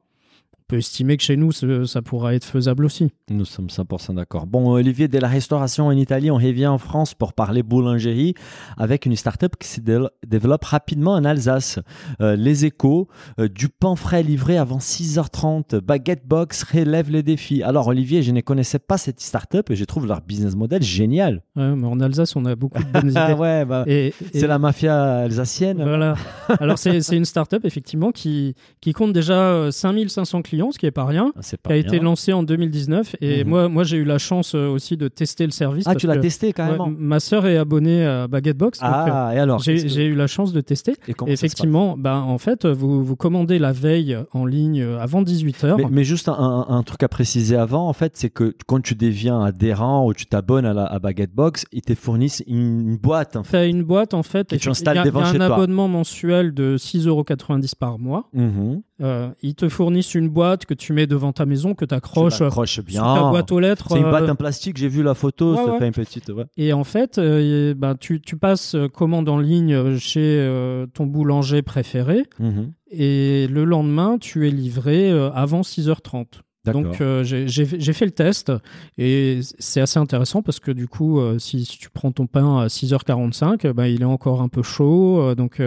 peut 0.70 0.76
estimer 0.78 1.16
que 1.16 1.22
chez 1.24 1.36
nous, 1.36 1.50
ça 1.52 2.00
pourra 2.02 2.34
être 2.34 2.44
faisable 2.44 2.84
aussi. 2.84 3.08
Nous 3.28 3.44
sommes 3.44 3.66
100% 3.66 4.14
d'accord. 4.14 4.46
Bon, 4.46 4.70
Olivier, 4.70 5.08
de 5.08 5.18
la 5.18 5.26
restauration 5.26 5.86
en 5.88 5.92
Italie, 5.92 6.30
on 6.30 6.36
revient 6.36 6.68
en 6.68 6.78
France 6.78 7.12
pour 7.14 7.32
parler 7.32 7.62
boulangerie 7.64 8.34
avec 8.76 9.04
une 9.06 9.16
start-up 9.16 9.54
qui 9.58 9.66
se 9.68 9.80
dé- 9.80 10.06
développe 10.26 10.64
rapidement 10.64 11.12
en 11.14 11.24
Alsace. 11.24 11.78
Euh, 12.20 12.36
les 12.36 12.64
échos, 12.66 13.08
euh, 13.40 13.48
du 13.48 13.68
pain 13.68 13.96
frais 13.96 14.22
livré 14.22 14.58
avant 14.58 14.78
6h30, 14.78 15.80
Baguette 15.80 16.26
Box 16.26 16.62
relève 16.62 17.10
les 17.10 17.22
défis. 17.22 17.62
Alors, 17.62 17.88
Olivier, 17.88 18.22
je 18.22 18.30
ne 18.30 18.40
connaissais 18.40 18.78
pas 18.78 18.98
cette 18.98 19.20
start-up 19.20 19.70
et 19.70 19.76
je 19.76 19.84
trouve 19.84 20.06
leur 20.06 20.20
business 20.20 20.54
model 20.54 20.82
génial. 20.82 21.42
Ouais, 21.56 21.74
mais 21.74 21.86
en 21.86 21.98
Alsace, 22.00 22.36
on 22.36 22.44
a 22.44 22.54
beaucoup 22.54 22.78
de 22.82 22.88
bonnes 22.92 23.10
idées. 23.10 23.32
ouais, 23.38 23.64
bah, 23.64 23.84
Et- 23.86 24.08
et- 24.08 24.38
c'est 24.38 24.46
la 24.46 24.58
mafia 24.58 25.20
alsacienne. 25.22 25.82
Voilà. 25.82 26.14
Alors, 26.60 26.78
c'est 26.78 27.16
une 27.16 27.24
start-up, 27.24 27.64
effectivement, 27.64 28.12
qui, 28.12 28.54
qui 28.80 28.92
compte 28.92 29.12
déjà 29.12 29.34
euh, 29.34 29.70
5500 29.70 30.42
clients, 30.42 30.59
ce 30.70 30.78
qui 30.78 30.86
est 30.86 30.90
pas 30.90 31.04
rien. 31.04 31.32
Ah, 31.36 31.40
qui 31.42 31.72
a 31.72 31.76
été 31.76 31.98
lancé 32.00 32.32
en 32.32 32.42
2019 32.42 33.16
et 33.20 33.42
Mhm. 33.44 33.50
moi 33.50 33.68
moi 33.68 33.84
j'ai 33.84 33.96
eu 33.96 34.04
la 34.04 34.18
chance 34.18 34.54
euh, 34.54 34.68
aussi 34.68 34.96
de 34.96 35.08
tester 35.08 35.44
le 35.44 35.50
service 35.52 35.84
Ah, 35.86 35.90
parce 35.92 36.00
tu 36.02 36.06
l'as 36.06 36.16
testé 36.18 36.52
carrément 36.52 36.88
ouais, 36.88 36.94
ma 36.98 37.20
sœur 37.20 37.46
est 37.46 37.56
abonnée 37.56 38.04
à 38.04 38.26
Baguette 38.28 38.58
Box 38.58 38.78
donc, 38.80 38.88
euh, 38.88 38.92
Ah, 38.94 39.32
et 39.34 39.38
alors 39.38 39.60
j'ai 39.60 39.76
que- 39.76 40.00
eu 40.00 40.14
la 40.14 40.26
chance 40.26 40.52
de 40.52 40.60
tester 40.60 40.92
et 41.08 41.12
Et 41.26 41.32
effectivement 41.32 41.96
ben 41.96 42.16
en 42.16 42.38
fait 42.38 42.66
vous 42.66 43.02
vous 43.04 43.16
commandez 43.16 43.58
la 43.58 43.72
veille 43.72 44.16
en 44.32 44.44
ligne 44.44 44.82
euh, 44.82 44.98
avant 45.00 45.22
18h 45.22 45.76
Mais, 45.76 45.84
mais 45.90 46.04
juste 46.04 46.28
un, 46.28 46.34
un- 46.34 46.66
un 46.68 46.82
truc 46.82 47.02
à 47.02 47.08
préciser 47.08 47.56
avant, 47.56 47.88
en 47.88 47.92
fait, 47.92 48.16
c'est 48.16 48.30
que 48.30 48.54
quand 48.66 48.80
tu 48.82 48.94
deviens 48.94 49.40
adhérent 49.42 50.06
ou 50.06 50.14
tu 50.14 50.26
t'abonnes 50.26 50.64
à, 50.66 50.72
la, 50.74 50.84
à 50.84 50.98
Baguette 50.98 51.34
Box, 51.34 51.64
ils 51.72 51.82
te 51.82 51.94
fournissent 51.94 52.42
une, 52.46 52.96
boîte. 52.96 53.36
En 53.36 53.42
tu 53.42 53.50
fait. 53.50 53.56
as 53.58 53.66
une 53.66 53.82
boîte 53.82 54.14
en 54.14 54.22
fait 54.22 54.48
Que 54.48 54.56
tu 54.56 54.68
et 54.68 54.70
installes 54.70 55.02
devant 55.04 55.24
chez 55.24 55.36
un 55.40 55.46
toi. 55.46 55.56
abonnement 55.56 55.88
mensuel 55.88 56.52
de 56.52 56.76
6,90€ 56.76 57.74
par 57.74 57.98
mois 57.98 58.28
Mhm. 58.32 58.82
Euh, 59.00 59.30
ils 59.40 59.54
te 59.54 59.68
fournissent 59.68 60.14
une 60.14 60.28
boîte 60.28 60.66
que 60.66 60.74
tu 60.74 60.92
mets 60.92 61.06
devant 61.06 61.32
ta 61.32 61.46
maison 61.46 61.74
que 61.74 61.84
tu 61.84 61.94
accroches 61.94 62.40
l'accroches 62.40 62.74
sous 62.76 62.82
bien. 62.82 63.02
ta 63.02 63.30
boîte 63.30 63.50
aux 63.50 63.58
lettres 63.60 63.86
C'est 63.90 63.96
une 63.98 64.02
boîte 64.10 64.24
euh, 64.24 64.32
en 64.32 64.36
plastique, 64.36 64.76
j'ai 64.76 64.88
vu 64.88 65.02
la 65.02 65.14
photo, 65.14 65.54
Ouais, 65.54 65.78
ouais. 65.78 65.86
une 65.86 65.92
petite. 65.92 66.28
ouais. 66.28 66.44
Et 66.56 66.72
en 66.72 66.84
fait, 66.84 67.16
euh, 67.18 67.72
ben, 67.74 67.94
tu, 67.94 68.20
tu 68.20 68.36
passes 68.36 68.74
euh, 68.74 68.88
commande 68.88 69.28
en 69.28 69.38
ligne 69.38 69.96
chez 69.98 70.20
euh, 70.40 70.86
ton 70.92 71.06
boulanger 71.06 71.62
préféré 71.62 72.24
Mhm. 72.38 72.72
et 72.90 73.46
le 73.50 73.64
lendemain, 73.64 74.18
tu 74.18 74.46
es 74.46 74.50
livré 74.50 75.10
avant 75.34 75.62
6h30. 75.62 76.26
D'accord. 76.66 76.82
Donc 76.82 77.00
euh, 77.00 77.24
j'ai 77.24 77.92
fait 77.94 78.04
le 78.04 78.10
test 78.10 78.52
et 78.98 79.40
c'est 79.58 79.80
assez 79.80 79.98
intéressant 79.98 80.42
parce 80.42 80.60
que 80.60 80.70
du 80.70 80.88
coup, 80.88 81.18
euh, 81.18 81.38
si, 81.38 81.64
si 81.64 81.78
tu 81.78 81.88
prends 81.88 82.12
ton 82.12 82.26
pain 82.26 82.58
à 82.58 82.66
6h45, 82.66 83.64
euh, 83.66 83.72
ben, 83.72 83.86
il 83.86 84.02
est 84.02 84.04
encore 84.04 84.42
un 84.42 84.48
peu 84.48 84.62
chaud. 84.62 85.34
donc 85.36 85.62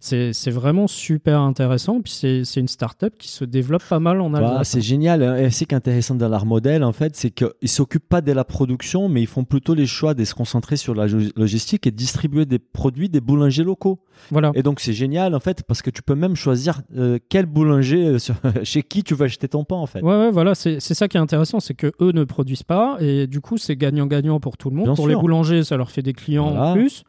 c'est 0.00 0.32
c'est 0.32 0.50
vraiment 0.50 0.86
super 0.86 1.40
intéressant. 1.40 2.00
Puis 2.00 2.12
c'est 2.12 2.44
c'est 2.44 2.60
une 2.60 2.68
start-up 2.68 3.14
qui 3.18 3.28
se 3.28 3.44
développe 3.44 3.82
pas 3.88 3.98
mal 4.00 4.20
en 4.20 4.30
Voilà, 4.30 4.48
Alsace. 4.58 4.68
c'est 4.70 4.80
génial. 4.80 5.22
Et 5.40 5.50
ce 5.50 5.64
qui 5.64 5.74
est 5.74 5.76
intéressant 5.76 6.14
dans 6.14 6.28
leur 6.28 6.46
modèle, 6.46 6.82
en 6.84 6.92
fait, 6.92 7.16
c'est 7.16 7.30
qu'ils 7.30 7.48
ne 7.62 7.68
s'occupent 7.68 8.08
pas 8.08 8.20
de 8.20 8.32
la 8.32 8.44
production, 8.44 9.08
mais 9.08 9.22
ils 9.22 9.26
font 9.26 9.44
plutôt 9.44 9.74
les 9.74 9.86
choix 9.86 10.14
de 10.14 10.24
se 10.24 10.34
concentrer 10.34 10.76
sur 10.76 10.94
la 10.94 11.06
logistique 11.36 11.86
et 11.86 11.90
distribuer 11.90 12.46
des 12.46 12.58
produits 12.58 13.08
des 13.08 13.20
boulangers 13.20 13.64
locaux. 13.64 13.98
voilà. 14.30 14.52
Et 14.54 14.62
donc, 14.62 14.80
c'est 14.80 14.92
génial, 14.92 15.34
en 15.34 15.40
fait, 15.40 15.62
parce 15.62 15.82
que 15.82 15.90
tu 15.90 16.02
peux 16.02 16.14
même 16.14 16.36
choisir 16.36 16.80
euh, 16.96 17.18
quel 17.28 17.46
boulanger, 17.46 18.06
euh, 18.06 18.18
sur- 18.18 18.34
chez 18.64 18.82
qui 18.82 19.02
tu 19.02 19.14
veux 19.14 19.24
acheter 19.26 19.48
ton 19.48 19.64
pain, 19.64 19.76
en 19.76 19.86
fait. 19.86 20.02
Ouais, 20.02 20.16
ouais, 20.16 20.30
voilà, 20.30 20.54
c'est 20.54 20.80
c'est 20.80 20.94
ça 20.94 21.08
qui 21.08 21.16
est 21.16 21.20
intéressant, 21.20 21.60
c'est 21.60 21.74
que 21.74 21.92
eux 22.00 22.12
ne 22.12 22.24
produisent 22.24 22.62
pas 22.62 22.96
et 23.00 23.26
du 23.26 23.40
coup 23.40 23.58
c'est 23.58 23.76
gagnant-gagnant 23.76 24.40
pour 24.40 24.56
tout 24.56 24.70
le 24.70 24.76
monde. 24.76 24.86
Bien 24.86 24.94
pour 24.94 25.04
sûr. 25.06 25.14
les 25.14 25.20
boulangers, 25.20 25.64
ça 25.64 25.76
leur 25.76 25.90
fait 25.90 26.02
des 26.02 26.12
clients 26.12 26.50
Voilà. 26.50 26.70
en 26.70 26.74
plus. 26.74 27.04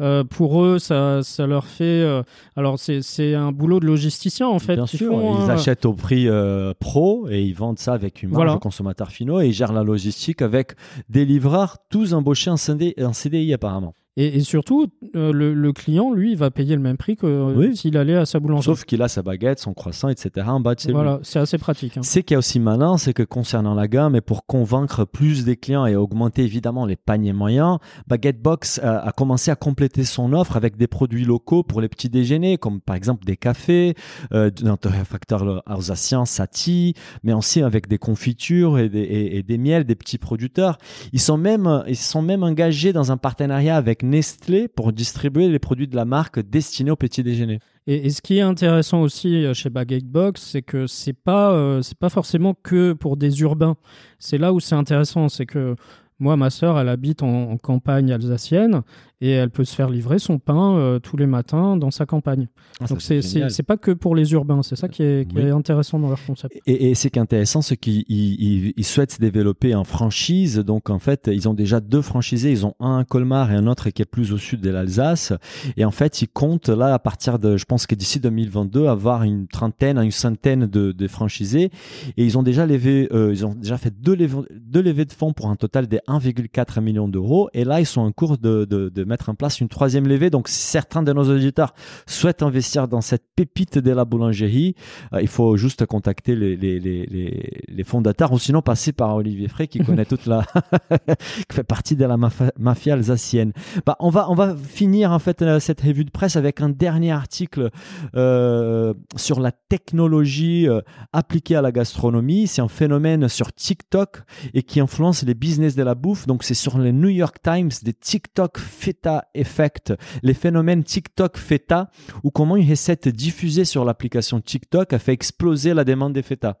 Euh, 0.00 0.24
pour 0.24 0.62
eux, 0.62 0.78
ça, 0.78 1.22
ça 1.22 1.46
leur 1.46 1.66
fait. 1.66 1.84
euh, 1.84 2.22
alors 2.56 2.78
c'est 2.78 3.02
c'est 3.02 3.34
un 3.34 3.52
boulot 3.52 3.80
de 3.80 3.86
logisticien 3.86 4.46
en 4.46 4.58
fait. 4.58 4.76
Bien 4.76 4.84
qu'ils 4.86 4.98
sûr, 4.98 5.10
font, 5.12 5.36
ils 5.44 5.50
hein. 5.50 5.54
achètent 5.54 5.84
au 5.86 5.92
prix 5.92 6.28
euh, 6.28 6.72
pro 6.78 7.28
et 7.30 7.42
ils 7.42 7.54
vendent 7.54 7.78
ça 7.78 7.94
avec 7.94 8.22
une 8.22 8.28
marge 8.30 8.36
Voilà. 8.38 8.54
aux 8.54 8.58
consommateurs 8.60 9.10
finaux 9.10 9.40
et 9.40 9.48
ils 9.48 9.52
gèrent 9.52 9.72
la 9.72 9.82
logistique 9.82 10.42
avec 10.42 10.72
des 11.08 11.24
livreurs 11.24 11.78
tous 11.90 12.14
embauchés 12.14 12.50
en 12.50 12.54
en 12.54 13.12
CDI 13.12 13.52
apparemment. 13.54 13.94
Et, 14.20 14.36
et 14.36 14.40
surtout, 14.40 14.88
euh, 15.14 15.32
le, 15.32 15.54
le 15.54 15.72
client, 15.72 16.12
lui, 16.12 16.32
il 16.32 16.36
va 16.36 16.50
payer 16.50 16.74
le 16.74 16.82
même 16.82 16.96
prix 16.96 17.14
que 17.16 17.24
euh, 17.26 17.54
Oui. 17.56 17.76
s'il 17.76 17.96
allait 17.96 18.16
à 18.16 18.26
sa 18.26 18.40
boulangerie. 18.40 18.64
Sauf 18.64 18.84
qu'il 18.84 19.00
a 19.00 19.06
sa 19.08 19.22
baguette, 19.22 19.60
son 19.60 19.74
croissant, 19.74 20.08
etc. 20.08 20.46
en 20.48 20.58
bas 20.58 20.74
de 20.74 20.80
chez. 20.80 20.90
Voilà, 20.92 21.20
c'est 21.22 21.38
assez 21.38 21.56
pratique. 21.56 21.96
hein. 21.96 22.02
Ce 22.02 22.18
qui 22.18 22.34
est 22.34 22.36
aussi 22.36 22.58
malin, 22.58 22.98
c'est 22.98 23.12
que 23.14 23.22
concernant 23.22 23.74
la 23.74 23.86
gamme 23.86 24.16
et 24.16 24.20
pour 24.20 24.44
convaincre 24.44 25.04
plus 25.04 25.44
des 25.44 25.56
clients 25.56 25.86
et 25.86 25.94
augmenter 25.94 26.42
évidemment 26.42 26.84
les 26.84 26.96
paniers 26.96 27.32
moyens, 27.32 27.78
Baguette 28.08 28.42
Box 28.42 28.80
euh, 28.82 28.98
a 29.00 29.12
commencé 29.12 29.50
à 29.52 29.56
compléter 29.56 30.02
son 30.04 30.32
offre 30.32 30.56
avec 30.56 30.76
des 30.76 30.88
produits 30.88 31.24
locaux 31.24 31.62
pour 31.62 31.80
les 31.80 31.88
petits 31.88 32.08
déjeuners, 32.08 32.58
comme 32.58 32.80
par 32.80 32.96
exemple 32.96 33.24
des 33.24 33.36
cafés, 33.36 33.94
euh, 34.32 34.50
d'un 34.50 34.76
torréfacteur 34.76 35.62
alsacien 35.66 36.24
Sati, 36.24 36.94
mais 37.22 37.32
aussi 37.32 37.62
avec 37.62 37.86
des 37.86 37.98
confitures 37.98 38.78
et 38.80 38.88
des, 38.88 38.98
et- 39.00 39.36
et 39.38 39.42
des 39.44 39.58
miels 39.58 39.84
des 39.84 39.94
petits 39.94 40.18
producteurs. 40.18 40.76
Ils 41.12 41.20
sont 41.20 41.38
même, 41.38 41.84
ils 41.86 41.94
sont 41.96 42.22
même 42.22 42.42
engagés 42.42 42.92
dans 42.92 43.12
un 43.12 43.16
partenariat 43.16 43.76
avec 43.76 44.02
Nestlé 44.08 44.68
pour 44.68 44.92
distribuer 44.92 45.48
les 45.48 45.58
produits 45.58 45.88
de 45.88 45.96
la 45.96 46.04
marque 46.04 46.40
destinés 46.40 46.90
aux 46.90 46.96
petits 46.96 47.22
déjeuners. 47.22 47.60
Et, 47.86 48.10
ce 48.10 48.20
qui 48.20 48.38
est 48.38 48.42
intéressant 48.42 49.00
aussi 49.00 49.44
euh, 49.44 49.54
chez 49.54 49.70
Baguette 49.70 50.06
Box, 50.06 50.42
c'est 50.42 50.62
que 50.62 50.86
c'est 50.86 51.14
pas 51.14 51.52
euh, 51.52 51.80
pas 51.98 52.10
forcément 52.10 52.54
que 52.54 52.92
pour 52.92 53.16
des 53.16 53.40
urbains. 53.40 53.76
C'est 54.18 54.38
là 54.38 54.52
où 54.52 54.60
c'est 54.60 54.74
intéressant, 54.74 55.28
c'est 55.28 55.46
que 55.46 55.74
moi, 56.18 56.36
ma 56.36 56.50
sœur, 56.50 56.78
elle 56.78 56.88
habite 56.88 57.22
en 57.22 57.56
campagne 57.58 58.12
alsacienne 58.12 58.82
et 59.20 59.30
elle 59.30 59.50
peut 59.50 59.64
se 59.64 59.74
faire 59.74 59.90
livrer 59.90 60.18
son 60.18 60.38
pain 60.38 60.76
euh, 60.76 60.98
tous 60.98 61.16
les 61.16 61.26
matins 61.26 61.76
dans 61.76 61.90
sa 61.90 62.06
campagne. 62.06 62.48
Ah, 62.80 62.86
Donc 62.86 63.02
c'est 63.02 63.20
c'est 63.22 63.62
pas 63.62 63.76
que 63.76 63.90
pour 63.90 64.14
les 64.14 64.32
urbains, 64.32 64.62
c'est 64.62 64.76
ça 64.76 64.88
qui 64.88 65.02
est, 65.02 65.28
qui 65.28 65.36
Oui. 65.36 65.42
est 65.42 65.50
intéressant 65.50 65.98
dans 65.98 66.08
leur 66.08 66.24
concept. 66.24 66.56
Et, 66.66 66.90
et 66.90 66.94
c'est 66.94 67.10
qu'intéressant, 67.10 67.62
c'est 67.62 67.76
qu'ils 67.76 68.04
ils- 68.08 68.34
ils- 68.68 68.74
ils 68.76 68.84
souhaitent 68.84 69.12
se 69.12 69.20
développer 69.20 69.74
en 69.74 69.84
franchise. 69.84 70.58
Donc 70.58 70.90
en 70.90 70.98
fait, 70.98 71.28
ils 71.32 71.48
ont 71.48 71.54
déjà 71.54 71.80
deux 71.80 72.02
franchisés. 72.02 72.50
Ils 72.52 72.64
ont 72.66 72.74
un 72.80 72.98
à 72.98 73.04
Colmar 73.04 73.50
et 73.52 73.54
un 73.56 73.66
autre 73.66 73.90
qui 73.90 74.02
est 74.02 74.04
plus 74.04 74.32
au 74.32 74.38
sud 74.38 74.60
de 74.60 74.70
l'Alsace. 74.70 75.32
Et 75.76 75.84
en 75.84 75.90
fait, 75.90 76.22
ils 76.22 76.28
comptent 76.28 76.68
là 76.68 76.94
à 76.94 76.98
partir 76.98 77.38
de, 77.38 77.56
je 77.56 77.64
pense 77.64 77.86
que 77.86 77.94
d'ici 77.94 78.20
2022, 78.20 78.86
avoir 78.86 79.22
une 79.24 79.46
trentaine 79.48 79.98
à 79.98 80.04
une 80.04 80.10
centaine 80.10 80.66
de, 80.66 80.92
de 80.92 81.08
franchisés. 81.08 81.70
Et 82.16 82.24
ils 82.24 82.38
ont 82.38 82.42
déjà 82.42 82.66
levé, 82.66 83.08
euh, 83.12 83.32
ils 83.32 83.44
ont 83.44 83.54
déjà 83.54 83.78
fait 83.78 83.92
deux 84.00 84.14
levées, 84.14 84.38
deux 84.60 84.82
levées 84.82 85.04
de 85.04 85.12
fonds 85.12 85.32
pour 85.32 85.50
un 85.50 85.56
total 85.56 85.88
de 85.88 85.98
1,4 86.06 86.80
million 86.80 87.08
d'euros. 87.08 87.48
Et 87.54 87.64
là, 87.64 87.80
ils 87.80 87.86
sont 87.86 88.00
en 88.00 88.12
cours 88.12 88.38
de, 88.38 88.64
de, 88.64 88.88
de 88.88 89.04
mettre 89.08 89.28
en 89.28 89.34
place 89.34 89.60
une 89.60 89.68
troisième 89.68 90.06
levée. 90.06 90.30
Donc 90.30 90.48
si 90.48 90.60
certains 90.60 91.02
de 91.02 91.12
nos 91.12 91.24
auditeurs 91.24 91.74
souhaitent 92.06 92.42
investir 92.42 92.88
dans 92.88 93.00
cette 93.00 93.24
pépite 93.34 93.78
de 93.78 93.90
la 93.90 94.04
boulangerie, 94.04 94.74
euh, 95.12 95.20
il 95.20 95.28
faut 95.28 95.56
juste 95.56 95.86
contacter 95.86 96.36
les, 96.36 96.56
les, 96.56 96.78
les, 96.78 97.62
les, 97.66 97.84
fondateurs 97.84 98.32
ou 98.32 98.38
sinon 98.38 98.62
passer 98.62 98.92
par 98.92 99.14
Olivier 99.16 99.48
Frey 99.48 99.66
qui 99.66 99.78
connaît 99.80 100.04
toute 100.04 100.26
la 100.26 100.44
qui 101.48 101.54
fait 101.56 101.64
partie 101.64 101.96
de 101.96 102.04
la 102.04 102.16
mafia, 102.16 102.94
alsacienne. 102.94 103.52
Bah, 103.86 103.96
on 104.00 104.10
va 104.10 104.30
on 104.30 104.34
va 104.34 104.54
finir 104.54 105.12
en 105.12 105.18
fait 105.18 105.42
euh, 105.42 105.58
cette 105.60 105.80
revue 105.80 106.04
de 106.04 106.10
presse 106.10 106.36
avec 106.36 106.60
un 106.60 106.68
dernier 106.68 107.12
article 107.12 107.70
euh, 108.14 108.94
sur 109.16 109.40
la 109.40 109.52
technologie 109.52 110.66
appliquée 111.12 111.56
à 111.56 111.62
la 111.62 111.72
gastronomie. 111.72 112.46
C'est 112.46 112.62
un 112.62 112.68
phénomène 112.68 113.28
sur 113.28 113.52
TikTok 113.52 114.22
et 114.54 114.62
qui 114.62 114.80
influence 114.80 115.22
les 115.22 115.34
business 115.34 115.74
de 115.74 115.82
la 115.82 115.94
bouffe. 115.94 116.26
Donc 116.26 116.44
c'est 116.44 116.54
sur 116.54 116.78
le 116.78 116.92
New 116.92 117.08
York 117.08 117.36
Times 117.42 117.70
des 117.82 117.92
TikTok 117.92 118.58
Feta 118.98 119.28
Effect, 119.34 119.94
les 120.24 120.34
phénomènes 120.34 120.82
TikTok 120.82 121.36
Feta 121.36 121.90
ou 122.24 122.30
comment 122.32 122.56
une 122.56 122.68
recette 122.68 123.08
diffusée 123.08 123.64
sur 123.64 123.84
l'application 123.84 124.40
TikTok 124.40 124.92
a 124.92 124.98
fait 124.98 125.12
exploser 125.12 125.72
la 125.72 125.84
demande 125.84 126.14
des 126.14 126.22
feta. 126.22 126.58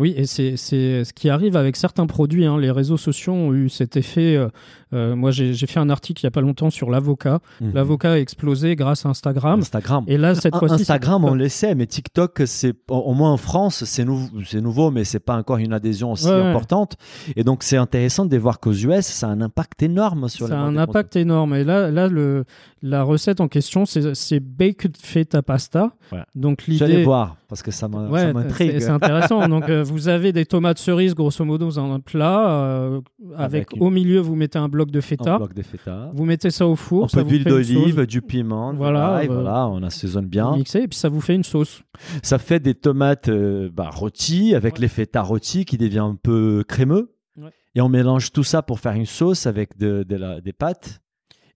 Oui, 0.00 0.14
et 0.16 0.24
c'est 0.24 0.56
ce 0.56 1.12
qui 1.12 1.28
arrive 1.28 1.56
avec 1.56 1.76
certains 1.76 2.06
produits. 2.06 2.46
hein. 2.46 2.58
Les 2.58 2.70
réseaux 2.70 2.96
sociaux 2.96 3.32
ont 3.34 3.52
eu 3.52 3.68
cet 3.68 3.96
effet. 3.96 4.34
euh, 4.34 4.48
euh, 4.92 5.14
moi, 5.14 5.30
j'ai 5.30 5.54
fait 5.54 5.78
un 5.78 5.88
article 5.90 6.22
il 6.22 6.24
y 6.24 6.26
a 6.26 6.30
pas 6.32 6.40
longtemps 6.40 6.70
sur 6.70 6.90
l'avocat. 6.90 7.38
Mhm. 7.60 7.72
L'avocat 7.74 8.12
a 8.12 8.18
explosé 8.18 8.74
grâce 8.74 9.06
à 9.06 9.10
Instagram. 9.10 9.60
Instagram. 9.60 10.04
Et 10.08 10.16
là, 10.18 10.34
cette 10.34 10.54
Un- 10.54 10.58
fois-ci, 10.58 10.74
Instagram, 10.82 11.24
on 11.24 11.34
le 11.34 11.48
sait, 11.48 11.74
mais 11.76 11.86
TikTok, 11.86 12.42
c'est 12.46 12.74
au 12.88 13.12
moins 13.14 13.30
en 13.30 13.36
France, 13.36 13.84
c'est 13.84 14.04
nou- 14.04 14.28
nouveau, 14.54 14.90
mais 14.90 15.04
c'est 15.04 15.20
pas 15.20 15.36
encore 15.36 15.58
une 15.58 15.72
adhésion 15.72 16.12
aussi 16.12 16.26
Ouais, 16.26 16.32
ouais. 16.32 16.40
importante. 16.48 16.96
Et 17.36 17.44
donc, 17.44 17.62
c'est 17.62 17.76
intéressant 17.76 18.24
de 18.26 18.36
voir 18.38 18.58
qu'aux 18.58 18.72
US, 18.72 19.06
ça 19.06 19.28
a 19.28 19.30
un 19.30 19.40
impact 19.42 19.82
énorme 19.82 20.28
sur 20.28 20.48
ça 20.48 20.54
a 20.54 20.56
les 20.56 20.64
ventes 20.64 20.78
un 20.78 20.82
impact 20.82 21.14
énorme. 21.16 21.54
Et 21.54 21.62
là, 21.62 21.90
là 21.90 22.08
le, 22.08 22.44
la 22.82 23.02
recette 23.02 23.40
en 23.40 23.48
question, 23.48 23.84
c'est 23.86 24.40
baked 24.40 24.96
feta 24.96 25.42
pasta. 25.42 25.92
Ouais. 26.10 26.20
Donc 26.34 26.64
Je 26.66 26.72
vais 26.72 26.82
aller 26.84 26.92
l'idée. 26.94 27.04
voir 27.04 27.36
parce 27.48 27.62
que 27.62 27.70
ça 27.70 27.86
m'a- 27.86 28.06
ça 28.06 28.10
Ouais, 28.10 28.20
c'est 28.20 28.32
m'intrigue. 28.32 28.80
c'est 28.80 28.88
intéressant. 28.88 29.46
Donc, 29.46 29.68
euh, 29.68 29.84
vous 29.90 30.08
avez 30.08 30.32
des 30.32 30.46
tomates 30.46 30.78
cerises, 30.78 31.14
grosso 31.14 31.44
modo, 31.44 31.66
dans 31.70 31.78
un 31.92 32.00
plat. 32.00 32.50
euh, 32.64 33.00
avec, 33.36 33.54
Avec 33.70 33.72
une- 33.76 33.82
au 33.82 33.90
milieu, 33.90 34.20
vous 34.20 34.34
mettez 34.34 34.58
un 34.58 34.68
bloc 34.68 34.90
de 34.90 34.98
Un 34.98 35.02
feta. 35.02 35.36
bloc 35.38 35.54
de 35.54 35.62
feta. 35.62 36.10
Vous 36.14 36.24
mettez 36.24 36.50
ça 36.50 36.66
au 36.66 36.76
four. 36.76 37.04
Un 37.04 37.08
ça 37.08 37.22
peu 37.22 37.28
d'huile 37.28 37.44
d'olive, 37.44 38.06
du 38.06 38.22
piment, 38.22 38.72
Voilà, 38.74 39.18
euh, 39.18 39.26
voilà, 39.26 39.68
on 39.68 39.82
assaisonne 39.82 40.26
bien. 40.26 40.56
mixée, 40.56 40.80
et 40.82 40.88
puis 40.88 40.98
ça 40.98 41.08
vous 41.08 41.20
fait 41.20 41.34
une 41.34 41.44
sauce. 41.44 41.82
Ça 42.22 42.38
fait 42.38 42.60
des 42.60 42.74
tomates 42.74 43.28
euh, 43.28 43.68
bah, 43.72 43.90
rôties 43.92 44.54
avec 44.54 44.74
Ouais. 44.74 44.80
les 44.82 44.88
feta 44.88 45.22
rôtis 45.22 45.64
qui 45.64 45.76
devient 45.78 45.98
un 45.98 46.16
peu 46.20 46.64
crémeux. 46.66 47.14
Ouais. 47.36 47.50
Et 47.74 47.80
on 47.80 47.88
mélange 47.88 48.32
tout 48.32 48.42
ça 48.44 48.62
pour 48.62 48.80
faire 48.80 48.92
une 48.92 49.06
sauce 49.06 49.46
avec 49.46 49.76
de, 49.78 50.02
de 50.08 50.16
la- 50.16 50.40
des 50.40 50.52
pâtes. 50.52 51.00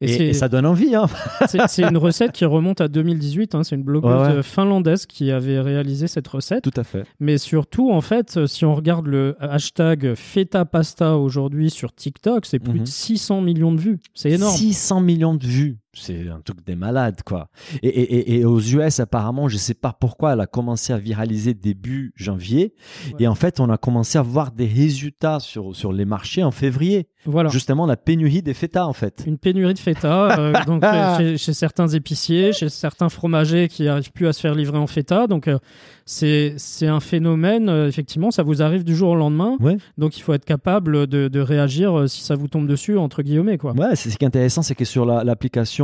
Et, 0.00 0.06
Et, 0.06 0.08
c'est- 0.16 0.26
et 0.26 0.32
ça 0.32 0.48
donne 0.48 0.66
envie. 0.66 0.94
Hein. 0.94 1.06
c'est 1.68 1.82
une 1.82 1.96
recette 1.96 2.32
qui 2.32 2.44
remonte 2.44 2.80
à 2.80 2.88
2018. 2.88 3.54
hein. 3.54 3.62
C'est 3.64 3.76
une 3.76 3.82
blogueuse 3.82 4.28
Ouais, 4.28 4.36
ouais. 4.36 4.42
finlandaise 4.42 5.06
qui 5.06 5.30
avait 5.30 5.60
réalisé 5.60 6.06
cette 6.08 6.28
recette. 6.28 6.62
Tout 6.64 6.70
à 6.78 6.84
fait. 6.84 7.04
Mais 7.20 7.38
surtout, 7.38 7.90
en 7.90 8.00
fait, 8.00 8.46
si 8.46 8.64
on 8.64 8.74
regarde 8.74 9.06
le 9.06 9.36
hashtag 9.40 10.14
feta 10.14 10.64
pasta 10.64 11.16
aujourd'hui 11.16 11.70
sur 11.70 11.92
TikTok, 11.94 12.46
c'est 12.46 12.58
plus 12.58 12.74
Mhm. 12.80 12.84
de 12.84 12.88
600 12.88 13.40
millions 13.40 13.72
de 13.72 13.80
vues. 13.80 13.98
C'est 14.14 14.30
énorme. 14.32 14.56
600 14.56 15.00
millions 15.00 15.34
de 15.34 15.46
vues. 15.46 15.76
C'est 15.94 16.28
un 16.28 16.40
truc 16.40 16.64
des 16.66 16.74
malades, 16.76 17.22
quoi. 17.24 17.48
Et, 17.82 18.36
et- 18.38 18.44
aux 18.44 18.60
US, 18.60 19.00
apparemment, 19.00 19.48
je 19.48 19.56
sais 19.56 19.74
pas 19.74 19.92
pourquoi, 19.98 20.32
elle 20.32 20.40
a 20.40 20.46
commencé 20.46 20.92
à 20.92 20.98
viraliser 20.98 21.54
début 21.54 22.12
janvier. 22.16 22.74
Ouais. 23.12 23.14
Et 23.24 23.28
en 23.28 23.34
fait, 23.34 23.60
on 23.60 23.70
a 23.70 23.76
commencé 23.78 24.18
à 24.18 24.22
voir 24.22 24.50
des 24.52 24.66
résultats 24.66 25.40
sur, 25.40 25.74
sur 25.76 25.92
les 25.92 26.04
marchés 26.04 26.42
en 26.42 26.50
février. 26.50 27.08
Voilà. 27.26 27.48
Justement, 27.48 27.86
la 27.86 27.96
pénurie 27.96 28.42
des 28.42 28.52
feta, 28.54 28.86
en 28.86 28.92
fait. 28.92 29.24
Une 29.26 29.38
pénurie 29.38 29.72
de 29.72 29.78
feta, 29.78 30.38
euh, 30.38 30.52
donc 30.66 30.82
chez, 31.18 31.38
chez- 31.38 31.54
certains 31.54 31.88
épiciers, 31.88 32.52
chez 32.52 32.68
certains 32.68 33.08
fromagers 33.08 33.68
qui 33.68 33.84
n'arrivent 33.84 34.12
plus 34.12 34.26
à 34.26 34.32
se 34.34 34.40
faire 34.40 34.54
livrer 34.54 34.76
en 34.78 34.86
feta. 34.86 35.26
Donc 35.26 35.48
euh, 35.48 35.58
c'est 36.06 36.86
un 36.86 37.00
phénomène, 37.00 37.68
euh, 37.68 37.88
effectivement, 37.88 38.30
ça 38.30 38.42
vous 38.42 38.62
arrive 38.62 38.84
du 38.84 38.94
jour 38.94 39.10
au 39.10 39.14
lendemain. 39.16 39.56
Ouais. 39.60 39.76
Donc 39.96 40.18
il 40.18 40.20
faut 40.20 40.32
être 40.34 40.44
capable 40.44 41.06
de, 41.06 41.28
de 41.28 41.40
réagir 41.40 41.98
euh, 41.98 42.06
si 42.06 42.22
ça 42.22 42.34
vous 42.34 42.48
tombe 42.48 42.66
dessus, 42.66 42.98
entre 42.98 43.22
guillemets. 43.22 43.56
Quoi. 43.58 43.72
Ouais, 43.72 43.96
c'est 43.96 44.10
ce 44.10 44.18
qui 44.18 44.24
est 44.24 44.28
intéressant, 44.28 44.62
c'est 44.62 44.74
que 44.74 44.84
sur 44.84 45.06
la- 45.06 45.24
l'application 45.24 45.83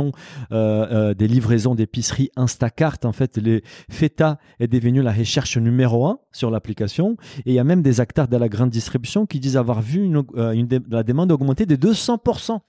euh, 0.51 1.13
des 1.13 1.27
livraisons 1.27 1.75
d'épicerie 1.75 2.29
Instacart, 2.35 2.97
en 3.03 3.11
fait, 3.11 3.37
les 3.37 3.63
feta 3.89 4.39
est 4.59 4.67
devenu 4.67 5.01
la 5.01 5.11
recherche 5.11 5.57
numéro 5.57 6.05
un 6.07 6.19
sur 6.31 6.49
l'application. 6.49 7.17
Et 7.45 7.51
il 7.51 7.53
y 7.53 7.59
a 7.59 7.63
même 7.63 7.81
des 7.81 7.99
acteurs 7.99 8.27
de 8.27 8.37
la 8.37 8.49
grande 8.49 8.69
distribution 8.69 9.25
qui 9.25 9.39
disent 9.39 9.57
avoir 9.57 9.81
vu 9.81 10.11
euh, 10.35 10.79
la 10.89 11.03
demande 11.03 11.31
augmenter 11.31 11.65
de 11.65 11.75
200%. 11.75 12.59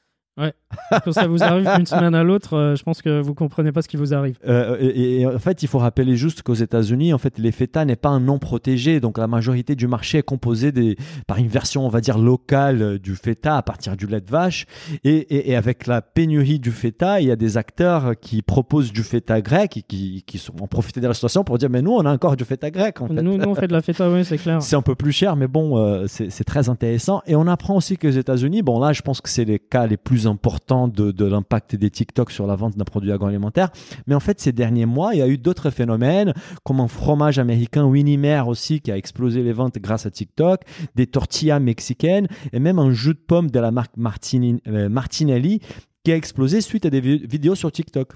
Quand 1.05 1.13
ça 1.13 1.27
vous 1.27 1.43
arrive 1.43 1.69
d'une 1.77 1.85
semaine 1.87 2.15
à 2.15 2.23
l'autre, 2.23 2.55
euh, 2.57 2.75
je 2.77 2.83
pense 2.83 3.03
que 3.03 3.21
vous 3.21 3.35
comprenez 3.35 3.71
pas 3.73 3.83
ce 3.83 3.89
qui 3.89 3.99
vous 3.99 4.15
arrive. 4.15 4.39
Euh, 4.47 4.77
et, 4.81 5.21
et 5.21 5.27
en 5.27 5.39
fait, 5.39 5.63
il 5.63 5.69
faut 5.69 5.79
rappeler 5.79 6.17
juste 6.17 6.43
qu'aux 6.43 6.55
États-Unis, 6.55 7.13
en 7.13 7.19
fait, 7.19 7.39
les 7.39 7.53
feta 7.53 7.85
n'est 7.85 7.97
pas 7.97 8.09
un 8.09 8.21
nom 8.21 8.39
protégé, 8.39 8.99
donc 9.01 9.19
la 9.19 9.27
majorité 9.27 9.75
du 9.77 9.87
marché 9.87 10.19
est 10.19 10.23
composé 10.23 10.73
des, 10.73 10.97
par 11.27 11.37
une 11.39 11.49
version, 11.49 11.85
on 11.85 11.91
va 11.91 12.01
dire 12.01 12.17
locale 12.19 12.83
euh, 12.83 12.99
du 12.99 13.15
feta 13.15 13.59
à 13.59 13.63
partir 13.63 13.97
du 13.97 14.07
lait 14.07 14.21
de 14.23 14.31
vache. 14.31 14.65
Et, 15.05 15.17
et- 15.17 15.51
et 15.51 15.57
avec 15.57 15.87
la 15.87 16.01
pénurie 16.01 16.59
du 16.59 16.71
feta, 16.71 17.21
il 17.21 17.27
y 17.27 17.31
a 17.31 17.37
des 17.37 17.57
acteurs 17.59 18.13
qui 18.19 18.41
proposent 18.43 18.93
du 18.93 19.03
feta 19.03 19.43
grec 19.43 19.77
et 19.77 19.83
qui, 19.83 20.23
qui 20.27 20.39
sont, 20.39 20.55
ont 20.63 20.67
profité 20.67 21.01
de 21.01 21.09
la 21.09 21.15
situation 21.15 21.45
pour 21.45 21.59
dire 21.59 21.69
mais 21.69 21.83
nous, 21.83 21.93
on 21.93 22.07
a 22.07 22.13
encore 22.13 22.37
du 22.37 22.45
feta 22.45 22.71
grec. 22.71 23.01
En 23.03 23.09
fait. 23.09 23.15
Nous, 23.23 23.37
nous, 23.37 23.45
on 23.49 23.55
fait 23.55 23.67
de 23.69 23.73
la 23.73 23.83
feta, 23.83 24.09
oui, 24.11 24.25
c'est 24.25 24.39
clair. 24.39 24.63
C'est 24.63 24.77
un 24.77 24.83
peu 24.83 24.95
plus 24.95 25.13
cher, 25.13 25.37
mais 25.37 25.49
bon, 25.49 25.77
euh, 25.77 26.05
c'est 26.07 26.31
c'est 26.31 26.45
très 26.45 26.69
intéressant. 26.71 27.21
Et 27.27 27.37
on 27.37 27.47
apprend 27.47 27.77
aussi 27.77 27.97
que 27.99 28.07
les 28.07 28.17
États-Unis, 28.19 28.63
bon 28.63 28.81
là, 28.81 28.93
je 28.95 29.03
pense 29.03 29.21
que 29.21 29.29
c'est 29.29 29.45
les 29.45 29.59
cas 29.59 29.87
les 29.87 29.97
plus 29.99 30.22
importants 30.27 30.89
de, 30.89 31.25
l'impact 31.25 31.77
des 31.77 31.91
TikTok 31.91 32.31
sur 32.31 32.47
la 32.47 32.57
vente 32.57 32.77
d'un 32.77 32.85
produit 32.85 33.13
agroalimentaire. 33.13 33.71
Mais 34.07 34.15
en 34.15 34.21
fait, 34.21 34.41
ces 34.41 34.53
derniers 34.53 34.87
mois, 34.87 35.15
il 35.15 35.19
y 35.19 35.23
a 35.23 35.29
eu 35.29 35.39
d'autres 35.39 35.71
phénomènes, 35.71 36.35
comme 36.65 36.81
un 36.81 36.89
fromage 36.89 37.39
américain 37.39 37.85
Winnie 37.85 38.19
Mare 38.19 38.49
aussi, 38.49 38.81
qui 38.81 38.91
a 38.91 38.97
explosé 38.97 39.43
les 39.43 39.53
ventes 39.53 39.79
grâce 39.79 40.07
à 40.07 40.11
TikTok, 40.11 40.63
des 40.95 41.07
tortillas 41.07 41.61
mexicaines, 41.61 42.29
et 42.53 42.59
même 42.59 42.79
un 42.79 42.93
jus 42.93 43.15
de 43.15 43.19
pomme 43.19 43.51
de 43.51 43.61
la 43.61 43.71
marque 43.71 43.93
euh, 43.99 44.89
Martinelli 44.89 45.61
qui 46.05 46.13
a 46.13 46.17
explosé 46.17 46.61
suite 46.61 46.87
à 46.87 46.91
des 46.91 47.01
vi- 47.01 47.27
vidéos 47.27 47.55
sur 47.55 47.71
TikTok. 47.71 48.13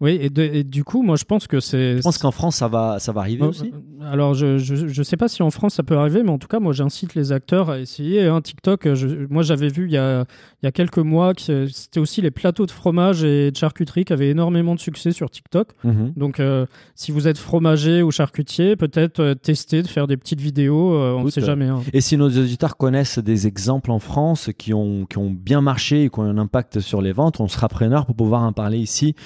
Oui, 0.00 0.16
et, 0.20 0.30
de- 0.30 0.42
et 0.42 0.62
du 0.62 0.84
coup, 0.84 1.02
moi, 1.02 1.16
je 1.16 1.24
pense 1.24 1.48
que 1.48 1.58
c'est. 1.58 1.96
Je 1.96 2.02
pense 2.02 2.18
qu'en 2.18 2.30
France, 2.30 2.56
ça 2.56 2.68
va, 2.68 2.98
ça 3.00 3.10
va 3.10 3.22
arriver 3.22 3.42
Euh, 3.42 3.48
aussi. 3.48 3.72
euh, 3.74 4.04
Alors, 4.12 4.32
je, 4.34 4.56
je 4.58 5.02
sais 5.02 5.16
pas 5.16 5.26
si 5.26 5.42
en 5.42 5.50
France 5.50 5.74
ça 5.74 5.82
peut 5.82 5.96
arriver, 5.96 6.22
mais 6.22 6.30
en 6.30 6.38
tout 6.38 6.46
cas, 6.46 6.60
moi, 6.60 6.72
j'incite 6.72 7.16
les 7.16 7.32
acteurs 7.32 7.68
à 7.68 7.80
essayer. 7.80 8.26
Un 8.26 8.40
TikTok, 8.40 8.94
je- 8.94 9.26
moi, 9.28 9.42
j'avais 9.42 9.68
vu 9.68 9.86
il 9.86 9.92
y 9.92 9.96
a, 9.96 10.24
il 10.62 10.66
y 10.66 10.68
a 10.68 10.72
quelques 10.72 10.98
mois 10.98 11.34
que 11.34 11.66
c'était 11.66 11.98
aussi 11.98 12.22
les 12.22 12.30
plateaux 12.30 12.64
de 12.64 12.70
fromage 12.70 13.24
et 13.24 13.50
de 13.50 13.56
charcuterie 13.56 14.04
qui 14.04 14.12
avaient 14.12 14.28
énormément 14.30 14.76
de 14.76 14.80
succès 14.80 15.10
sur 15.10 15.30
TikTok. 15.30 15.70
Mhm. 15.82 16.12
Donc, 16.16 16.38
euh, 16.38 16.66
si 16.94 17.10
vous 17.10 17.26
êtes 17.26 17.38
fromager 17.38 18.02
ou 18.04 18.12
charcutier, 18.12 18.76
peut-être 18.76 19.18
euh, 19.18 19.34
tester 19.34 19.82
de 19.82 19.88
faire 19.88 20.06
des 20.06 20.16
petites 20.16 20.40
vidéos. 20.40 20.94
euh, 20.94 21.14
on 21.14 21.24
ne 21.24 21.30
sait 21.30 21.40
jamais. 21.40 21.66
hein. 21.66 21.80
Et 21.92 22.00
si 22.00 22.16
nos 22.16 22.28
auditeurs 22.28 22.76
connaissent 22.76 23.18
des 23.18 23.48
exemples 23.48 23.90
en 23.90 23.98
France 23.98 24.50
qui 24.56 24.72
ont, 24.72 25.06
qui 25.06 25.18
ont 25.18 25.30
bien 25.30 25.60
marché 25.60 26.04
et 26.04 26.08
qui 26.08 26.20
ont 26.20 26.22
un 26.22 26.38
impact 26.38 26.78
sur 26.78 27.02
les 27.02 27.12
ventes, 27.12 27.40
on 27.40 27.48
sera 27.48 27.66
preneur 27.68 28.06
pour 28.06 28.14
pouvoir 28.14 28.42
en 28.44 28.52
parler 28.52 28.78
ici 28.78 29.16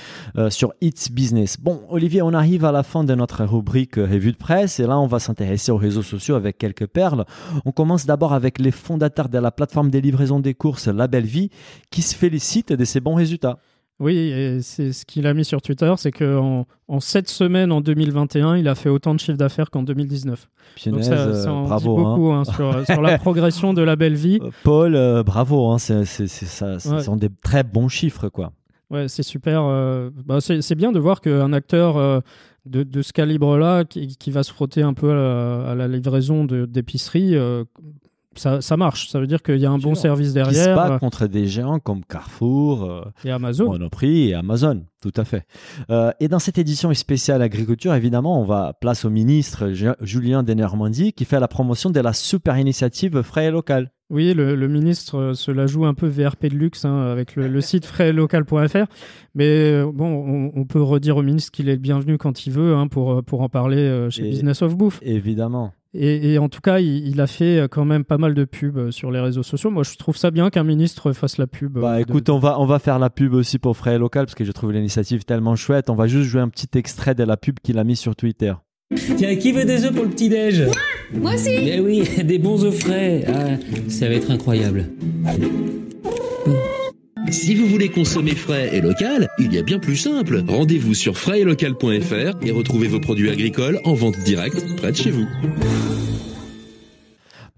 sur 0.62 0.72
It's 0.80 1.10
Business. 1.10 1.56
Bon, 1.60 1.80
Olivier, 1.88 2.22
on 2.22 2.32
arrive 2.32 2.64
à 2.64 2.70
la 2.70 2.84
fin 2.84 3.02
de 3.02 3.12
notre 3.16 3.42
rubrique 3.44 3.98
euh, 3.98 4.04
revue 4.06 4.30
de 4.30 4.36
presse 4.36 4.78
et 4.78 4.86
là, 4.86 4.96
on 4.96 5.08
va 5.08 5.18
s'intéresser 5.18 5.72
aux 5.72 5.76
réseaux 5.76 6.02
sociaux 6.02 6.36
avec 6.36 6.56
quelques 6.56 6.86
perles. 6.86 7.24
On 7.64 7.72
commence 7.72 8.06
d'abord 8.06 8.32
avec 8.32 8.60
les 8.60 8.70
fondateurs 8.70 9.28
de 9.28 9.38
la 9.38 9.50
plateforme 9.50 9.90
des 9.90 10.00
livraisons 10.00 10.38
des 10.38 10.54
courses 10.54 10.86
La 10.86 11.08
Belle 11.08 11.24
Vie 11.26 11.50
qui 11.90 12.00
se 12.00 12.14
félicitent 12.14 12.72
de 12.72 12.84
ses 12.84 13.00
bons 13.00 13.16
résultats. 13.16 13.58
Oui, 13.98 14.16
et 14.16 14.62
c'est 14.62 14.92
ce 14.92 15.04
qu'il 15.04 15.26
a 15.26 15.34
mis 15.34 15.44
sur 15.44 15.60
Twitter, 15.62 15.92
c'est 15.96 16.12
qu'en 16.12 16.64
en 16.86 17.00
7 17.00 17.28
semaines 17.28 17.72
en 17.72 17.80
2021, 17.80 18.56
il 18.56 18.68
a 18.68 18.76
fait 18.76 18.88
autant 18.88 19.14
de 19.14 19.20
chiffre 19.20 19.38
d'affaires 19.38 19.68
qu'en 19.68 19.82
2019. 19.82 20.48
Donc 20.86 20.94
Punaise, 21.00 21.08
ça, 21.08 21.12
euh, 21.14 21.42
ça 21.42 21.52
en 21.52 21.62
dit 21.62 21.68
bravo. 21.70 21.98
hein. 21.98 22.02
beaucoup 22.16 22.30
hein, 22.32 22.44
sur, 22.44 22.86
sur 22.86 23.02
la 23.02 23.18
progression 23.26 23.74
de 23.74 23.82
la 23.82 23.96
belle 23.96 24.14
vie. 24.14 24.38
Euh, 24.40 24.50
Paul, 24.62 24.94
euh, 24.94 25.24
bravo. 25.24 25.70
Hein, 25.72 25.78
c'est, 25.78 26.04
c'est- 26.04 26.28
c'est- 26.28 26.46
ça, 26.46 26.78
ce 26.78 27.00
sont 27.00 27.16
des 27.16 27.30
très 27.42 27.64
bons 27.64 27.88
chiffres, 27.88 28.28
quoi. 28.28 28.52
Ouais, 28.92 29.08
c'est 29.08 29.22
super. 29.22 29.62
euh, 29.64 30.10
bah, 30.26 30.38
c'est 30.40 30.74
bien 30.74 30.92
de 30.92 30.98
voir 31.00 31.20
qu'un 31.20 31.52
acteur 31.52 31.96
euh, 31.96 32.20
de, 32.66 32.82
de 32.82 33.02
ce 33.02 33.12
calibre-là, 33.12 33.84
qui, 33.84 34.16
qui 34.16 34.30
va 34.30 34.42
se 34.42 34.52
frotter 34.52 34.82
un 34.82 34.94
peu 34.94 35.10
à 35.10 35.14
la, 35.14 35.70
à 35.70 35.74
la 35.74 35.88
livraison 35.88 36.44
d'épicerie, 36.44 37.34
euh, 37.34 37.64
ça, 38.34 38.60
ça 38.60 38.76
marche. 38.76 39.08
Ça 39.10 39.18
veut 39.20 39.26
dire 39.26 39.42
qu'il 39.42 39.56
y 39.58 39.66
a 39.66 39.70
un 39.70 39.78
bon 39.78 39.94
Sûr. 39.94 40.02
service 40.02 40.28
Qui 40.28 40.30
se 40.30 40.34
derrière. 40.34 40.76
bat 40.76 40.98
contre 40.98 41.26
des 41.26 41.46
géants 41.46 41.78
comme 41.80 42.04
Carrefour, 42.04 42.84
euh, 42.84 43.02
et 43.24 43.30
Amazon. 43.30 43.70
Monoprix 43.70 44.28
et 44.28 44.34
Amazon, 44.34 44.84
tout 45.02 45.12
à 45.16 45.24
fait. 45.24 45.44
Euh, 45.90 46.12
et 46.20 46.28
dans 46.28 46.38
cette 46.38 46.56
édition 46.58 46.92
spéciale 46.94 47.42
agriculture, 47.42 47.94
évidemment, 47.94 48.40
on 48.40 48.44
va 48.44 48.74
place 48.80 49.04
au 49.04 49.10
ministre 49.10 49.70
Ju- 49.72 49.88
Julien 50.00 50.42
Denormandie 50.42 51.12
qui 51.12 51.24
fait 51.24 51.40
la 51.40 51.48
promotion 51.48 51.90
de 51.90 52.00
la 52.00 52.12
super 52.12 52.56
initiative 52.58 53.20
Frais 53.22 53.46
et 53.46 53.50
Local. 53.50 53.90
Oui, 54.12 54.34
le, 54.34 54.54
le 54.54 54.68
ministre 54.68 55.16
euh, 55.18 55.34
se 55.34 55.50
la 55.50 55.66
joue 55.66 55.86
un 55.86 55.94
peu 55.94 56.06
VRP 56.06 56.46
de 56.46 56.54
luxe 56.54 56.84
hein, 56.84 57.00
avec 57.10 57.34
le, 57.34 57.48
le 57.48 57.60
site 57.62 57.84
frailocal.fr. 57.86 58.84
Mais 59.34 59.46
euh, 59.72 59.90
bon, 59.92 60.06
on, 60.06 60.52
on 60.54 60.64
peut 60.66 60.82
redire 60.82 61.16
au 61.16 61.22
ministre 61.22 61.50
qu'il 61.50 61.68
est 61.68 61.72
le 61.72 61.78
bienvenu 61.78 62.18
quand 62.18 62.46
il 62.46 62.52
veut 62.52 62.74
hein, 62.74 62.88
pour, 62.88 63.12
euh, 63.12 63.22
pour 63.22 63.40
en 63.40 63.48
parler 63.48 64.06
chez 64.10 64.26
Et- 64.26 64.30
Business 64.30 64.62
of 64.62 64.76
Bouffe. 64.76 65.00
Évidemment. 65.02 65.72
Et, 65.94 66.32
et 66.34 66.38
en 66.38 66.48
tout 66.48 66.60
cas, 66.62 66.78
il, 66.78 67.06
il 67.08 67.20
a 67.20 67.26
fait 67.26 67.66
quand 67.70 67.84
même 67.84 68.04
pas 68.04 68.16
mal 68.18 68.32
de 68.34 68.44
pubs 68.44 68.90
sur 68.90 69.10
les 69.10 69.20
réseaux 69.20 69.42
sociaux. 69.42 69.70
Moi, 69.70 69.82
je 69.82 69.94
trouve 69.96 70.16
ça 70.16 70.30
bien 70.30 70.48
qu'un 70.50 70.64
ministre 70.64 71.12
fasse 71.12 71.36
la 71.38 71.46
pub. 71.46 71.78
Bah 71.78 71.96
de- 71.96 72.00
écoute, 72.02 72.28
on 72.30 72.38
va, 72.38 72.58
on 72.60 72.64
va 72.66 72.78
faire 72.78 72.98
la 72.98 73.10
pub 73.10 73.34
aussi 73.34 73.58
pour 73.58 73.76
Frais 73.76 73.96
et 73.96 73.98
Local 73.98 74.24
parce 74.26 74.34
que 74.34 74.44
je 74.44 74.52
trouve 74.52 74.72
l'initiative 74.72 75.24
tellement 75.24 75.56
chouette. 75.56 75.90
On 75.90 75.94
va 75.94 76.06
juste 76.06 76.28
jouer 76.30 76.40
un 76.40 76.48
petit 76.48 76.68
extrait 76.78 77.14
de 77.14 77.24
la 77.24 77.36
pub 77.36 77.60
qu'il 77.62 77.78
a 77.78 77.84
mis 77.84 77.96
sur 77.96 78.14
Twitter. 78.16 78.54
Tiens, 79.16 79.36
qui 79.36 79.52
veut 79.52 79.64
des 79.64 79.84
œufs 79.84 79.92
pour 79.94 80.04
le 80.04 80.10
petit-déj? 80.10 80.64
Moi 81.14 81.34
aussi 81.34 81.50
Eh 81.50 81.80
oui, 81.80 82.02
des 82.24 82.38
bons 82.38 82.64
œufs 82.64 82.78
frais. 82.78 83.24
Ah, 83.28 83.56
ça 83.88 84.08
va 84.08 84.14
être 84.14 84.30
incroyable. 84.30 84.86
Si 87.30 87.54
vous 87.54 87.66
voulez 87.66 87.88
consommer 87.88 88.34
frais 88.34 88.70
et 88.72 88.80
local, 88.80 89.28
il 89.38 89.52
y 89.54 89.58
a 89.58 89.62
bien 89.62 89.78
plus 89.78 89.96
simple. 89.96 90.44
Rendez-vous 90.46 90.94
sur 90.94 91.16
fraisetlocal.fr 91.16 92.44
et 92.44 92.50
retrouvez 92.50 92.88
vos 92.88 93.00
produits 93.00 93.30
agricoles 93.30 93.80
en 93.84 93.94
vente 93.94 94.18
directe 94.20 94.64
près 94.76 94.92
de 94.92 94.96
chez 94.96 95.10
vous. 95.10 95.26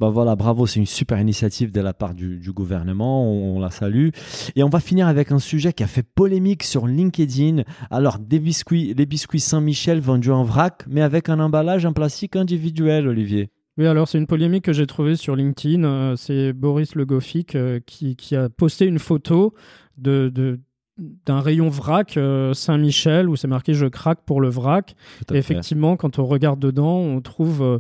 Bah 0.05 0.11
voilà, 0.11 0.37
bravo, 0.37 0.67
c'est 0.67 0.81
une 0.81 0.85
super 0.85 1.19
initiative 1.19 1.73
de 1.73 1.81
la 1.81 1.95
part 1.95 2.13
du, 2.13 2.37
du 2.37 2.53
gouvernement, 2.53 3.27
on, 3.27 3.57
on 3.57 3.59
la 3.59 3.71
salue. 3.71 4.11
Et 4.55 4.63
on 4.63 4.69
va 4.69 4.79
finir 4.81 5.09
avec 5.09 5.33
un 5.33 5.39
sujet 5.39 5.73
qui 5.73 5.83
a 5.83 5.87
fait 5.87 6.03
polémique 6.03 6.63
sur 6.63 6.87
LinkedIn. 6.87 7.63
Alors, 7.91 8.19
des 8.19 8.39
biscuits, 8.39 8.93
les 8.93 9.07
biscuits 9.07 9.41
Saint-Michel 9.41 10.01
vendus 10.01 10.31
en 10.31 10.45
vrac, 10.45 10.85
mais 10.87 11.01
avec 11.01 11.31
un 11.31 11.41
emballage 11.41 11.87
en 11.87 11.95
plastique 11.95 12.37
individuel, 12.37 13.09
Olivier. 13.09 13.49
Oui, 13.79 13.87
alors 13.87 14.07
c'est 14.07 14.19
une 14.19 14.27
polémique 14.27 14.67
que 14.67 14.75
j'ai 14.75 14.87
trouvée 14.87 15.17
sur 15.17 15.37
LinkedIn. 15.37 15.85
Euh, 15.85 16.17
c'est 16.17 16.53
Boris 16.53 16.95
Le 16.97 17.07
Goffik 17.07 17.57
euh, 17.57 17.81
qui, 17.87 18.15
qui 18.15 18.37
a 18.37 18.51
posté 18.51 18.85
une 18.85 18.99
photo 18.99 19.55
de, 19.97 20.29
de- 20.29 20.61
d'un 20.99 21.41
rayon 21.41 21.71
vrac 21.71 22.19
euh, 22.19 22.53
Saint-Michel 22.53 23.31
où 23.31 23.37
c'est 23.37 23.49
marqué 23.49 23.73
je 23.73 23.87
craque 23.87 24.21
pour 24.27 24.43
le 24.43 24.51
vrac. 24.51 24.95
Et 25.33 25.39
effectivement, 25.39 25.97
quand 25.97 26.19
on 26.19 26.27
regarde 26.27 26.61
dedans, 26.61 26.99
on 26.99 27.23
trouve 27.23 27.63
euh, 27.63 27.79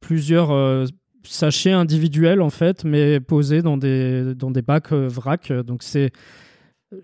plusieurs 0.00 0.50
euh, 0.50 0.86
sachets 1.24 1.72
individuels 1.72 2.40
en 2.40 2.50
fait, 2.50 2.84
mais 2.84 3.20
posés 3.20 3.62
dans 3.62 3.76
des, 3.76 4.34
dans 4.34 4.50
des 4.50 4.62
bacs 4.62 4.92
euh, 4.92 5.08
vrac. 5.08 5.52
Donc 5.52 5.82
c'est. 5.82 6.12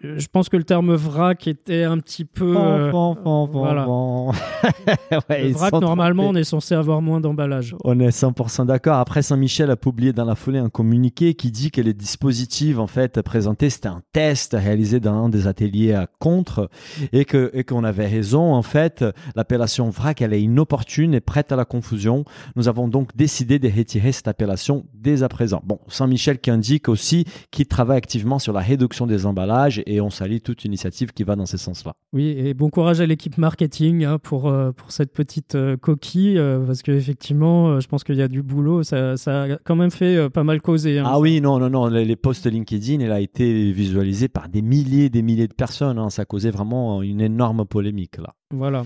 Je 0.02 0.26
pense 0.32 0.48
que 0.48 0.56
le 0.56 0.64
terme 0.64 0.94
vrac 0.94 1.46
était 1.46 1.84
un 1.84 1.98
petit 1.98 2.24
peu. 2.24 2.56
euh, 2.56 2.90
Bon, 2.90 3.14
bon, 3.14 3.46
bon, 3.46 3.58
voilà. 3.60 3.86
Ouais, 5.30 5.44
le 5.44 5.52
vrac, 5.52 5.72
normalement, 5.74 6.28
on 6.28 6.34
est 6.34 6.44
censé 6.44 6.74
avoir 6.74 7.00
moins 7.00 7.20
d'emballage. 7.20 7.76
On 7.84 7.98
est 8.00 8.08
100% 8.08 8.66
d'accord. 8.66 8.96
Après, 8.96 9.22
Saint-Michel 9.22 9.70
a 9.70 9.76
publié 9.76 10.12
dans 10.12 10.24
la 10.24 10.34
foulée 10.34 10.58
un 10.58 10.68
communiqué 10.68 11.34
qui 11.34 11.50
dit 11.52 11.70
que 11.70 11.80
les 11.80 11.94
dispositifs 11.94 12.78
en 12.78 12.86
fait 12.88 13.22
présentés, 13.22 13.70
c'était 13.70 13.88
un 13.88 14.02
test 14.12 14.56
réalisé 14.58 14.98
dans 14.98 15.14
un 15.24 15.28
des 15.28 15.46
ateliers 15.46 15.92
à 15.94 16.08
Contre 16.18 16.68
et 17.12 17.24
que 17.24 17.50
et 17.54 17.62
qu'on 17.62 17.84
avait 17.84 18.06
raison. 18.08 18.54
En 18.54 18.62
fait, 18.62 19.04
l'appellation 19.36 19.88
vrac, 19.90 20.20
elle 20.20 20.32
est 20.32 20.42
inopportune 20.42 21.14
et 21.14 21.20
prête 21.20 21.52
à 21.52 21.56
la 21.56 21.64
confusion. 21.64 22.24
Nous 22.56 22.66
avons 22.68 22.88
donc 22.88 23.16
décidé 23.16 23.58
de 23.60 23.68
retirer 23.68 24.10
cette 24.12 24.28
appellation 24.28 24.84
dès 24.94 25.22
à 25.22 25.28
présent. 25.28 25.62
Bon, 25.64 25.78
Saint-Michel 25.88 26.38
qui 26.40 26.50
indique 26.50 26.88
aussi 26.88 27.24
qu'il 27.52 27.66
travaille 27.66 27.98
activement 27.98 28.38
sur 28.40 28.52
la 28.52 28.60
réduction 28.60 29.06
des 29.06 29.26
emballages 29.26 29.75
et 29.86 30.00
on 30.00 30.10
salue 30.10 30.38
toute 30.42 30.64
initiative 30.64 31.12
qui 31.12 31.22
va 31.24 31.36
dans 31.36 31.46
ce 31.46 31.56
sens-là. 31.56 31.94
Oui, 32.12 32.28
et 32.38 32.54
bon 32.54 32.70
courage 32.70 33.00
à 33.00 33.06
l'équipe 33.06 33.36
marketing 33.38 34.04
hein, 34.04 34.18
pour, 34.18 34.48
euh, 34.48 34.72
pour 34.72 34.92
cette 34.92 35.12
petite 35.12 35.54
euh, 35.54 35.76
coquille, 35.76 36.38
euh, 36.38 36.64
parce 36.66 36.82
qu'effectivement, 36.82 37.80
je 37.80 37.86
pense 37.88 38.04
qu'il 38.04 38.16
y 38.16 38.22
a 38.22 38.28
du 38.28 38.42
boulot. 38.42 38.82
Ça, 38.82 39.16
ça 39.16 39.42
a 39.42 39.56
quand 39.64 39.76
même 39.76 39.90
fait 39.90 40.30
pas 40.30 40.44
mal 40.44 40.62
causer. 40.62 40.98
hein, 40.98 41.04
Ah 41.06 41.12
ça. 41.14 41.18
oui, 41.20 41.40
non, 41.40 41.58
non, 41.58 41.70
non. 41.70 41.86
Les, 41.88 42.04
les 42.04 42.16
posts 42.16 42.46
LinkedIn, 42.46 43.00
elle 43.00 43.12
a 43.12 43.20
été 43.20 43.72
visualisée 43.72 44.28
par 44.28 44.48
des 44.48 44.62
milliers 44.62 45.06
et 45.06 45.10
des 45.10 45.22
milliers 45.22 45.48
de 45.48 45.54
personnes. 45.54 45.98
hein. 45.98 46.10
Ça 46.10 46.22
a 46.22 46.24
causé 46.24 46.50
vraiment 46.50 47.02
une 47.02 47.20
énorme 47.20 47.64
polémique 47.66 48.18
là. 48.18 48.34
Voilà. 48.54 48.84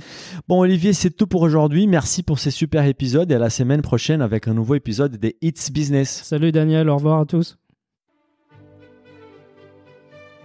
Bon, 0.48 0.60
Olivier, 0.60 0.92
c'est 0.94 1.10
tout 1.10 1.26
pour 1.26 1.42
aujourd'hui. 1.42 1.86
Merci 1.86 2.22
pour 2.22 2.38
ces 2.38 2.50
super 2.50 2.86
épisodes 2.86 3.30
et 3.30 3.34
à 3.34 3.38
la 3.38 3.50
semaine 3.50 3.82
prochaine 3.82 4.22
avec 4.22 4.48
un 4.48 4.54
nouveau 4.54 4.74
épisode 4.74 5.16
des 5.18 5.36
It's 5.42 5.70
Business. 5.70 6.22
Salut 6.24 6.50
Daniel, 6.50 6.88
au 6.88 6.96
revoir 6.96 7.20
à 7.20 7.26
tous. 7.26 7.56